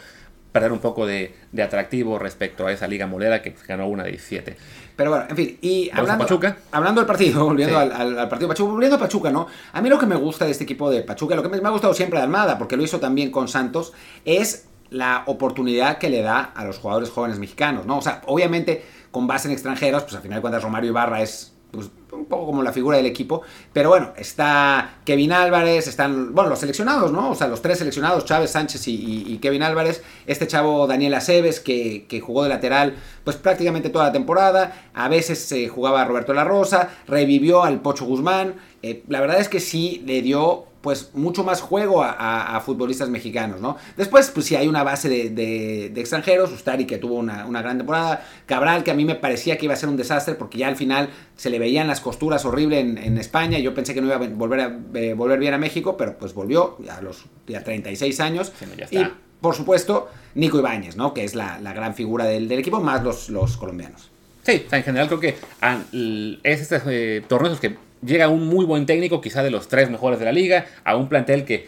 perder 0.58 0.72
un 0.72 0.80
poco 0.80 1.06
de, 1.06 1.36
de 1.52 1.64
atractivo 1.64 2.18
respecto 2.20 2.66
a 2.68 2.72
esa 2.72 2.88
Liga 2.88 3.08
Molera 3.08 3.42
que 3.42 3.56
ganó 3.68 3.88
una 3.88 4.04
de 4.04 4.12
17. 4.12 4.58
Pero 4.96 5.12
bueno, 5.12 5.26
en 5.30 5.36
fin, 5.36 5.58
y 5.62 5.90
hablando, 5.94 6.26
Pachuca. 6.26 6.58
hablando 6.72 7.02
del 7.02 7.08
partido, 7.08 7.46
volviendo 7.46 7.76
Sí. 7.76 7.82
al, 7.82 7.92
al- 7.92 8.20
al 8.20 8.30
partido 8.30 8.48
Pachuca, 8.50 8.72
volviendo 8.72 8.96
a 8.96 9.00
Pachuca, 9.00 9.30
¿no? 9.32 9.48
A 9.74 9.82
mí 9.82 9.90
lo 9.90 10.00
que 10.00 10.06
me 10.08 10.16
gusta 10.16 10.46
de 10.46 10.52
este 10.52 10.64
equipo 10.64 10.90
de 10.90 11.02
Pachuca, 11.04 11.36
lo 11.36 11.44
que 11.44 11.50
me, 11.50 11.62
me 11.62 11.68
ha 11.68 11.72
gustado 11.72 11.94
siempre 11.94 12.18
de 12.20 12.24
Almada, 12.24 12.58
porque 12.58 12.76
lo 12.78 12.84
hizo 12.84 13.00
también 13.00 13.30
con 13.32 13.48
Santos, 13.48 13.94
es 14.26 14.66
la 14.90 15.24
oportunidad 15.28 15.98
que 15.98 16.10
le 16.10 16.22
da 16.22 16.40
a 16.56 16.64
los 16.64 16.78
jugadores 16.80 17.10
jóvenes 17.10 17.38
mexicanos, 17.40 17.86
¿no? 17.86 17.98
O 17.98 18.02
sea, 18.02 18.22
obviamente 18.26 18.84
con 19.12 19.28
base 19.28 19.48
en 19.48 19.52
extranjeros, 19.54 20.04
pues 20.04 20.16
al 20.16 20.22
final 20.22 20.38
de 20.38 20.42
cuentas 20.42 20.64
Romario 20.64 20.90
Ibarra 20.92 21.22
es 21.22 21.54
pues, 21.78 21.92
un 22.12 22.26
poco 22.26 22.48
como 22.48 22.64
la 22.64 22.74
figura 22.74 22.98
del 22.98 23.06
equipo, 23.06 23.44
pero 23.72 23.90
bueno, 23.90 24.12
está 24.18 24.98
Kevin 25.06 25.32
Álvarez, 25.32 25.88
están, 25.88 26.34
bueno, 26.34 26.50
los 26.50 26.58
seleccionados, 26.58 27.12
¿no? 27.12 27.30
O 27.30 27.36
sea, 27.36 27.48
los 27.48 27.62
tres 27.62 27.78
seleccionados, 27.78 28.26
Chávez, 28.26 28.50
Sánchez 28.50 28.88
y, 28.88 29.38
Kevin 29.40 29.62
Álvarez, 29.62 30.02
este 30.26 30.48
chavo 30.48 30.88
Daniel 30.88 31.14
Aceves, 31.14 31.60
que, 31.60 32.08
que 32.10 32.20
jugó 32.20 32.44
de 32.44 32.50
lateral, 32.50 32.96
pues 33.24 33.38
prácticamente 33.38 33.90
toda 33.90 34.06
la 34.06 34.12
temporada, 34.12 34.90
a 34.96 35.08
veces 35.08 35.52
eh, 35.52 35.68
jugaba 35.68 36.04
Roberto 36.06 36.34
La 36.34 36.44
Rosa, 36.44 36.90
revivió 37.08 37.64
al 37.64 37.82
Pocho 37.82 38.06
Guzmán, 38.06 38.56
eh, 38.82 39.04
la 39.08 39.22
verdad 39.22 39.40
es 39.40 39.50
que 39.50 39.60
sí 39.60 40.02
le 40.08 40.24
dio 40.24 40.66
pues 40.88 41.10
mucho 41.16 41.44
más 41.44 41.60
juego 41.60 42.02
a, 42.02 42.12
a- 42.14 42.56
a 42.56 42.62
futbolistas 42.62 43.10
mexicanos, 43.10 43.60
¿no? 43.60 43.76
Después, 43.98 44.32
pues 44.34 44.46
sí 44.46 44.56
hay 44.56 44.70
una 44.70 44.84
base 44.84 45.10
de, 45.10 45.30
de- 45.32 45.92
de 45.94 46.00
extranjeros, 46.00 46.50
Ustari 46.54 46.86
que 46.86 46.98
tuvo 46.98 47.16
una, 47.16 47.46
una 47.46 47.62
gran 47.62 47.76
temporada, 47.76 48.26
Cabral 48.46 48.86
que 48.86 48.92
a 48.92 48.94
mí 48.94 49.04
me 49.04 49.16
parecía 49.16 49.58
que 49.58 49.66
iba 49.66 49.74
a 49.74 49.78
ser 49.78 49.90
un 49.90 49.98
desastre 49.98 50.36
porque 50.36 50.58
ya 50.60 50.70
al 50.70 50.78
final 50.78 51.10
se 51.36 51.50
le 51.50 51.60
veían 51.60 51.88
las 51.88 52.00
costuras 52.00 52.46
horrible 52.46 52.80
en, 52.80 52.98
en 52.98 53.18
España, 53.18 53.60
yo 53.60 53.74
pensé 53.74 53.94
que 53.94 54.00
no 54.00 54.08
iba 54.08 54.16
a 54.16 54.20
volver, 54.30 54.62
a, 54.62 54.80
eh, 54.94 55.14
volver 55.14 55.40
bien 55.40 55.54
a 55.54 55.58
México, 55.58 55.98
pero 55.98 56.18
pues 56.18 56.34
volvió 56.34 56.78
a 56.90 57.02
los 57.02 57.26
ya 57.48 57.62
36 57.66 58.18
años. 58.22 58.54
Sí, 58.90 58.96
y 58.96 59.12
por 59.42 59.56
supuesto, 59.56 60.08
Nico 60.36 60.58
Ibáñez, 60.58 60.96
¿no? 60.96 61.14
Que 61.14 61.26
es 61.26 61.36
la, 61.36 61.60
la 61.60 61.74
gran 61.74 61.96
figura 61.96 62.24
del, 62.24 62.48
del 62.48 62.60
equipo, 62.60 62.80
más 62.80 63.04
los, 63.04 63.28
los 63.28 63.58
colombianos. 63.58 64.10
Sí, 64.44 64.66
en 64.72 64.84
general 64.84 65.08
creo 65.08 65.20
que 65.20 65.36
ah, 65.62 65.80
es 65.92 66.62
este 66.72 66.82
eh, 67.18 67.22
torneo 67.28 67.60
que 67.60 67.76
llega 68.02 68.30
un 68.30 68.48
muy 68.48 68.66
buen 68.66 68.86
técnico, 68.86 69.22
quizá 69.22 69.44
de 69.44 69.52
los 69.52 69.68
tres 69.68 69.90
mejores 69.90 70.20
de 70.20 70.26
la 70.26 70.32
liga, 70.32 70.66
a 70.84 70.96
un 70.96 71.10
plantel 71.10 71.46
que 71.46 71.68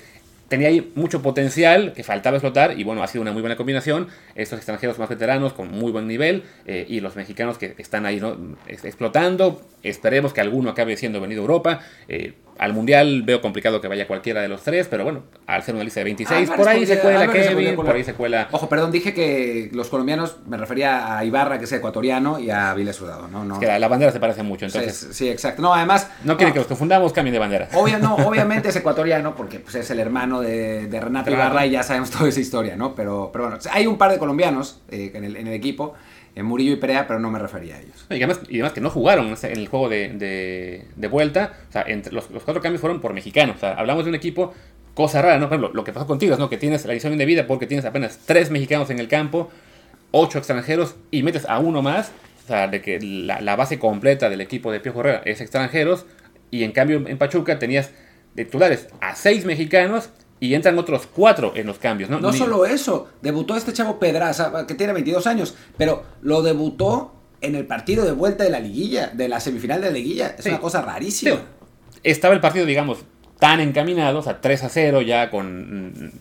tenía 0.50 0.68
ahí 0.68 0.92
mucho 0.96 1.22
potencial, 1.22 1.94
que 1.94 2.04
faltaba 2.04 2.38
explotar, 2.38 2.78
y 2.78 2.84
bueno, 2.84 3.04
ha 3.04 3.08
sido 3.08 3.22
una 3.22 3.32
muy 3.32 3.42
buena 3.42 3.56
combinación. 3.56 4.08
Estos 4.36 4.58
extranjeros 4.58 5.00
más 5.00 5.08
veteranos 5.08 5.54
con 5.54 5.72
muy 5.72 5.92
buen 5.92 6.08
nivel, 6.08 6.44
eh, 6.65 6.86
y 6.89 7.00
los 7.00 7.15
mexicanos 7.15 7.58
que 7.58 7.76
están 7.78 8.06
ahí 8.06 8.20
¿no? 8.20 8.36
Explotando. 8.68 9.62
Esperemos 9.84 10.34
que 10.34 10.42
alguno 10.42 10.72
acabe 10.72 10.98
siendo 10.98 11.22
venido 11.22 11.42
a 11.42 11.44
Europa. 11.44 11.80
Eh, 12.08 12.34
al 12.60 12.74
Mundial 12.74 13.24
veo 13.24 13.41
complicado 13.41 13.80
que 13.80 13.88
vaya 13.88 14.06
cualquiera 14.06 14.41
de 14.41 14.50
los 14.50 14.62
tres, 14.63 14.88
pero 14.89 15.06
bueno, 15.06 15.24
al 15.48 15.63
ser 15.63 15.76
una 15.76 15.84
lista 15.86 16.02
de 16.02 16.04
26, 16.04 16.50
Álvarez 16.50 16.58
por 16.58 16.67
ahí 16.67 16.86
se 16.86 17.00
cuela 17.00 17.22
Álvarez 17.22 17.48
Kevin, 17.48 17.76
por 17.76 17.89
ahí 17.89 18.04
se 18.04 18.13
cuela... 18.13 18.50
Ojo, 18.52 18.67
perdón, 18.67 18.91
dije 18.91 19.13
que 19.13 19.69
los 19.74 19.88
colombianos, 19.88 20.36
me 20.45 20.58
refería 20.58 21.17
a 21.17 21.24
Ibarra, 21.24 21.58
que 21.58 21.63
es 21.63 21.72
ecuatoriano, 21.72 22.38
y 22.38 22.50
a 22.52 22.74
Viles 22.74 22.98
Sudado, 22.98 23.30
¿no? 23.30 23.45
no. 23.45 23.60
que 23.60 23.65
la, 23.65 23.80
la 23.80 23.88
bandera 23.88 24.12
se 24.12 24.19
parece 24.19 24.43
mucho, 24.43 24.65
entonces... 24.65 25.08
sí, 25.12 25.30
exacto. 25.30 25.62
No, 25.62 25.74
además... 25.74 26.10
No 26.26 26.36
quieren 26.36 26.52
que 26.54 26.60
los 26.60 26.67
confundamos, 26.67 27.13
cambien 27.13 27.32
de 27.34 27.39
bandera. 27.39 27.69
Obvia- 27.72 27.98
no, 27.98 28.15
obviamente 28.28 28.69
es 28.69 28.76
ecuatoriano 28.76 29.36
porque 29.36 29.60
pues, 29.60 29.76
es 29.76 29.89
el 29.91 30.00
hermano 30.02 30.41
de, 30.41 30.88
de 30.88 31.00
Renato 31.00 31.28
Claro. 31.32 31.43
Ibarra 31.45 31.65
y 31.65 31.72
ya 31.72 31.84
sabemos 31.84 32.10
toda 32.12 32.28
esa 32.28 32.41
historia, 32.41 32.76
¿no? 32.76 32.93
Pero, 32.93 33.30
pero 33.32 33.45
bueno, 33.45 33.60
hay 33.72 33.88
un 33.88 33.98
par 33.98 34.12
de 34.12 34.17
colombianos 34.17 34.82
eh, 34.91 35.12
en, 35.13 35.24
el, 35.24 35.38
en 35.38 35.48
el 35.48 35.54
equipo, 35.54 35.93
Murillo 36.43 36.73
y 36.73 36.75
Perea, 36.78 37.08
pero 37.08 37.19
no 37.19 37.32
me 37.32 37.39
refería 37.39 37.75
a 37.75 37.80
ellos. 37.80 38.06
Y 38.10 38.15
además, 38.15 38.41
y 38.47 38.56
además 38.56 38.73
que 38.73 38.82
no 38.82 38.89
jugaron 38.89 39.28
en 39.28 39.38
en 39.41 39.58
el 39.58 39.67
juego 39.67 39.89
de, 39.89 40.86
vuelta. 41.10 41.54
O 41.69 41.71
sea, 41.71 41.84
entre 41.88 42.13
los, 42.13 42.25
cuatro 42.25 42.62
cambios 42.62 42.82
fueron 42.82 43.02
por 43.02 43.13
mexicanos. 43.13 43.58
O 43.58 43.60
sea, 43.60 43.73
hablamos 43.73 44.06
de 44.06 44.10
un 44.10 44.15
equipo, 44.15 44.54
cosa 44.93 45.21
rara, 45.21 45.38
¿no? 45.38 45.49
Por 45.49 45.58
ejemplo, 45.58 45.75
lo 45.75 45.84
que 45.84 45.93
pasó 45.93 46.08
contigo 46.08 46.36
¿no? 46.38 46.49
que 46.49 46.58
tienes 46.58 46.86
la 46.86 46.93
edición 46.93 47.13
indebida 47.13 47.47
porque 47.47 47.67
tienes 47.67 47.86
apenas 47.86 48.19
tres 48.25 48.52
mexicanos 48.52 48.89
en 48.89 48.99
el 48.99 49.08
campo, 49.08 49.49
ocho 50.12 50.38
extranjeros 50.38 50.95
y 51.12 51.23
metes 51.23 51.45
a 51.47 51.60
uno 51.60 51.82
más. 51.82 52.12
O 52.43 52.47
sea, 52.47 52.67
de 52.67 52.82
que 52.82 52.99
la, 52.99 53.56
base 53.56 53.78
completa 53.78 54.30
del 54.30 54.41
equipo 54.41 54.71
de 54.71 54.80
Piojo 54.80 55.02
Herrera 55.02 55.21
es 55.25 55.41
extranjeros. 55.41 56.06
Y 56.52 56.63
en 56.63 56.71
cambio 56.71 57.04
en 57.08 57.17
Pachuca 57.17 57.60
tenías 57.60 57.91
de 58.34 58.45
titulares 58.45 58.88
a 59.02 59.15
seis 59.15 59.45
mexicanos 59.45 60.10
y 60.39 60.54
entran 60.54 60.78
otros 60.80 61.08
cuatro 61.08 61.54
en 61.56 61.67
los 61.67 61.78
cambios, 61.80 62.10
¿no? 62.10 62.19
No 62.19 62.32
Ni- 62.32 62.38
solo 62.38 62.65
eso, 62.65 63.10
debutó 63.21 63.56
este 63.56 63.73
chavo 63.73 63.99
Pedraza, 63.99 64.65
que 64.67 64.75
tiene 64.75 64.93
22 64.93 65.28
años, 65.28 65.56
pero 65.78 66.04
lo 66.21 66.41
debutó 66.41 67.13
en 67.41 67.56
el 67.56 67.65
partido 67.65 68.06
de 68.06 68.12
vuelta 68.12 68.43
de 68.43 68.49
la 68.49 68.60
liguilla, 68.60 69.08
de 69.13 69.28
la 69.30 69.39
semifinal 69.39 69.82
de 69.82 69.88
la 69.88 69.93
liguilla. 69.93 70.36
Es 70.38 70.43
Sí. 70.43 70.49
una 70.49 70.60
cosa 70.60 70.82
rarísima. 70.82 71.41
Estaba 72.04 72.34
el 72.34 72.41
partido, 72.41 72.65
digamos, 72.65 72.99
tan 73.39 73.60
encaminado, 73.60 74.19
o 74.19 74.21
sea, 74.21 74.41
3 74.41 74.63
a 74.63 74.69
0, 74.69 75.02
ya 75.02 75.30
con 75.30 75.91
mm, 75.91 76.12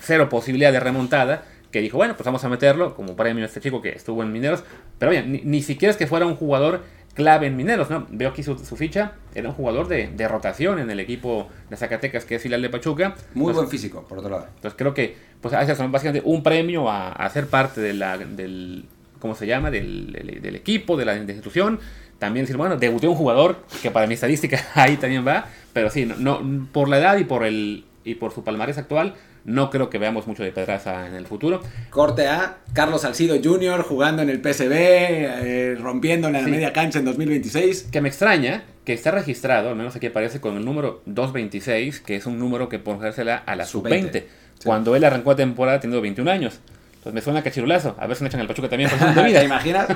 cero 0.00 0.28
posibilidad 0.28 0.72
de 0.72 0.80
remontada, 0.80 1.44
que 1.70 1.80
dijo, 1.80 1.96
bueno, 1.98 2.14
pues 2.16 2.24
vamos 2.24 2.42
a 2.44 2.48
meterlo 2.48 2.96
como 2.96 3.14
premio 3.14 3.44
a 3.44 3.46
este 3.46 3.60
chico 3.60 3.80
que 3.80 3.90
estuvo 3.90 4.22
en 4.22 4.32
Mineros. 4.32 4.64
Pero 4.98 5.10
oye, 5.12 5.22
ni, 5.22 5.40
ni 5.42 5.62
siquiera 5.62 5.90
es 5.90 5.96
que 5.96 6.06
fuera 6.08 6.26
un 6.26 6.34
jugador 6.34 6.82
clave 7.14 7.46
en 7.48 7.56
Mineros, 7.56 7.90
¿no? 7.90 8.06
Veo 8.10 8.30
aquí 8.30 8.42
su, 8.42 8.58
su 8.58 8.76
ficha, 8.76 9.12
era 9.34 9.48
un 9.48 9.54
jugador 9.54 9.88
de, 9.88 10.08
de 10.08 10.28
rotación 10.28 10.78
en 10.78 10.90
el 10.90 11.00
equipo 11.00 11.48
de 11.68 11.76
Zacatecas, 11.76 12.24
que 12.24 12.36
es 12.36 12.42
filial 12.42 12.62
de 12.62 12.70
Pachuca. 12.70 13.08
Muy 13.34 13.50
Entonces, 13.50 13.56
buen 13.56 13.68
físico, 13.68 14.06
por 14.08 14.18
otro 14.18 14.30
lado. 14.30 14.46
entonces 14.54 14.74
creo 14.78 14.94
que, 14.94 15.16
pues, 15.40 15.52
hace 15.54 15.72
eso, 15.72 15.88
básicamente 15.88 16.22
un 16.28 16.42
premio 16.42 16.88
a, 16.88 17.12
a 17.12 17.28
ser 17.30 17.46
parte 17.48 17.80
de 17.80 17.94
la, 17.94 18.16
del, 18.16 18.84
¿cómo 19.18 19.34
se 19.34 19.46
llama? 19.46 19.70
Del, 19.70 20.12
del- 20.12 20.40
del 20.40 20.56
equipo, 20.56 20.96
de 20.96 21.04
la, 21.04 21.14
de 21.14 21.24
la 21.24 21.32
institución. 21.32 21.80
También 22.18 22.44
decir, 22.44 22.56
bueno, 22.56 22.76
debuté 22.76 23.08
un 23.08 23.14
jugador 23.16 23.64
que 23.82 23.90
para 23.90 24.06
mi 24.06 24.14
estadística 24.14 24.60
ahí 24.74 24.96
también 24.96 25.26
va, 25.26 25.46
pero 25.72 25.90
sí, 25.90 26.06
no, 26.06 26.40
no- 26.40 26.68
por 26.72 26.88
la 26.88 26.98
edad 26.98 27.16
y 27.18 27.24
por 27.24 27.44
el 27.44 27.84
y 28.04 28.14
por 28.14 28.32
su 28.32 28.42
palmarés 28.44 28.78
actual, 28.78 29.14
no 29.44 29.70
creo 29.70 29.90
que 29.90 29.98
veamos 29.98 30.26
mucho 30.26 30.42
de 30.42 30.52
Pedraza 30.52 31.06
en 31.06 31.14
el 31.14 31.26
futuro. 31.26 31.60
Corte 31.90 32.28
A, 32.28 32.58
Carlos 32.72 33.02
Salcido 33.02 33.36
Jr. 33.42 33.82
jugando 33.82 34.22
en 34.22 34.30
el 34.30 34.40
PSV, 34.42 34.72
eh, 34.72 35.76
rompiendo 35.80 36.26
en 36.28 36.34
la 36.34 36.44
Sí. 36.44 36.50
media 36.50 36.72
cancha 36.72 36.98
en 36.98 37.04
2026. 37.04 37.88
Que 37.90 38.00
me 38.00 38.08
extraña 38.08 38.64
que 38.84 38.92
está 38.92 39.10
registrado, 39.10 39.68
al 39.70 39.76
menos 39.76 39.94
aquí 39.96 40.06
aparece 40.06 40.40
con 40.40 40.56
el 40.56 40.64
número 40.64 41.02
226, 41.06 42.00
que 42.00 42.16
es 42.16 42.26
un 42.26 42.38
número 42.38 42.68
que 42.68 42.78
ponérsela 42.78 43.36
a 43.36 43.56
la 43.56 43.64
sub-20, 43.66 44.24
cuando 44.64 44.96
él 44.96 45.04
arrancó 45.04 45.30
la 45.30 45.36
temporada 45.36 45.80
teniendo 45.80 46.00
21 46.02 46.30
años. 46.30 46.60
Entonces 47.00 47.14
me 47.14 47.22
suena 47.22 47.42
cachirulazo. 47.42 47.96
A 47.98 48.06
ver 48.06 48.14
si 48.14 48.22
me 48.22 48.28
echan 48.28 48.42
el 48.42 48.46
Pachuca 48.46 48.68
también 48.68 48.90
por 48.90 48.98
vida. 49.24 49.40
¿Te 49.40 49.46
imaginas? 49.46 49.88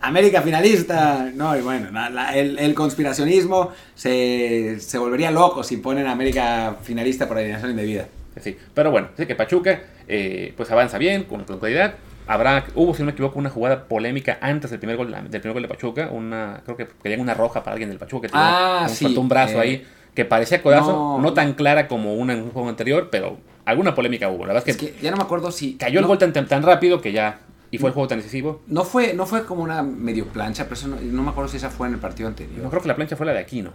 América 0.00 0.40
finalista. 0.40 1.30
No, 1.34 1.54
y 1.54 1.60
bueno, 1.60 1.90
el, 2.34 2.74
conspiracionismo 2.74 3.72
se, 3.94 4.80
se, 4.80 4.96
volvería 4.96 5.30
loco 5.30 5.62
si 5.62 5.76
ponen 5.76 6.06
a 6.06 6.12
América 6.12 6.76
finalista 6.82 7.28
por 7.28 7.36
alineación 7.36 7.72
indebida. 7.72 8.06
Sí, 8.40 8.56
pero 8.72 8.90
bueno, 8.90 9.08
sí 9.14 9.26
que 9.26 9.34
Pachuca 9.34 9.78
eh, 10.06 10.54
pues 10.56 10.70
avanza 10.70 10.96
bien, 10.96 11.24
con 11.24 11.44
tranquilidad. 11.44 11.96
Habrá, 12.26 12.64
hubo, 12.74 12.94
si 12.94 13.02
no 13.02 13.06
me 13.06 13.12
equivoco, 13.12 13.38
una 13.38 13.50
jugada 13.50 13.84
polémica 13.84 14.38
antes 14.40 14.70
del 14.70 14.80
primer 14.80 14.96
gol, 14.96 15.10
del 15.10 15.40
primer 15.42 15.52
gol 15.52 15.62
de 15.62 15.68
Pachuca. 15.68 16.08
Una, 16.10 16.62
creo 16.64 16.78
que 16.78 16.88
querían 17.02 17.20
una 17.20 17.34
roja 17.34 17.62
para 17.62 17.72
alguien 17.72 17.90
del 17.90 17.98
Pachuca 17.98 18.26
que 18.26 18.32
ah, 18.34 18.86
un, 18.88 18.88
sí, 18.88 19.04
un 19.04 19.28
brazo 19.28 19.60
ahí 19.60 19.86
que 20.14 20.24
parecía 20.24 20.62
codazo, 20.62 21.18
no, 21.20 21.32
tan 21.34 21.52
clara 21.52 21.86
como 21.86 22.14
una 22.14 22.32
en 22.32 22.40
un 22.40 22.50
juego 22.50 22.68
anterior, 22.70 23.08
pero 23.10 23.36
alguna 23.68 23.94
polémica 23.94 24.28
hubo. 24.28 24.46
La 24.46 24.54
verdad 24.54 24.68
es 24.68 24.76
que, 24.76 24.94
ya 25.00 25.10
no 25.10 25.16
me 25.16 25.22
acuerdo 25.22 25.52
si. 25.52 25.74
Cayó 25.74 26.00
el 26.00 26.06
gol 26.06 26.18
tan, 26.18 26.32
tan, 26.32 26.62
rápido 26.62 27.00
que 27.00 27.12
ya. 27.12 27.40
Y 27.70 27.76
fue 27.76 27.90
el 27.90 27.94
juego 27.94 28.08
tan 28.08 28.18
decisivo. 28.18 28.62
No 28.66 28.82
fue, 28.82 29.12
no 29.12 29.26
fue 29.26 29.44
como 29.44 29.62
una 29.62 29.82
medio 29.82 30.26
plancha, 30.26 30.64
pero 30.64 30.74
eso 30.74 30.88
no, 30.88 31.22
me 31.22 31.30
acuerdo 31.30 31.50
si 31.50 31.58
esa 31.58 31.68
fue 31.68 31.86
en 31.86 31.94
el 31.94 32.00
partido 32.00 32.28
anterior. 32.28 32.62
No 32.62 32.70
creo 32.70 32.80
que 32.80 32.88
la 32.88 32.96
plancha 32.96 33.14
fue 33.14 33.26
la 33.26 33.34
de 33.34 33.40
Aquino. 33.40 33.72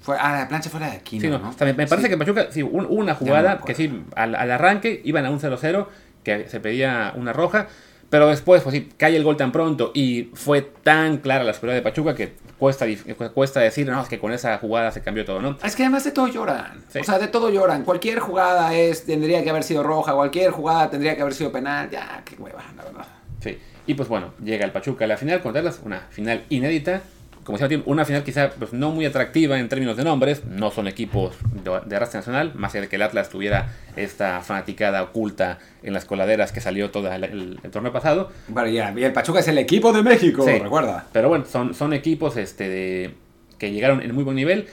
Fue, 0.00 0.16
ah, 0.18 0.38
la 0.38 0.48
plancha 0.48 0.70
fue 0.70 0.78
la 0.78 0.90
de 0.90 0.98
Aquino. 0.98 1.22
Sí, 1.22 1.28
¿no? 1.28 1.66
me, 1.74 1.86
parece 1.88 2.08
que 2.08 2.16
Pachuca, 2.16 2.46
sí, 2.52 2.62
una 2.62 3.16
jugada 3.16 3.58
que 3.58 3.74
sí, 3.74 4.04
al, 4.14 4.36
al, 4.36 4.50
arranque 4.52 5.02
iban 5.04 5.26
a 5.26 5.30
un 5.30 5.40
0-0, 5.40 5.88
que 6.22 6.48
se 6.48 6.60
pedía 6.60 7.12
una 7.16 7.32
roja. 7.32 7.66
Pero 8.08 8.28
después, 8.28 8.62
pues 8.62 8.74
sí, 8.74 8.88
cae 8.96 9.16
el 9.16 9.24
gol 9.24 9.36
tan 9.36 9.50
pronto 9.50 9.90
y 9.94 10.30
fue 10.34 10.62
tan 10.62 11.18
clara 11.18 11.42
la 11.42 11.52
seguridad 11.52 11.74
de 11.74 11.82
Pachuca 11.82 12.14
que 12.14 12.34
cuesta, 12.58 12.86
cuesta 13.34 13.60
decir, 13.60 13.88
no, 13.88 14.02
es 14.02 14.08
que 14.08 14.18
con 14.18 14.32
esa 14.32 14.58
jugada 14.58 14.90
se 14.90 15.00
cambió 15.00 15.24
todo, 15.24 15.40
¿no? 15.40 15.56
Es 15.64 15.76
que 15.76 15.82
además 15.84 16.04
de 16.04 16.10
todo 16.10 16.28
lloran. 16.28 16.84
O 16.98 17.04
sea, 17.04 17.18
de 17.18 17.28
todo 17.28 17.50
lloran. 17.50 17.84
Cualquier 17.84 18.18
jugada 18.18 18.74
es, 18.74 19.06
tendría 19.06 19.42
que 19.42 19.50
haber 19.50 19.64
sido 19.64 19.82
roja, 19.82 20.14
cualquier 20.14 20.50
jugada 20.50 20.90
tendría 20.90 21.14
que 21.16 21.22
haber 21.22 21.34
sido 21.34 21.52
penal. 21.52 21.88
Ya, 21.90 22.22
qué 22.24 22.36
hueva, 22.36 22.64
la 22.76 22.84
verdad. 22.84 23.06
Sí. 23.40 23.58
Y 23.86 23.94
pues 23.94 24.08
bueno, 24.08 24.34
llega 24.44 24.64
el 24.64 24.72
Pachuca 24.72 25.04
a 25.04 25.08
la 25.08 25.16
final, 25.16 25.40
contarlas, 25.40 25.80
una 25.84 26.00
final 26.10 26.44
inédita 26.50 27.00
como 27.48 27.56
decía, 27.56 27.82
una 27.86 28.04
final 28.04 28.24
quizá 28.24 28.50
pues, 28.50 28.74
no 28.74 28.90
muy 28.90 29.06
atractiva 29.06 29.58
en 29.58 29.70
términos 29.70 29.96
de 29.96 30.04
nombres, 30.04 30.44
no 30.44 30.70
son 30.70 30.86
equipos 30.86 31.34
de, 31.64 31.80
de 31.86 31.98
raza 31.98 32.18
nacional, 32.18 32.52
más 32.54 32.74
allá 32.74 32.82
de 32.82 32.88
que 32.88 32.96
el 32.96 33.02
Atlas 33.02 33.30
tuviera 33.30 33.70
esta 33.96 34.42
fanaticada 34.42 35.02
oculta 35.02 35.58
en 35.82 35.94
las 35.94 36.04
coladeras 36.04 36.52
que 36.52 36.60
salió 36.60 36.90
todo 36.90 37.10
el, 37.10 37.58
torneo 37.72 37.90
pasado. 37.90 38.30
Bueno, 38.48 38.68
ya, 38.68 38.92
y 38.94 39.02
el 39.02 39.14
Pachuca 39.14 39.40
es 39.40 39.48
el 39.48 39.56
equipo 39.56 39.94
de 39.94 40.02
México, 40.02 40.44
recuerda. 40.44 41.06
Pero 41.10 41.30
bueno, 41.30 41.46
son, 41.46 41.72
son 41.72 41.94
equipos 41.94 42.36
este, 42.36 42.68
de, 42.68 43.14
que 43.56 43.72
llegaron 43.72 44.02
en 44.02 44.14
muy 44.14 44.24
buen 44.24 44.36
nivel. 44.36 44.66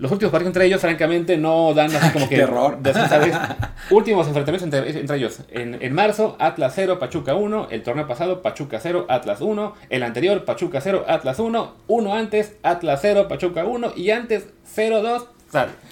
Los 0.00 0.10
últimos 0.10 0.32
partidos 0.32 0.48
entre 0.48 0.64
ellos, 0.64 0.80
francamente, 0.80 1.36
no 1.36 1.74
dan 1.74 1.94
así 1.94 2.10
como 2.10 2.26
que. 2.28 2.36
Terror. 2.36 2.78
últimos 3.90 4.26
enfrentamientos 4.26 4.62
entre, 4.62 5.16
ellos. 5.16 5.40
En, 5.50 5.92
marzo, 5.92 6.36
Atlas 6.38 6.72
0, 6.74 6.98
Pachuca 6.98 7.34
1. 7.34 7.68
El 7.70 7.82
torneo 7.82 8.06
pasado, 8.06 8.40
Pachuca 8.40 8.80
0, 8.80 9.04
Atlas 9.10 9.42
1. 9.42 9.74
El 9.90 10.02
anterior, 10.02 10.46
Pachuca 10.46 10.80
0, 10.80 11.04
Atlas 11.06 11.38
1. 11.38 11.74
Uno 11.86 12.14
antes, 12.14 12.56
Atlas 12.62 13.00
0, 13.02 13.28
Pachuca 13.28 13.66
1. 13.66 13.92
Y 13.94 14.10
antes, 14.10 14.48
0-2. 14.74 15.26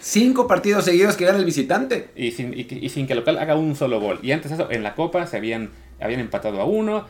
Cinco 0.01 0.47
partidos 0.47 0.87
seguidos 0.87 1.15
que 1.17 1.27
gana 1.27 1.39
el 1.39 1.45
visitante. 1.45 2.09
Y 2.17 2.31
sin, 2.31 2.55
y, 2.55 2.89
sin, 2.89 3.07
que 3.07 3.13
el 3.13 3.19
local 3.19 3.37
haga 3.37 3.57
un 3.57 3.77
solo 3.77 4.01
gol. 4.01 4.21
Y 4.23 4.33
antes 4.33 4.51
eso, 4.53 4.71
en 4.71 4.83
la 4.83 4.95
Copa 4.95 5.27
se 5.27 5.37
habían, 5.37 5.69
habían 6.01 6.21
empatado 6.21 6.63
a 6.63 6.65
uno. 6.65 7.05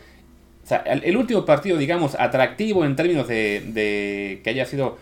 O 0.65 0.67
sea, 0.67 0.79
el, 0.79 1.17
último 1.17 1.45
partido, 1.45 1.79
digamos, 1.79 2.17
atractivo 2.19 2.85
en 2.85 2.97
términos 2.97 3.29
de, 3.29 3.63
de 3.69 4.41
que 4.43 4.51
haya 4.51 4.67
sido 4.67 4.99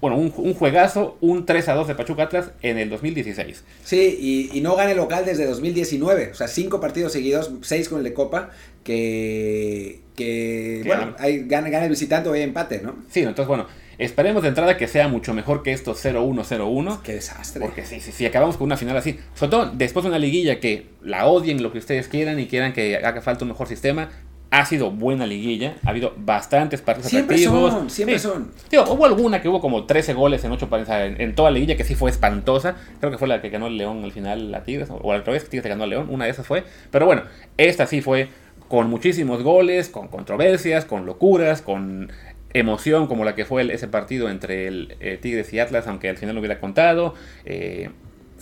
bueno, 0.00 0.18
un, 0.18 0.54
juegazo, 0.54 1.16
un 1.20 1.46
3 1.46 1.68
a 1.70 1.74
2 1.74 1.88
de 1.88 1.94
Pachuca 1.94 2.24
Atlas 2.24 2.50
en 2.62 2.78
el 2.78 2.90
2016. 2.90 3.64
Sí, 3.82 4.50
y, 4.52 4.60
no 4.60 4.76
gana 4.76 4.90
el 4.90 4.98
local 4.98 5.24
desde 5.24 5.46
2019. 5.46 6.30
O 6.32 6.34
sea, 6.34 6.48
cinco 6.48 6.80
partidos 6.80 7.12
seguidos, 7.12 7.50
seis 7.62 7.88
con 7.88 7.98
el 7.98 8.04
de 8.04 8.12
Copa, 8.12 8.50
que, 8.84 10.00
que 10.14 10.82
bueno, 10.84 11.14
hay, 11.18 11.44
gana, 11.46 11.70
gana, 11.70 11.84
el 11.84 11.90
visitante 11.90 12.28
o 12.28 12.34
hay 12.34 12.42
empate, 12.42 12.80
¿no? 12.82 12.96
Sí, 13.10 13.20
entonces, 13.20 13.46
bueno, 13.46 13.66
esperemos 13.96 14.42
de 14.42 14.50
entrada 14.50 14.76
que 14.76 14.86
sea 14.86 15.08
mucho 15.08 15.32
mejor 15.32 15.62
que 15.62 15.72
estos 15.72 16.04
0-1-0-1. 16.04 17.00
Qué 17.02 17.14
desastre. 17.14 17.62
Porque 17.62 17.86
sí, 17.86 18.00
sí, 18.00 18.12
sí, 18.12 18.26
acabamos 18.26 18.58
con 18.58 18.66
una 18.66 18.76
final 18.76 18.96
así. 18.96 19.18
Sobre 19.34 19.50
todo 19.50 19.70
después 19.74 20.04
de 20.04 20.10
una 20.10 20.18
liguilla 20.18 20.60
que 20.60 20.88
la 21.02 21.26
odien 21.26 21.62
lo 21.62 21.72
que 21.72 21.78
ustedes 21.78 22.08
quieran 22.08 22.38
y 22.38 22.46
quieran 22.46 22.74
que 22.74 22.96
haga 22.96 23.22
falta 23.22 23.44
un 23.44 23.50
mejor 23.50 23.66
sistema, 23.66 24.10
ha 24.50 24.64
sido 24.64 24.90
buena 24.90 25.26
liguilla, 25.26 25.74
ha 25.84 25.90
habido 25.90 26.14
bastantes 26.16 26.80
partidos 26.80 27.10
siempre 27.10 27.38
Son, 27.38 27.90
siempre 27.90 28.18
son. 28.18 28.52
hubo 28.72 29.04
alguna 29.04 29.42
que 29.42 29.48
hubo 29.48 29.60
como 29.60 29.84
13 29.84 30.14
goles 30.14 30.44
en 30.44 30.52
8 30.52 30.68
partidos 30.68 30.96
en, 31.18 31.34
toda 31.34 31.50
la 31.50 31.54
liguilla 31.54 31.76
que 31.76 31.84
sí 31.84 31.94
fue 31.94 32.10
espantosa. 32.10 32.76
Creo 33.00 33.10
que 33.10 33.18
fue 33.18 33.28
la 33.28 33.40
que 33.42 33.50
ganó 33.50 33.66
el 33.66 33.76
León 33.76 34.04
al 34.04 34.12
final, 34.12 34.52
la 34.52 34.62
Tigres, 34.62 34.88
o 34.90 35.12
al 35.12 35.24
revés, 35.24 35.48
Tigres 35.48 35.68
ganó 35.68 35.84
al 35.84 35.90
León, 35.90 36.06
una 36.10 36.26
de 36.26 36.30
esas 36.30 36.46
fue. 36.46 36.64
Pero 36.90 37.06
bueno, 37.06 37.22
esta 37.56 37.86
sí 37.86 38.00
fue 38.00 38.28
con 38.68 38.88
muchísimos 38.88 39.42
goles, 39.42 39.88
con 39.88 40.08
controversias, 40.08 40.84
con 40.84 41.06
locuras, 41.06 41.62
con 41.62 42.12
emoción 42.52 43.06
como 43.06 43.24
la 43.24 43.34
que 43.34 43.44
fue 43.44 43.62
ese 43.72 43.88
partido 43.88 44.30
entre 44.30 44.66
el 44.66 44.96
eh, 45.00 45.18
Tigres 45.20 45.52
y 45.52 45.58
Atlas, 45.58 45.86
aunque 45.86 46.08
al 46.08 46.16
final 46.16 46.34
no 46.34 46.40
hubiera 46.40 46.60
contado. 46.60 47.14
Eh, 47.44 47.90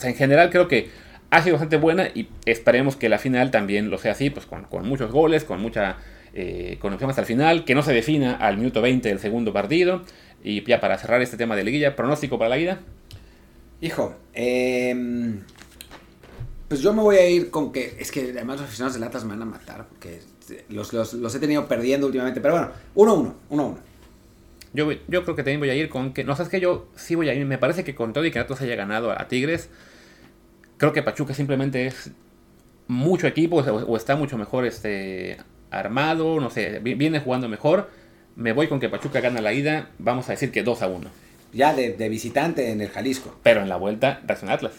en 0.02 0.14
general 0.14 0.50
creo 0.50 0.68
que 0.68 0.88
ha 1.34 1.42
sido 1.42 1.54
bastante 1.54 1.76
buena 1.78 2.08
y 2.14 2.28
esperemos 2.46 2.94
que 2.94 3.08
la 3.08 3.18
final 3.18 3.50
también 3.50 3.90
lo 3.90 3.98
sea 3.98 4.12
así, 4.12 4.30
pues 4.30 4.46
con, 4.46 4.66
muchos 4.86 5.10
goles, 5.10 5.42
con 5.42 5.60
mucha 5.60 5.96
eh, 6.32 6.78
conexión 6.80 7.10
hasta 7.10 7.22
el 7.22 7.26
final, 7.26 7.64
que 7.64 7.74
no 7.74 7.82
se 7.82 7.92
defina 7.92 8.36
al 8.36 8.56
minuto 8.56 8.80
20 8.80 9.08
del 9.08 9.18
segundo 9.18 9.52
partido. 9.52 10.02
Y 10.44 10.62
ya 10.64 10.80
para 10.80 10.96
cerrar 10.96 11.22
este 11.22 11.36
tema 11.36 11.56
de 11.56 11.64
liguilla, 11.64 11.96
pronóstico 11.96 12.38
para 12.38 12.50
la 12.50 12.58
ida. 12.58 12.80
Hijo, 13.80 14.14
em, 14.32 15.40
pues 16.68 16.80
yo 16.80 16.92
me 16.94 17.02
voy 17.02 17.16
a 17.16 17.28
ir 17.28 17.50
con 17.50 17.72
que, 17.72 17.96
es 17.98 18.12
que 18.12 18.30
además 18.30 18.60
los 18.60 18.66
aficionados 18.68 18.94
de 18.94 19.00
Latas 19.00 19.24
me 19.24 19.30
van 19.30 19.42
a 19.42 19.46
matar, 19.46 19.88
porque 19.88 20.20
los, 20.68 20.92
los, 20.92 21.34
he 21.34 21.40
tenido 21.40 21.66
perdiendo 21.66 22.06
últimamente, 22.06 22.40
pero 22.40 22.54
bueno, 22.54 22.70
1-1, 22.94 23.32
1-1. 23.50 23.76
Yo, 24.72 24.92
yo 25.08 25.24
creo 25.24 25.34
que 25.34 25.42
también 25.42 25.60
voy 25.60 25.70
a 25.70 25.74
ir 25.74 25.88
con 25.88 26.12
que, 26.12 26.22
no 26.22 26.36
sabes 26.36 26.50
que 26.50 26.60
yo 26.60 26.86
sí 26.94 27.16
voy 27.16 27.28
a 27.28 27.34
ir, 27.34 27.44
me 27.44 27.58
parece 27.58 27.82
que 27.82 27.96
con 27.96 28.12
todo 28.12 28.24
y 28.24 28.30
que 28.30 28.38
Natos 28.38 28.60
haya 28.60 28.76
ganado 28.76 29.10
a 29.10 29.26
Tigres, 29.26 29.70
Creo 30.84 30.92
que 30.92 31.02
Pachuca 31.02 31.32
simplemente 31.32 31.86
es 31.86 32.10
mucho 32.88 33.26
equipo 33.26 33.56
o, 33.56 33.96
está 33.96 34.16
mucho 34.16 34.36
mejor 34.36 34.66
este, 34.66 35.38
armado, 35.70 36.38
no 36.40 36.50
sé, 36.50 36.78
viene 36.80 37.20
jugando 37.20 37.48
mejor. 37.48 37.88
Me 38.36 38.52
voy 38.52 38.68
con 38.68 38.80
que 38.80 38.90
Pachuca 38.90 39.22
gana 39.22 39.40
la 39.40 39.54
ida, 39.54 39.88
vamos 39.98 40.28
a 40.28 40.32
decir 40.32 40.52
que 40.52 40.62
2 40.62 40.82
a 40.82 40.88
1. 40.88 41.08
Ya 41.54 41.72
de, 41.72 42.08
visitante 42.10 42.70
en 42.70 42.82
el 42.82 42.90
Jalisco. 42.90 43.34
Pero 43.42 43.62
en 43.62 43.70
la 43.70 43.76
vuelta, 43.76 44.20
Racing 44.26 44.48
Atlas. 44.48 44.74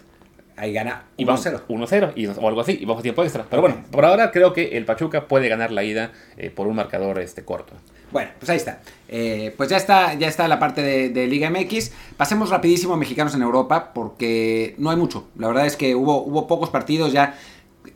Ahí 0.57 0.73
gana 0.73 1.05
1-0. 1.17 1.63
1-0 1.67 2.37
o 2.39 2.47
algo 2.47 2.61
así, 2.61 2.77
y 2.79 2.85
vamos 2.85 2.99
a 2.99 3.01
tiempo 3.01 3.23
extra. 3.23 3.47
Pero 3.49 3.63
bueno, 3.63 3.83
por 3.89 4.05
ahora 4.05 4.29
creo 4.29 4.53
que 4.53 4.77
el 4.77 4.85
Pachuca 4.85 5.27
puede 5.27 5.49
ganar 5.49 5.71
la 5.71 5.83
ida 5.83 6.11
eh, 6.37 6.51
por 6.51 6.67
un 6.67 6.75
marcador 6.75 7.17
este, 7.17 7.43
corto. 7.43 7.73
Bueno, 8.15 8.31
pues 8.39 8.49
ahí 8.49 8.55
está. 8.55 8.79
Eh, 9.09 9.53
pues 9.57 9.67
ya 9.67 9.75
está, 9.75 10.13
ya 10.13 10.29
está 10.29 10.47
la 10.47 10.57
parte 10.57 11.09
de, 11.09 11.27
Liga 11.27 11.49
MX. 11.49 11.91
Pasemos 12.15 12.49
rapidísimo 12.49 12.93
a 12.93 12.97
mexicanos 12.97 13.35
en 13.35 13.41
Europa 13.41 13.91
porque 13.93 14.73
no 14.77 14.89
hay 14.89 14.95
mucho. 14.95 15.27
La 15.37 15.47
verdad 15.49 15.65
es 15.65 15.75
que 15.75 15.95
hubo, 15.95 16.23
hubo 16.23 16.47
pocos 16.47 16.69
partidos 16.69 17.11
ya. 17.11 17.37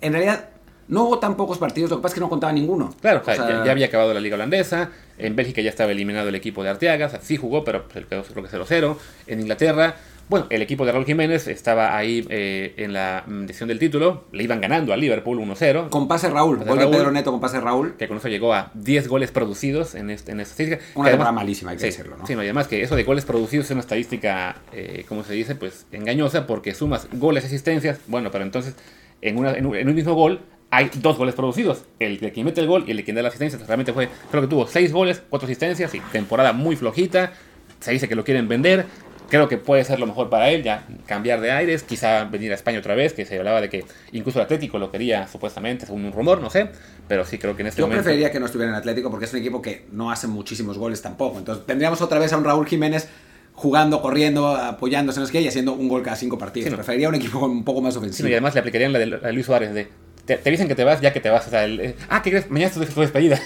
En 0.02 0.12
realidad 0.12 0.50
no 0.90 1.06
hubo 1.06 1.20
tan 1.20 1.38
pocos 1.38 1.58
partidos, 1.58 1.90
lo 1.90 1.96
que 1.96 2.02
pasa 2.02 2.12
es 2.12 2.16
que 2.16 2.20
no 2.20 2.28
contaba 2.28 2.52
ninguno. 2.52 2.94
Claro, 3.00 3.24
ya, 3.26 3.72
había 3.72 3.86
acabado 3.86 4.14
la 4.14 4.20
Liga 4.20 4.36
Holandesa, 4.36 4.90
en 5.18 5.38
Bélgica 5.38 5.62
ya 5.62 5.70
estaba 5.70 5.94
eliminado 5.94 6.28
el 6.28 6.36
equipo 6.36 6.64
de 6.64 6.72
Arteaga, 6.72 7.10
sí 7.22 7.38
jugó, 7.38 7.64
pero 7.64 7.88
creo 7.88 8.06
que 8.10 8.34
0-0. 8.34 8.98
En 9.28 9.40
Inglaterra 9.40 9.96
bueno, 10.30 10.46
el 10.52 10.62
equipo 10.62 10.86
de 10.86 10.92
Raúl 10.92 11.06
Jiménez 11.06 11.48
estaba 11.48 11.98
ahí 11.98 12.24
eh, 12.30 12.76
en 12.78 12.94
la 12.94 13.24
decisión 13.26 13.68
del 13.68 13.80
título, 13.80 14.26
le 14.32 14.44
iban 14.44 14.62
ganando 14.62 14.94
al 14.94 15.02
Liverpool 15.02 15.40
1-0. 15.40 15.90
Con 15.90 16.08
pase 16.08 16.30
Raúl, 16.30 16.64
gol 16.64 16.78
de 16.78 16.88
Pedro 16.88 17.12
Neto 17.12 17.32
con 17.32 17.42
pase 17.42 17.60
Raúl. 17.60 17.96
Que 17.98 18.08
con 18.08 18.18
eso 18.18 18.28
llegó 18.28 18.54
a 18.54 18.72
10 18.76 19.08
goles 19.08 19.32
producidos 19.32 19.96
en, 19.96 20.12
este, 20.12 20.32
en 20.32 20.40
esta 20.40 20.52
estadística. 20.52 20.84
Una 20.94 21.10
temporada 21.10 21.32
malísima, 21.32 21.72
hay 21.72 21.78
que 21.78 21.86
decirlo, 21.86 22.16
¿no? 22.16 22.28
Sí, 22.28 22.36
no, 22.36 22.44
y 22.44 22.46
además 22.46 22.68
que 22.68 22.84
eso 22.84 22.96
de 22.96 23.04
goles 23.04 23.26
producidos 23.26 23.66
es 23.66 23.72
una 23.72 23.80
estadística, 23.80 24.58
eh, 24.72 25.04
como 25.10 25.24
se 25.24 25.34
dice, 25.34 25.56
pues 25.56 25.88
engañosa 25.92 26.46
porque 26.46 26.76
sumas 26.76 27.08
goles 27.12 27.44
y 27.46 27.48
asistencias. 27.48 28.00
Bueno, 28.06 28.30
pero 28.30 28.44
entonces 28.44 28.76
en, 29.22 29.36
una, 29.36 29.54
en, 29.54 29.66
un, 29.66 29.96
mismo 29.96 30.14
gol 30.14 30.42
hay 30.70 30.92
dos 31.02 31.18
goles 31.18 31.34
producidos. 31.34 31.86
El 31.98 32.20
de 32.20 32.32
quien 32.32 32.46
mete 32.46 32.62
el 32.62 32.68
gol 32.68 32.84
y 32.86 32.92
el 32.92 32.98
de 32.98 33.04
quien 33.04 33.16
da 33.16 33.24
la 33.24 33.30
asistencia. 33.30 33.58
Realmente 33.66 33.94
fue, 33.94 34.10
creo 34.30 34.44
que 34.44 34.48
tuvo 34.48 34.68
6 34.68 34.94
goles, 34.94 35.24
4 35.28 35.48
asistencias 35.48 35.96
y 35.96 36.00
temporada 36.00 36.54
muy 36.54 36.76
flojita. 36.76 37.34
Se 37.80 37.92
dice 37.92 38.08
que 38.08 38.16
lo 38.16 38.24
quieren 38.24 38.48
vender 38.48 38.86
creo 39.30 39.48
que 39.48 39.58
puede 39.58 39.84
ser 39.84 40.00
lo 40.00 40.08
mejor 40.08 40.30
para 40.30 40.50
él, 40.50 40.64
ya 40.64 40.86
cambiar 41.06 41.42
de 41.42 41.52
aires, 41.52 41.84
quizá 41.84 42.26
venir 42.26 42.52
a 42.52 42.56
España 42.56 42.80
otra 42.80 42.96
vez, 42.96 43.14
que 43.14 43.26
se 43.26 43.38
hablaba 43.38 43.62
de 43.62 43.70
que 43.70 43.86
incluso 44.12 44.40
el 44.40 44.46
Atlético 44.46 44.80
lo 44.80 44.92
quería 44.92 45.28
supuestamente, 45.28 45.86
según 45.86 46.06
un 46.06 46.12
rumor, 46.12 46.42
no 46.42 46.50
sé, 46.50 46.70
pero 47.08 47.26
sí 47.26 47.38
creo 47.38 47.56
que 47.56 47.62
en 47.62 47.68
este 47.68 47.82
momento... 47.82 48.00
Yo 48.00 48.04
preferiría 48.04 48.32
que 48.32 48.40
no 48.40 48.46
estuviera 48.48 48.72
en 48.72 48.78
Atlético 48.78 49.10
porque 49.10 49.26
es 49.26 49.34
un 49.34 49.40
equipo 49.40 49.62
que 49.62 49.86
no 49.92 50.12
hace 50.12 50.28
muchísimos 50.28 50.78
goles 50.78 51.02
tampoco, 51.02 51.38
entonces 51.38 51.66
tendríamos 51.66 52.02
otra 52.02 52.20
vez 52.20 52.34
a 52.34 52.38
un 52.38 52.44
Raúl 52.44 52.68
Jiménez 52.68 53.08
jugando, 53.54 54.02
corriendo, 54.02 54.56
apoyándose 54.56 55.20
en 55.20 55.22
los 55.22 55.32
que 55.32 55.42
y 55.42 55.48
haciendo 55.48 55.74
un 55.74 55.90
gol 55.90 56.02
cada 56.02 56.16
cinco 56.16 56.38
partidos. 56.38 56.74
Preferiría 56.74 57.10
un 57.10 57.16
equipo 57.16 57.46
un 57.46 57.66
poco 57.66 57.82
más 57.82 57.96
ofensivo. 57.98 58.30
y 58.30 58.32
además 58.32 58.54
le 58.54 58.62
aplicarían 58.62 58.94
la 58.94 59.00
de 59.00 59.34
Luis 59.34 59.46
Suárez 59.46 59.74
de 59.74 59.90
te, 60.30 60.38
te 60.38 60.52
dicen 60.52 60.68
que 60.68 60.76
te 60.76 60.84
vas 60.84 61.02
ya 61.02 61.12
que 61.12 61.20
te 61.20 61.30
vas. 61.30 61.48
O 61.48 61.50
sea, 61.50 61.66
el, 61.66 61.80
eh, 61.80 61.96
ah, 62.10 62.22
¿qué 62.22 62.30
crees? 62.30 62.52
Mañana 62.52 62.72
es 62.72 62.94
tu 62.94 63.02
despedida. 63.02 63.40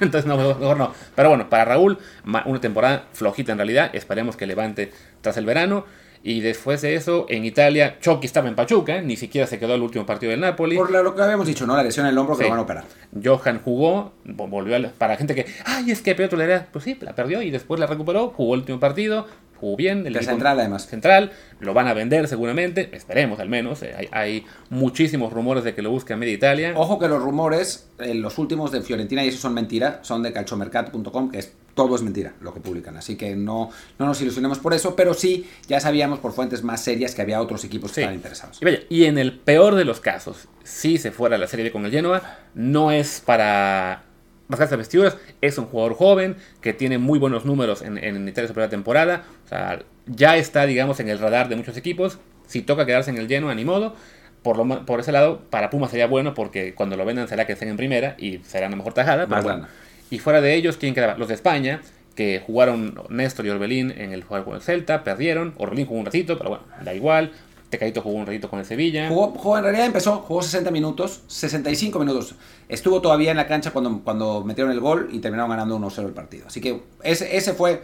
Entonces, 0.00 0.24
no, 0.24 0.36
mejor 0.58 0.78
no. 0.78 0.94
Pero 1.14 1.28
bueno, 1.28 1.50
para 1.50 1.66
Raúl, 1.66 1.98
una 2.24 2.60
temporada 2.60 3.04
flojita 3.12 3.52
en 3.52 3.58
realidad. 3.58 3.90
Esperemos 3.92 4.36
que 4.36 4.46
levante 4.46 4.90
tras 5.20 5.36
el 5.36 5.44
verano. 5.44 5.84
Y 6.24 6.40
después 6.40 6.80
de 6.82 6.94
eso, 6.94 7.26
en 7.28 7.44
Italia, 7.44 7.98
Chucky 8.00 8.26
estaba 8.26 8.48
en 8.48 8.54
Pachuca, 8.54 9.02
ni 9.02 9.16
siquiera 9.16 9.46
se 9.48 9.58
quedó 9.58 9.74
el 9.74 9.82
último 9.82 10.06
partido 10.06 10.30
del 10.30 10.40
Napoli. 10.40 10.76
Por 10.76 10.90
lo 10.90 11.14
que 11.16 11.20
habíamos 11.20 11.48
dicho, 11.48 11.66
¿no? 11.66 11.76
La 11.76 11.82
lesión 11.82 12.06
en 12.06 12.12
el 12.12 12.18
hombro 12.18 12.38
que 12.38 12.44
lo 12.44 12.50
van 12.50 12.60
a 12.60 12.62
operar. 12.62 12.84
Johan 13.22 13.60
jugó, 13.64 14.12
volvió 14.24 14.76
a, 14.76 14.90
para 14.96 15.16
gente 15.16 15.34
que, 15.34 15.46
ay, 15.64 15.90
es 15.90 16.00
que 16.00 16.14
perdió 16.14 16.38
la 16.38 16.68
pues 16.70 16.84
sí, 16.84 16.96
la 17.00 17.16
perdió 17.16 17.42
y 17.42 17.50
después 17.50 17.80
la 17.80 17.86
recuperó, 17.86 18.28
jugó 18.28 18.54
el 18.54 18.60
último 18.60 18.78
partido, 18.78 19.26
jugó 19.62 19.76
bien. 19.76 20.04
El 20.06 20.22
central, 20.24 20.58
además. 20.58 20.88
Central, 20.88 21.30
lo 21.60 21.72
van 21.72 21.86
a 21.86 21.94
vender 21.94 22.26
seguramente, 22.26 22.90
esperemos 22.92 23.38
al 23.38 23.48
menos. 23.48 23.82
Eh, 23.84 24.08
hay, 24.10 24.44
muchísimos 24.70 25.32
rumores 25.32 25.62
de 25.62 25.74
que 25.74 25.82
lo 25.82 25.90
busque 25.90 26.14
a 26.14 26.16
media 26.16 26.34
Italia. 26.34 26.72
Ojo 26.76 26.98
que 26.98 27.06
los 27.06 27.22
rumores, 27.22 27.88
eh, 28.00 28.14
los 28.14 28.38
últimos 28.38 28.72
de 28.72 28.82
Fiorentina, 28.82 29.24
y 29.24 29.28
eso 29.28 29.38
son 29.38 29.54
mentira, 29.54 30.00
son 30.02 30.22
de 30.24 30.32
calchomercato.com, 30.32 31.30
que 31.30 31.38
es 31.38 31.52
todo 31.74 31.94
es 31.94 32.02
mentira 32.02 32.34
lo 32.40 32.52
que 32.52 32.60
publican. 32.60 32.96
Así 32.96 33.16
que 33.16 33.36
no, 33.36 33.70
no 33.98 34.06
nos 34.06 34.20
ilusionemos 34.20 34.58
por 34.58 34.74
eso, 34.74 34.96
pero 34.96 35.14
sí 35.14 35.48
ya 35.68 35.78
sabíamos 35.78 36.18
por 36.18 36.32
fuentes 36.32 36.64
más 36.64 36.82
serias 36.82 37.14
que 37.14 37.22
había 37.22 37.40
otros 37.40 37.64
equipos 37.64 37.92
que 37.92 38.00
estaban 38.00 38.16
interesados. 38.16 38.58
Y, 38.60 38.64
vaya, 38.64 38.80
y 38.88 39.04
en 39.04 39.16
el 39.16 39.38
peor 39.38 39.76
de 39.76 39.84
los 39.84 40.00
casos, 40.00 40.48
si 40.64 40.98
se 40.98 41.12
fuera 41.12 41.38
la 41.38 41.46
serie 41.46 41.70
con 41.70 41.84
el 41.86 41.92
Genoa, 41.92 42.40
no 42.54 42.90
es 42.90 43.22
para 43.24 44.02
rasgarse 44.48 44.76
vestiduras, 44.76 45.16
es 45.40 45.58
un 45.58 45.66
jugador 45.66 45.94
joven 45.94 46.36
que 46.60 46.72
tiene 46.72 46.98
muy 46.98 47.18
buenos 47.18 47.44
números 47.44 47.82
en, 47.82 47.98
en 47.98 48.28
Italia 48.28 48.48
su 48.48 48.54
primera 48.54 48.70
temporada. 48.70 49.24
O 49.44 49.48
sea, 49.48 49.82
ya 50.06 50.36
está, 50.36 50.66
digamos, 50.66 51.00
en 51.00 51.08
el 51.08 51.18
radar 51.18 51.48
de 51.48 51.56
muchos 51.56 51.76
equipos. 51.76 52.18
Si 52.46 52.62
toca 52.62 52.86
quedarse 52.86 53.10
en 53.10 53.18
el 53.18 53.28
Genoa, 53.28 53.54
ni 53.54 53.64
modo. 53.64 53.94
Por, 54.42 54.56
lo, 54.56 54.84
por 54.84 55.00
ese 55.00 55.12
lado, 55.12 55.40
para 55.50 55.70
Puma 55.70 55.88
sería 55.88 56.06
bueno 56.08 56.34
porque 56.34 56.74
cuando 56.74 56.96
lo 56.96 57.04
vendan 57.04 57.28
será 57.28 57.46
que 57.46 57.52
estén 57.52 57.68
en 57.68 57.76
primera 57.76 58.16
y 58.18 58.38
será 58.38 58.66
una 58.66 58.76
mejor 58.76 58.92
tajada. 58.92 59.26
Pero 59.28 59.42
bueno, 59.42 59.68
y 60.10 60.18
fuera 60.18 60.40
de 60.40 60.54
ellos, 60.54 60.76
¿quién 60.76 60.94
quedaba? 60.94 61.16
Los 61.16 61.28
de 61.28 61.34
España, 61.34 61.80
que 62.16 62.42
jugaron 62.44 62.94
Néstor 63.08 63.46
y 63.46 63.50
Orbelín 63.50 63.92
en 63.96 64.12
el 64.12 64.24
juego 64.24 64.44
con 64.46 64.54
el 64.56 64.60
Celta, 64.60 65.04
perdieron. 65.04 65.54
Orbelín 65.58 65.86
jugó 65.86 66.00
un 66.00 66.06
ratito, 66.06 66.36
pero 66.36 66.50
bueno, 66.50 66.64
da 66.84 66.92
igual. 66.92 67.32
Tecadito 67.72 68.02
jugó 68.02 68.18
un 68.18 68.26
ratito 68.26 68.50
con 68.50 68.58
el 68.58 68.66
Sevilla. 68.66 69.08
Jugó, 69.08 69.56
en 69.56 69.64
realidad 69.64 69.86
empezó, 69.86 70.18
jugó 70.18 70.42
60 70.42 70.70
minutos, 70.70 71.22
65 71.26 71.98
minutos. 71.98 72.34
Estuvo 72.68 73.00
todavía 73.00 73.30
en 73.30 73.38
la 73.38 73.46
cancha 73.46 73.70
cuando, 73.70 74.02
cuando 74.04 74.44
metieron 74.44 74.70
el 74.72 74.78
gol 74.78 75.08
y 75.10 75.20
terminaron 75.20 75.50
ganando 75.50 75.78
1-0 75.78 76.06
el 76.06 76.12
partido. 76.12 76.46
Así 76.46 76.60
que 76.60 76.82
ese, 77.02 77.34
ese 77.34 77.54
fue, 77.54 77.82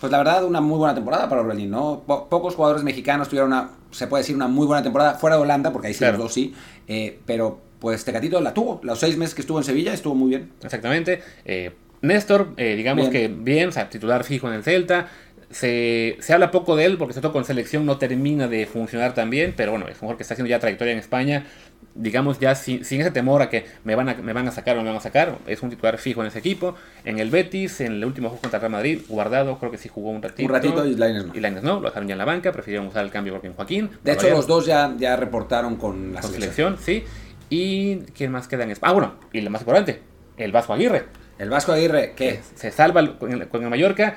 pues 0.00 0.12
la 0.12 0.18
verdad, 0.18 0.44
una 0.44 0.60
muy 0.60 0.78
buena 0.78 0.94
temporada 0.94 1.28
para 1.28 1.40
Orbelín, 1.40 1.72
¿no? 1.72 2.04
pocos 2.06 2.54
jugadores 2.54 2.84
mexicanos 2.84 3.28
tuvieron 3.28 3.48
una, 3.48 3.70
se 3.90 4.06
puede 4.06 4.22
decir, 4.22 4.36
una 4.36 4.46
muy 4.46 4.68
buena 4.68 4.84
temporada, 4.84 5.14
fuera 5.14 5.34
de 5.34 5.42
Holanda, 5.42 5.72
porque 5.72 5.88
ahí 5.88 5.94
sí 5.94 6.04
los 6.04 6.16
dos 6.16 6.32
sí, 6.32 6.54
eh, 6.86 7.18
pero 7.26 7.58
pues 7.80 8.04
Tecatito 8.04 8.40
la 8.40 8.54
tuvo. 8.54 8.78
Los 8.84 9.00
seis 9.00 9.16
meses 9.16 9.34
que 9.34 9.40
estuvo 9.40 9.58
en 9.58 9.64
Sevilla 9.64 9.92
estuvo 9.92 10.14
muy 10.14 10.28
bien. 10.28 10.52
Exactamente. 10.62 11.22
Eh, 11.44 11.72
Néstor, 12.02 12.54
eh, 12.56 12.76
digamos 12.76 13.08
que 13.08 13.26
bien, 13.26 13.70
o 13.70 13.72
sea, 13.72 13.90
titular 13.90 14.22
fijo 14.22 14.46
en 14.46 14.54
el 14.54 14.62
Celta. 14.62 15.08
Se, 15.54 16.18
habla 16.32 16.50
poco 16.50 16.74
de 16.74 16.84
él 16.84 16.98
porque 16.98 17.14
todo 17.14 17.32
con 17.32 17.44
selección 17.44 17.86
no 17.86 17.96
termina 17.96 18.48
de 18.48 18.66
funcionar 18.66 19.14
tan 19.14 19.30
bien, 19.30 19.54
pero 19.56 19.70
bueno, 19.70 19.86
es 19.86 19.94
un 19.94 20.00
jugador 20.00 20.16
que 20.16 20.24
está 20.24 20.34
haciendo 20.34 20.50
ya 20.50 20.58
trayectoria 20.58 20.92
en 20.92 20.98
España, 20.98 21.46
digamos 21.94 22.40
ya 22.40 22.56
sin, 22.56 22.80
ese 22.80 23.10
temor 23.12 23.40
a 23.40 23.48
que 23.48 23.64
me 23.84 23.94
van 23.94 24.08
a, 24.08 24.14
me 24.14 24.32
van 24.32 24.48
a 24.48 24.50
sacar 24.50 24.76
o 24.76 24.82
me 24.82 24.88
van 24.88 24.96
a 24.96 25.00
sacar, 25.00 25.38
es 25.46 25.62
un 25.62 25.70
titular 25.70 25.96
fijo 25.98 26.22
en 26.22 26.26
ese 26.26 26.40
equipo. 26.40 26.74
En 27.04 27.20
el 27.20 27.30
Betis, 27.30 27.80
en 27.80 27.92
el 27.92 28.04
último 28.04 28.30
juego 28.30 28.42
contra 28.42 28.58
el 28.58 28.62
Real 28.62 28.72
Madrid, 28.72 29.00
guardado, 29.08 29.56
creo 29.60 29.70
que 29.70 29.78
sí 29.78 29.88
jugó 29.88 30.10
un 30.10 30.22
ratito. 30.22 30.46
Un 30.48 30.52
ratito 30.52 30.84
y 30.84 30.96
Lainez 30.96 31.26
no. 31.26 31.34
Y 31.36 31.40
Lainez 31.40 31.62
no, 31.62 31.80
lo 31.80 31.88
dejaron 31.88 32.08
ya 32.08 32.14
en 32.14 32.18
la 32.18 32.24
banca, 32.24 32.50
prefirieron 32.50 32.88
usar 32.88 33.04
el 33.04 33.12
cambio 33.12 33.32
porque 33.34 33.46
en 33.46 33.54
Joaquín. 33.54 33.90
De 34.02 34.12
hecho, 34.12 34.28
los 34.30 34.48
dos 34.48 34.66
ya, 34.66 34.92
ya 34.98 35.14
reportaron 35.14 35.76
con 35.76 36.14
la 36.14 36.22
selección. 36.22 36.78
sí. 36.80 37.04
¿Y 37.50 37.98
quién 38.16 38.32
más 38.32 38.48
queda 38.48 38.64
en 38.64 38.70
España? 38.70 38.90
Ah, 38.90 38.94
bueno, 38.94 39.14
y 39.32 39.40
lo 39.40 39.50
más 39.50 39.60
importante, 39.60 40.00
el 40.36 40.50
Vasco 40.50 40.72
Aguirre. 40.72 41.04
El 41.38 41.50
Vasco 41.50 41.72
Aguirre, 41.72 42.14
¿qué? 42.16 42.40
Se 42.54 42.70
salva 42.70 43.18
con 43.18 43.30
el, 43.30 43.70
Mallorca. 43.70 44.16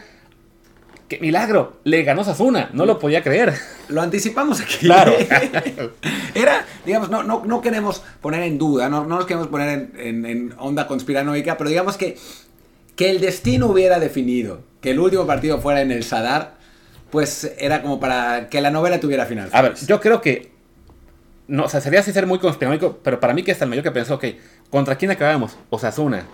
¡Qué 1.08 1.20
milagro! 1.20 1.80
Le 1.84 2.03
ganó 2.03 2.24
Sazuna, 2.24 2.70
no 2.74 2.86
lo 2.86 2.99
podía 2.99 3.24
creer. 3.24 3.53
Lo 3.88 4.01
anticipamos 4.01 4.60
aquí. 4.60 4.78
Claro. 4.80 5.14
Era, 6.36 6.66
digamos, 6.86 7.10
no, 7.10 7.24
no, 7.24 7.43
no 7.45 7.62
queremos 7.62 8.03
poner 8.22 8.43
en 8.43 8.58
duda, 8.58 8.89
no, 8.89 9.05
no 9.05 9.16
nos 9.16 9.26
queremos 9.26 9.47
poner 9.47 9.91
en, 9.97 10.26
en, 10.26 10.53
onda 10.58 10.86
conspiranoica, 10.86 11.58
pero 11.58 11.70
digamos 11.70 11.95
que, 11.95 12.18
que 12.95 13.10
el 13.10 13.22
destino 13.22 13.68
hubiera 13.68 13.99
definido 13.99 14.62
que 14.82 14.91
el 14.91 14.99
último 14.99 15.26
partido 15.26 15.60
fuera 15.60 15.82
en 15.82 15.91
el 15.91 16.03
Sadar, 16.03 16.58
pues 17.10 17.53
era 17.58 17.82
como 17.82 17.99
para 17.99 18.49
que 18.49 18.60
la 18.60 18.70
novela 18.70 18.99
tuviera 18.99 19.26
final. 19.26 19.49
A 19.53 19.62
ver, 19.62 19.76
yo 19.76 20.01
creo 20.01 20.20
que 20.20 20.51
no, 21.47 21.64
o 21.64 21.70
sea, 21.70 21.80
sería 21.80 22.01
así 22.01 22.12
ser 22.12 22.28
muy 22.28 22.39
conspiranoico, 22.39 22.99
pero 23.01 23.22
para 23.22 23.34
mí 23.34 23.43
que 23.43 23.53
hasta 23.53 23.64
el 23.64 23.70
Mallorca 23.70 23.93
pensó, 23.93 24.16
ok, 24.16 24.26
¿contra 24.70 24.97
quién 24.97 25.12
acabamos? 25.12 25.58
Osasuna 25.70 26.26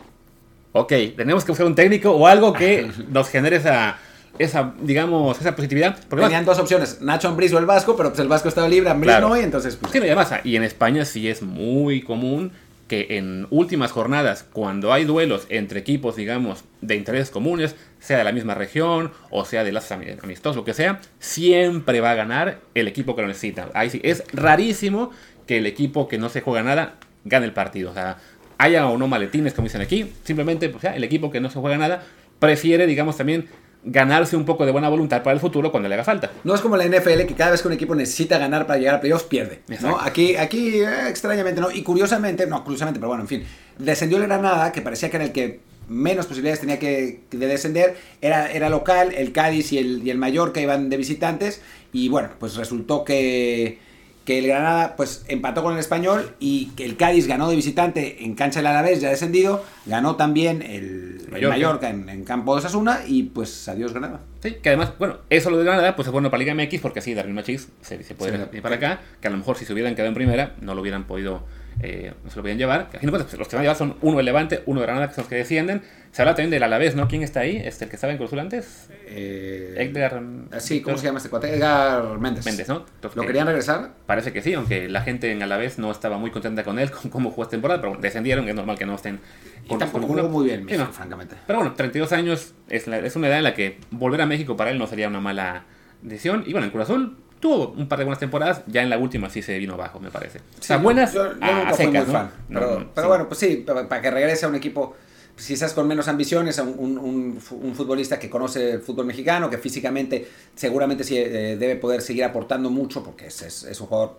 ok, 0.73 0.91
tenemos 1.15 1.45
que 1.45 1.51
buscar 1.51 1.67
un 1.67 1.75
técnico 1.75 2.11
o 2.11 2.27
algo 2.27 2.51
que 2.51 2.91
nos 3.09 3.29
genere 3.29 3.55
esa, 3.55 3.97
esa 4.39 4.73
digamos, 4.81 5.39
esa 5.39 5.55
positividad. 5.55 5.97
Porque 6.09 6.23
Tenían 6.23 6.45
dos 6.45 6.59
opciones, 6.59 7.01
Nacho 7.01 7.27
Ambriz 7.27 7.53
o 7.53 7.59
el 7.59 7.65
Vasco, 7.65 7.95
pero 7.95 8.09
pues 8.09 8.19
el 8.19 8.27
Vasco 8.27 8.49
estaba 8.49 8.67
libre, 8.67 8.89
Ambriz 8.89 9.19
no, 9.19 9.37
y 9.37 9.41
entonces... 9.41 9.75
Pues... 9.75 9.91
Sí, 9.91 9.99
no, 9.99 10.05
y 10.05 10.09
además, 10.09 10.33
y 10.43 10.55
en 10.55 10.63
España 10.63 11.05
sí 11.05 11.27
es 11.29 11.41
muy 11.41 12.01
común 12.01 12.51
que 12.87 13.17
en 13.17 13.47
últimas 13.49 13.91
jornadas, 13.91 14.45
cuando 14.51 14.91
hay 14.91 15.05
duelos 15.05 15.45
entre 15.49 15.79
equipos, 15.79 16.15
digamos, 16.15 16.65
de 16.81 16.95
intereses 16.95 17.29
comunes, 17.29 17.75
sea 17.99 18.17
de 18.17 18.23
la 18.23 18.33
misma 18.33 18.55
región 18.55 19.11
o 19.29 19.45
sea 19.45 19.63
de 19.63 19.71
las 19.71 19.91
amistosos, 19.91 20.57
lo 20.57 20.65
que 20.65 20.73
sea, 20.73 20.99
siempre 21.19 22.01
va 22.01 22.11
a 22.11 22.15
ganar 22.15 22.59
el 22.75 22.87
equipo 22.87 23.15
que 23.15 23.21
lo 23.21 23.27
necesita. 23.27 23.69
Ahí 23.73 23.89
sí, 23.89 24.01
es 24.03 24.23
rarísimo 24.33 25.11
que 25.47 25.57
el 25.57 25.65
equipo 25.65 26.07
que 26.07 26.17
no 26.17 26.29
se 26.29 26.41
juega 26.41 26.63
nada 26.63 26.95
gane 27.23 27.45
el 27.45 27.53
partido. 27.53 27.91
O 27.91 27.93
sea, 27.93 28.17
haya 28.57 28.87
o 28.87 28.97
no 28.97 29.07
maletines, 29.07 29.53
como 29.53 29.67
dicen 29.67 29.81
aquí. 29.81 30.11
Simplemente, 30.23 30.69
pues, 30.69 30.83
el 30.83 31.03
equipo 31.03 31.31
que 31.31 31.39
no 31.39 31.49
se 31.49 31.59
juega 31.59 31.77
nada 31.77 32.03
prefiere, 32.39 32.85
digamos, 32.85 33.15
también 33.17 33.47
ganarse 33.85 34.35
un 34.35 34.45
poco 34.45 34.65
de 34.65 34.71
buena 34.71 34.89
voluntad 34.89 35.23
para 35.23 35.33
el 35.33 35.39
futuro 35.39 35.71
cuando 35.71 35.89
le 35.89 35.95
haga 35.95 36.03
falta. 36.03 36.31
No 36.43 36.55
es 36.55 36.61
como 36.61 36.77
la 36.77 36.85
NFL 36.85 37.25
que 37.27 37.35
cada 37.35 37.51
vez 37.51 37.61
que 37.61 37.67
un 37.67 37.73
equipo 37.73 37.95
necesita 37.95 38.37
ganar 38.37 38.65
para 38.65 38.79
llegar 38.79 38.95
a 38.95 39.01
playoffs 39.01 39.25
pierde. 39.25 39.61
¿no? 39.81 39.99
Aquí, 39.99 40.35
aquí 40.35 40.81
eh, 40.81 41.09
extrañamente 41.09 41.59
no. 41.59 41.69
Y 41.71 41.83
curiosamente, 41.83 42.47
no, 42.47 42.63
curiosamente, 42.63 42.99
pero 42.99 43.09
bueno, 43.09 43.23
en 43.23 43.27
fin, 43.27 43.43
descendió 43.77 44.17
el 44.17 44.23
Granada, 44.23 44.71
que 44.71 44.81
parecía 44.81 45.09
que 45.09 45.17
era 45.17 45.25
el 45.25 45.31
que 45.31 45.59
menos 45.89 46.25
posibilidades 46.25 46.61
tenía 46.61 46.79
que 46.79 47.21
de 47.29 47.47
descender, 47.47 47.97
era, 48.21 48.51
era 48.51 48.69
local, 48.69 49.13
el 49.13 49.33
Cádiz 49.33 49.73
y 49.73 49.77
el, 49.77 50.05
y 50.05 50.09
el 50.09 50.17
Mallorca 50.17 50.61
iban 50.61 50.89
de 50.89 50.97
visitantes, 50.97 51.61
y 51.91 52.07
bueno, 52.07 52.29
pues 52.39 52.55
resultó 52.55 53.03
que 53.03 53.79
que 54.25 54.39
el 54.39 54.47
Granada 54.47 54.95
pues 54.95 55.25
empató 55.27 55.63
con 55.63 55.73
el 55.73 55.79
Español 55.79 56.35
y 56.39 56.67
que 56.75 56.85
el 56.85 56.95
Cádiz 56.95 57.27
ganó 57.27 57.49
de 57.49 57.55
visitante 57.55 58.23
en 58.23 58.35
cancha 58.35 58.59
del 58.59 58.67
Alavés, 58.67 59.01
ya 59.01 59.09
descendido, 59.09 59.63
ganó 59.85 60.15
también 60.15 60.61
el 60.61 61.27
Mallorca, 61.29 61.89
en, 61.89 62.23
campo 62.23 62.53
de 62.53 62.59
Osasuna 62.59 63.01
y 63.05 63.23
pues 63.23 63.67
adiós 63.67 63.91
Granada. 63.91 64.21
Sí, 64.41 64.57
que 64.61 64.69
además, 64.69 64.93
bueno, 64.97 65.17
eso 65.29 65.49
lo 65.49 65.57
de 65.57 65.65
Granada 65.65 65.95
pues 65.95 66.07
es 66.07 66.11
bueno 66.11 66.31
para 66.31 66.43
Liga 66.43 66.55
MX 66.55 66.79
porque 66.79 66.99
así 66.99 67.13
Darwin 67.13 67.35
Machis 67.35 67.67
se, 67.81 68.01
se 68.03 68.15
puede 68.15 68.47
ir 68.53 68.61
para 68.61 68.75
acá, 68.75 69.01
que 69.19 69.27
a 69.27 69.31
lo 69.31 69.37
mejor 69.37 69.57
si 69.57 69.65
se 69.65 69.73
hubieran 69.73 69.95
quedado 69.95 70.09
en 70.09 70.15
primera 70.15 70.55
no 70.61 70.73
lo 70.73 70.81
hubieran 70.81 71.05
podido 71.05 71.43
eh, 71.81 72.13
no 72.23 72.29
se 72.29 72.35
lo 72.37 72.43
podían 72.43 72.57
llevar. 72.57 72.89
Aquí 72.93 73.05
no, 73.05 73.11
los 73.11 73.25
que 73.25 73.37
van 73.37 73.57
a 73.57 73.61
llevar 73.61 73.75
son 73.75 73.95
uno 74.01 74.17
de 74.17 74.23
Levante, 74.23 74.63
uno 74.65 74.79
de 74.79 74.85
Granada, 74.85 75.07
que 75.07 75.15
son 75.15 75.23
los 75.23 75.29
que 75.29 75.35
descienden. 75.35 75.81
Se 76.11 76.21
habla 76.21 76.35
también 76.35 76.51
del 76.51 76.63
Alavés, 76.63 76.95
¿no? 76.95 77.07
¿Quién 77.07 77.23
está 77.23 77.39
ahí? 77.39 77.57
¿Este, 77.57 77.85
el 77.85 77.89
que 77.89 77.95
estaba 77.95 78.11
en 78.13 78.19
Cruzul 78.19 78.39
antes? 78.39 78.89
Eh, 79.07 79.75
Edgar. 79.77 80.21
Sí, 80.59 80.81
¿cómo 80.81 80.97
se 80.97 81.05
llama 81.05 81.17
este 81.17 81.29
cuate? 81.29 81.55
Edgar 81.55 82.19
Méndez. 82.19 82.45
Méndez, 82.45 82.67
¿no? 82.67 82.85
¿Lo 83.15 83.25
querían 83.25 83.47
regresar? 83.47 83.93
Parece 84.05 84.31
que 84.31 84.41
sí, 84.41 84.53
aunque 84.53 84.87
la 84.89 85.01
gente 85.01 85.31
en 85.31 85.41
Alavés 85.41 85.79
no 85.79 85.91
estaba 85.91 86.17
muy 86.17 86.29
contenta 86.29 86.63
con 86.63 86.77
él, 86.77 86.91
con 87.01 87.09
cómo 87.09 87.31
jugó 87.31 87.43
esta 87.43 87.51
temporada, 87.51 87.81
pero 87.81 87.97
descendieron, 87.99 88.47
es 88.47 88.55
normal 88.55 88.77
que 88.77 88.85
no 88.85 88.95
estén. 88.95 89.19
Con, 89.67 89.77
y 89.77 89.79
tampoco 89.79 90.07
jugó 90.07 90.29
muy 90.29 90.45
bien, 90.45 90.67
francamente. 90.91 91.35
Pero 91.47 91.59
bueno, 91.59 91.73
32 91.73 92.11
años 92.11 92.53
es, 92.69 92.87
es 92.87 93.15
una 93.15 93.27
edad 93.27 93.37
en 93.39 93.43
la 93.43 93.53
que 93.53 93.79
volver 93.89 94.21
a 94.21 94.25
México 94.25 94.55
para 94.55 94.71
él 94.71 94.77
no 94.77 94.87
sería 94.87 95.07
una 95.07 95.19
mala 95.19 95.65
decisión. 96.03 96.43
Y 96.45 96.51
bueno, 96.51 96.65
en 96.65 96.71
Cruz 96.71 96.83
Azul 96.83 97.17
tuvo 97.43 97.73
un 97.75 97.89
par 97.89 97.99
de 97.99 98.05
buenas 98.05 98.21
temporadas, 98.21 98.61
ya 98.67 98.83
en 98.83 98.89
la 98.89 98.97
última 98.97 99.29
sí 99.29 99.41
se 99.41 99.57
vino 99.57 99.75
bajo, 99.75 99.99
me 99.99 100.09
parece. 100.09 100.39
o 100.39 100.63
sea, 100.63 100.77
buenas 100.77 101.11
yo, 101.11 101.29
a, 101.41 101.73
secas, 101.73 102.07
¿no? 102.47 102.89
pero, 102.95 103.09
bueno, 103.09 103.27
pues 103.27 103.37
sí, 103.37 103.65
para 103.67 104.01
que 104.01 104.09
regrese 104.09 104.45
a 104.45 104.47
un 104.47 104.55
equipo 104.55 104.95
quizás 105.35 105.73
con 105.73 105.85
menos 105.85 106.07
ambiciones, 106.07 106.57
a 106.59 106.63
un, 106.63 107.41
futbolista 107.41 108.17
que 108.17 108.29
conoce 108.29 108.71
el 108.71 108.81
fútbol 108.81 109.07
mexicano, 109.07 109.49
que 109.49 109.57
físicamente 109.57 110.25
seguramente 110.55 111.03
sí 111.03 111.17
eh, 111.17 111.57
debe 111.59 111.75
poder 111.75 112.01
seguir 112.01 112.23
aportando 112.23 112.69
mucho 112.69 113.03
porque 113.03 113.25
es, 113.25 113.41
es, 113.41 113.81
un 113.81 113.87
jugador 113.87 114.17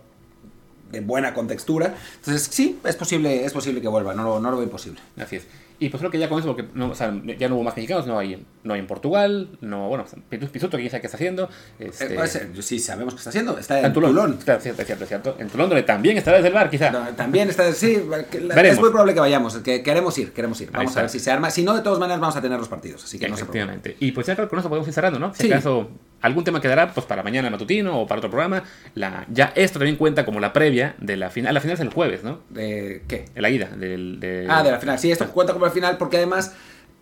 de 0.91 0.99
buena 0.99 1.33
contextura. 1.33 1.95
Entonces 2.17 2.47
sí, 2.51 2.79
es 2.83 2.95
posible, 2.95 3.43
es 3.43 3.53
posible 3.53 3.81
que 3.81 3.87
vuelva, 3.87 4.13
no, 4.13 4.39
no 4.39 4.51
lo 4.51 4.57
veo 4.57 4.65
imposible. 4.65 5.01
Así 5.17 5.37
es. 5.37 5.47
Y 5.79 5.89
pues 5.89 5.99
creo 5.99 6.09
que 6.11 6.17
ya 6.19 6.29
con 6.29 6.39
eso, 6.39 6.47
porque 6.55 6.69
no, 6.73 6.89
o 6.91 6.95
sea, 6.95 7.13
ya 7.37 7.49
no 7.49 7.55
hubo 7.55 7.63
más 7.63 7.75
mexicanos, 7.75 8.07
no 8.07 8.17
hay, 8.17 8.45
no 8.63 8.73
hay 8.73 8.79
en 8.79 8.87
Portugal, 8.87 9.49
no, 9.61 9.89
bueno, 9.89 10.05
Pisuto, 10.51 10.77
ya 10.79 10.89
sabe 10.89 11.01
qué 11.01 11.07
está 11.07 11.17
haciendo. 11.17 11.49
Este, 11.79 12.05
Eh, 12.05 12.15
pues, 12.15 12.35
eh, 12.35 12.49
sí, 12.61 12.79
sabemos 12.79 13.13
qué 13.13 13.17
está 13.19 13.29
haciendo. 13.31 13.57
Está 13.57 13.79
en 13.79 13.85
en 13.87 13.93
Tulón. 13.93 14.11
Tulón. 14.11 14.37
Claro, 14.43 14.61
cierto, 14.61 14.83
cierto, 14.83 15.05
cierto. 15.05 15.35
En 15.39 15.49
Tulón, 15.49 15.69
donde 15.69 15.83
también 15.83 16.17
estará 16.17 16.37
desde 16.37 16.47
el 16.49 16.53
bar, 16.53 16.69
quizá. 16.69 16.91
No, 16.91 17.05
También 17.15 17.49
está, 17.49 17.71
sí, 17.73 18.01
la- 18.09 18.61
es 18.61 18.79
muy 18.79 18.89
probable 18.89 19.13
que 19.13 19.19
vayamos, 19.19 19.57
que 19.57 19.83
queremos 19.83 20.17
ir, 20.17 20.31
queremos 20.31 20.59
ir. 20.61 20.71
Vamos 20.71 20.95
a 20.97 21.01
ver 21.01 21.09
si 21.09 21.19
se 21.19 21.29
arma. 21.31 21.49
Si 21.49 21.63
no, 21.63 21.73
de 21.75 21.81
todas 21.81 21.99
maneras 21.99 22.19
vamos 22.21 22.35
a 22.35 22.41
tener 22.41 22.57
los 22.57 22.67
partidos, 22.69 23.03
así 23.03 23.19
que 23.19 23.27
no 23.27 23.35
se 23.35 23.43
preocupen. 23.45 23.61
Efectivamente. 23.69 23.97
Y 24.05 24.11
pues 24.11 24.27
ya 24.27 24.35
con 24.35 24.59
eso 24.59 24.69
podemos 24.69 24.87
ir 24.87 24.93
cerrando, 24.93 25.19
¿no? 25.19 25.33
Si 25.33 25.43
Sí. 25.43 25.51
acaso 25.51 25.89
algún 26.21 26.43
tema 26.43 26.59
quedará 26.61 26.91
pues 26.93 27.05
para 27.05 27.21
mañana 27.23 27.49
matutino 27.49 27.99
o 28.01 28.07
para 28.07 28.19
otro 28.19 28.29
programa. 28.29 28.63
La, 28.95 29.25
ya 29.29 29.51
esto 29.55 29.79
también 29.79 29.95
cuenta 29.97 30.25
como 30.25 30.39
la 30.39 30.53
previa 30.53 30.95
de 30.99 31.17
la 31.17 31.29
final. 31.29 31.53
La 31.53 31.61
final 31.61 31.75
es 31.75 31.79
el 31.81 31.89
jueves, 31.89 32.23
¿no? 32.23 32.39
¿De 32.49 33.03
qué? 33.07 33.25
En 33.35 33.41
la 33.41 33.49
ida. 33.49 33.67
Del, 33.67 34.19
de- 34.19 34.47
Ah, 34.49 34.63
de 34.63 34.71
la 34.71 34.79
final. 34.79 34.97
Sí, 34.99 35.11
esto 35.11 35.27
cuenta 35.31 35.53
como 35.53 35.65
la 35.65 35.71
final 35.71 35.97
porque 35.97 36.17
además, 36.17 36.53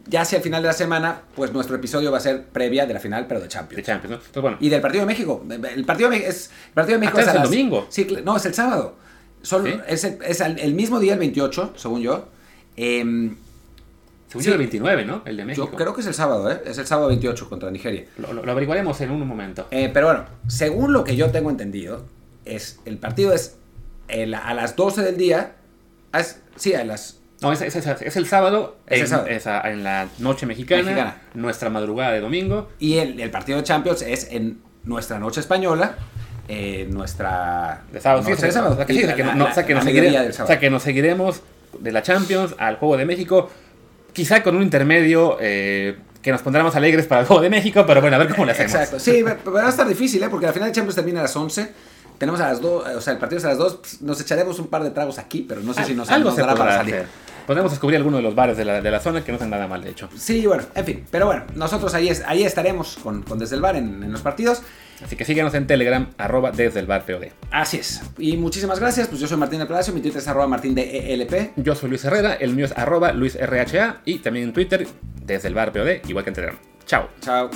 ya 0.06 0.22
hacia 0.22 0.38
el 0.38 0.44
final 0.44 0.62
de 0.62 0.68
la 0.68 0.74
semana, 0.74 1.22
pues 1.36 1.54
nuestro 1.54 1.76
episodio 1.78 2.12
va 2.12 2.18
a 2.18 2.22
ser 2.22 2.44
previa 2.48 2.86
de 2.86 2.94
la 2.94 3.00
final, 3.00 3.26
pero 3.28 3.40
de 3.40 3.46
de 3.46 3.50
Champions. 3.52 3.86
Champions, 3.86 4.10
¿no? 4.12 4.16
Entonces, 4.18 4.42
bueno. 4.42 4.58
Y 4.60 4.70
del 4.70 4.82
partido 4.82 5.02
de 5.04 5.08
México. 5.08 5.46
El 5.50 5.86
partido 5.86 6.10
de 6.10 6.16
México 6.18 6.30
es, 6.32 6.52
el 6.68 6.74
partido 6.74 6.98
de 6.98 7.06
México 7.06 7.20
es, 7.20 7.28
el 7.28 7.34
las- 7.36 7.44
domingo. 7.44 7.88
Sí, 7.90 8.08
no, 8.26 8.36
es 8.38 8.46
el 8.46 8.54
sábado. 8.54 8.98
Es, 9.88 10.04
el, 10.06 10.18
es 10.26 10.40
el 10.42 10.74
mismo 10.74 11.00
día, 11.00 11.14
el 11.14 11.20
28, 11.20 11.74
según 11.76 12.02
yo. 12.02 12.28
Em, 12.76 13.36
según 14.34 14.44
sí. 14.44 14.48
yo 14.50 14.54
el 14.54 14.60
29, 14.60 15.06
¿no? 15.06 15.22
El 15.26 15.38
de 15.38 15.46
México. 15.46 15.70
yo 15.72 15.78
creo 15.78 15.94
que 15.94 16.02
es 16.02 16.08
el 16.08 16.14
sábado, 16.14 16.52
¿eh? 16.52 16.62
Es 16.66 16.78
el 16.78 16.86
sábado 16.88 17.08
28 17.10 17.48
contra 17.50 17.72
Nigeria. 17.72 18.06
Lo, 18.18 18.34
lo- 18.34 18.44
lo 18.46 18.52
averiguaremos 18.52 19.00
en 19.02 19.12
un 19.12 19.26
momento. 19.28 19.68
Eh, 19.72 19.90
pero 19.94 20.08
bueno, 20.08 20.26
según 20.48 20.92
lo 20.94 21.04
que 21.04 21.16
yo 21.16 21.32
tengo 21.32 21.50
entendido, 21.50 22.06
es 22.46 22.80
el 22.86 22.98
partido 22.98 23.34
es 23.34 23.58
el- 24.08 24.34
a 24.34 24.54
las 24.54 24.76
12 24.76 25.02
del 25.02 25.18
día. 25.18 25.54
ah, 26.12 26.20
es- 26.20 26.42
sí, 26.56 26.74
a 26.74 26.84
las. 26.84 27.20
No, 27.42 27.52
es, 27.52 27.62
es- 27.62 27.76
es- 27.76 28.16
el 28.16 28.26
sábado, 28.28 28.78
Es 28.88 28.98
el 28.98 29.02
en, 29.04 29.08
sábado. 29.08 29.28
a- 29.48 29.70
en 29.72 29.84
la 29.84 30.08
noche 30.20 30.46
mexicana, 30.46 30.84
Mexicana. 30.84 31.18
nuestra 31.34 31.70
madrugada 31.70 32.12
de 32.14 32.22
domingo. 32.22 32.70
Y 32.80 32.98
el, 33.00 33.20
el 33.20 33.32
partido 33.32 33.58
de 33.58 33.64
Champions 33.64 34.02
es 34.02 34.30
en 34.32 34.60
nuestra 34.84 35.20
noche 35.20 35.40
española. 35.42 35.96
eh, 36.50 36.88
nuestra. 36.92 37.84
De 37.94 38.02
sábado, 38.02 38.22
sí, 38.24 38.30
noche 38.32 38.42
de 38.42 38.48
de 38.48 38.54
sábado. 38.54 38.74
O 38.74 38.76
sea, 38.78 38.86
que, 38.86 38.94
sí, 38.94 39.00
nos 40.70 40.84
del 40.84 40.84
seguiremos 40.84 41.42
de 41.80 41.92
la 41.94 42.02
Champions 42.04 42.54
al 42.58 42.76
Juego 42.76 42.98
de 42.98 43.06
México, 43.06 43.50
quizá 44.14 44.42
con 44.44 44.56
un 44.56 44.64
intermedio 44.64 45.38
eh, 45.42 45.98
que 46.22 46.32
nos 46.32 46.42
pondrá 46.42 46.64
más 46.64 46.76
alegres 46.76 47.06
para 47.08 47.22
el 47.22 47.28
Juego 47.28 47.42
de 47.42 47.50
México, 47.50 47.84
pero 47.86 48.00
bueno, 48.02 48.16
a 48.16 48.20
ver 48.20 48.30
cómo 48.30 48.46
le 48.46 48.54
hacemos. 48.54 48.74
Exacto. 48.74 49.00
Sí, 49.00 49.22
va- 49.24 49.38
va 49.52 49.66
a 49.66 49.70
estar 49.70 49.88
difícil, 49.88 50.22
¿eh? 50.24 50.30
Porque 50.30 50.46
la 50.46 50.54
final 50.54 50.70
de 50.70 50.74
Champions 50.76 50.96
termina 50.96 51.20
a 51.20 51.24
las 51.24 51.36
11. 51.36 51.72
Tenemos 52.18 52.40
a 52.40 52.48
las 52.50 52.62
2, 52.62 52.88
o 52.96 53.02
sea, 53.02 53.14
el 53.14 53.20
partido 53.20 53.40
es 53.40 53.46
a 53.46 53.50
las 53.50 53.58
2. 53.58 53.76
pues, 53.76 54.02
Nos 54.02 54.22
echaremos 54.22 54.58
un 54.60 54.68
par 54.68 54.84
de 54.84 54.92
tragos 54.92 55.18
aquí, 55.20 55.46
pero 55.48 55.62
no 55.62 55.74
sé 55.74 55.84
si 55.84 55.94
nos, 55.96 56.10
Algo 56.10 56.30
nos 56.30 56.36
se 56.36 56.42
dará 56.42 56.56
para 56.56 56.78
salir. 56.78 56.96
hacer. 56.96 57.08
Podemos 57.46 57.72
descubrir 57.72 57.98
alguno 57.98 58.16
de 58.18 58.24
los 58.24 58.34
bares 58.34 58.56
de 58.56 58.64
la, 58.64 58.80
de 58.80 58.90
la 58.90 59.02
zona 59.02 59.22
que 59.26 59.34
no 59.34 59.38
sean 59.38 59.50
nada 59.50 59.68
mal, 59.68 59.84
de 59.84 59.90
hecho. 59.90 60.08
Sí, 60.18 60.46
bueno, 60.48 60.64
en 60.76 60.86
fin. 60.86 61.06
Pero 61.12 61.26
bueno, 61.26 61.44
nosotros 61.56 61.94
ahí, 61.94 62.08
es- 62.08 62.24
ahí 62.26 62.44
estaremos 62.44 62.98
con, 63.04 63.24
con 63.24 63.38
Desde 63.38 63.56
el 63.58 63.62
Bar 63.62 63.76
en, 63.76 64.02
en 64.04 64.12
los 64.12 64.22
partidos. 64.22 64.62
Así 65.04 65.16
que 65.16 65.26
síganos 65.26 65.54
en 65.54 65.68
Telegram, 65.68 66.10
arroba 66.18 66.52
desde 66.52 66.80
el 66.80 66.86
bar 66.86 67.06
POD. 67.06 67.28
Así 67.52 67.78
es. 67.78 68.02
Y 68.18 68.38
muchísimas 68.38 68.80
gracias. 68.80 69.08
Pues 69.08 69.20
yo 69.20 69.28
soy 69.28 69.38
Martín 69.38 69.60
del 69.60 69.68
Palacio. 69.68 69.94
Mi 69.94 70.02
Twitter 70.02 70.20
es 70.20 70.28
arroba 70.28 70.48
martín 70.48 70.76
de 70.76 71.14
ELP. 71.14 71.54
Yo 71.58 71.76
soy 71.76 71.90
Luis 71.90 72.04
Herrera, 72.06 72.34
el 72.34 72.54
mío 72.56 72.66
es 72.66 72.72
arroba 72.78 73.12
luisrha 73.12 74.02
y 74.06 74.20
también 74.20 74.48
en 74.48 74.54
Twitter, 74.54 74.88
desde 75.26 75.48
el 75.48 75.54
bar 75.54 75.72
POD, 75.72 76.08
igual 76.08 76.24
que 76.24 76.30
en 76.30 76.36
Telegram. 76.36 76.58
Chao. 76.86 77.10
Chao. 77.22 77.50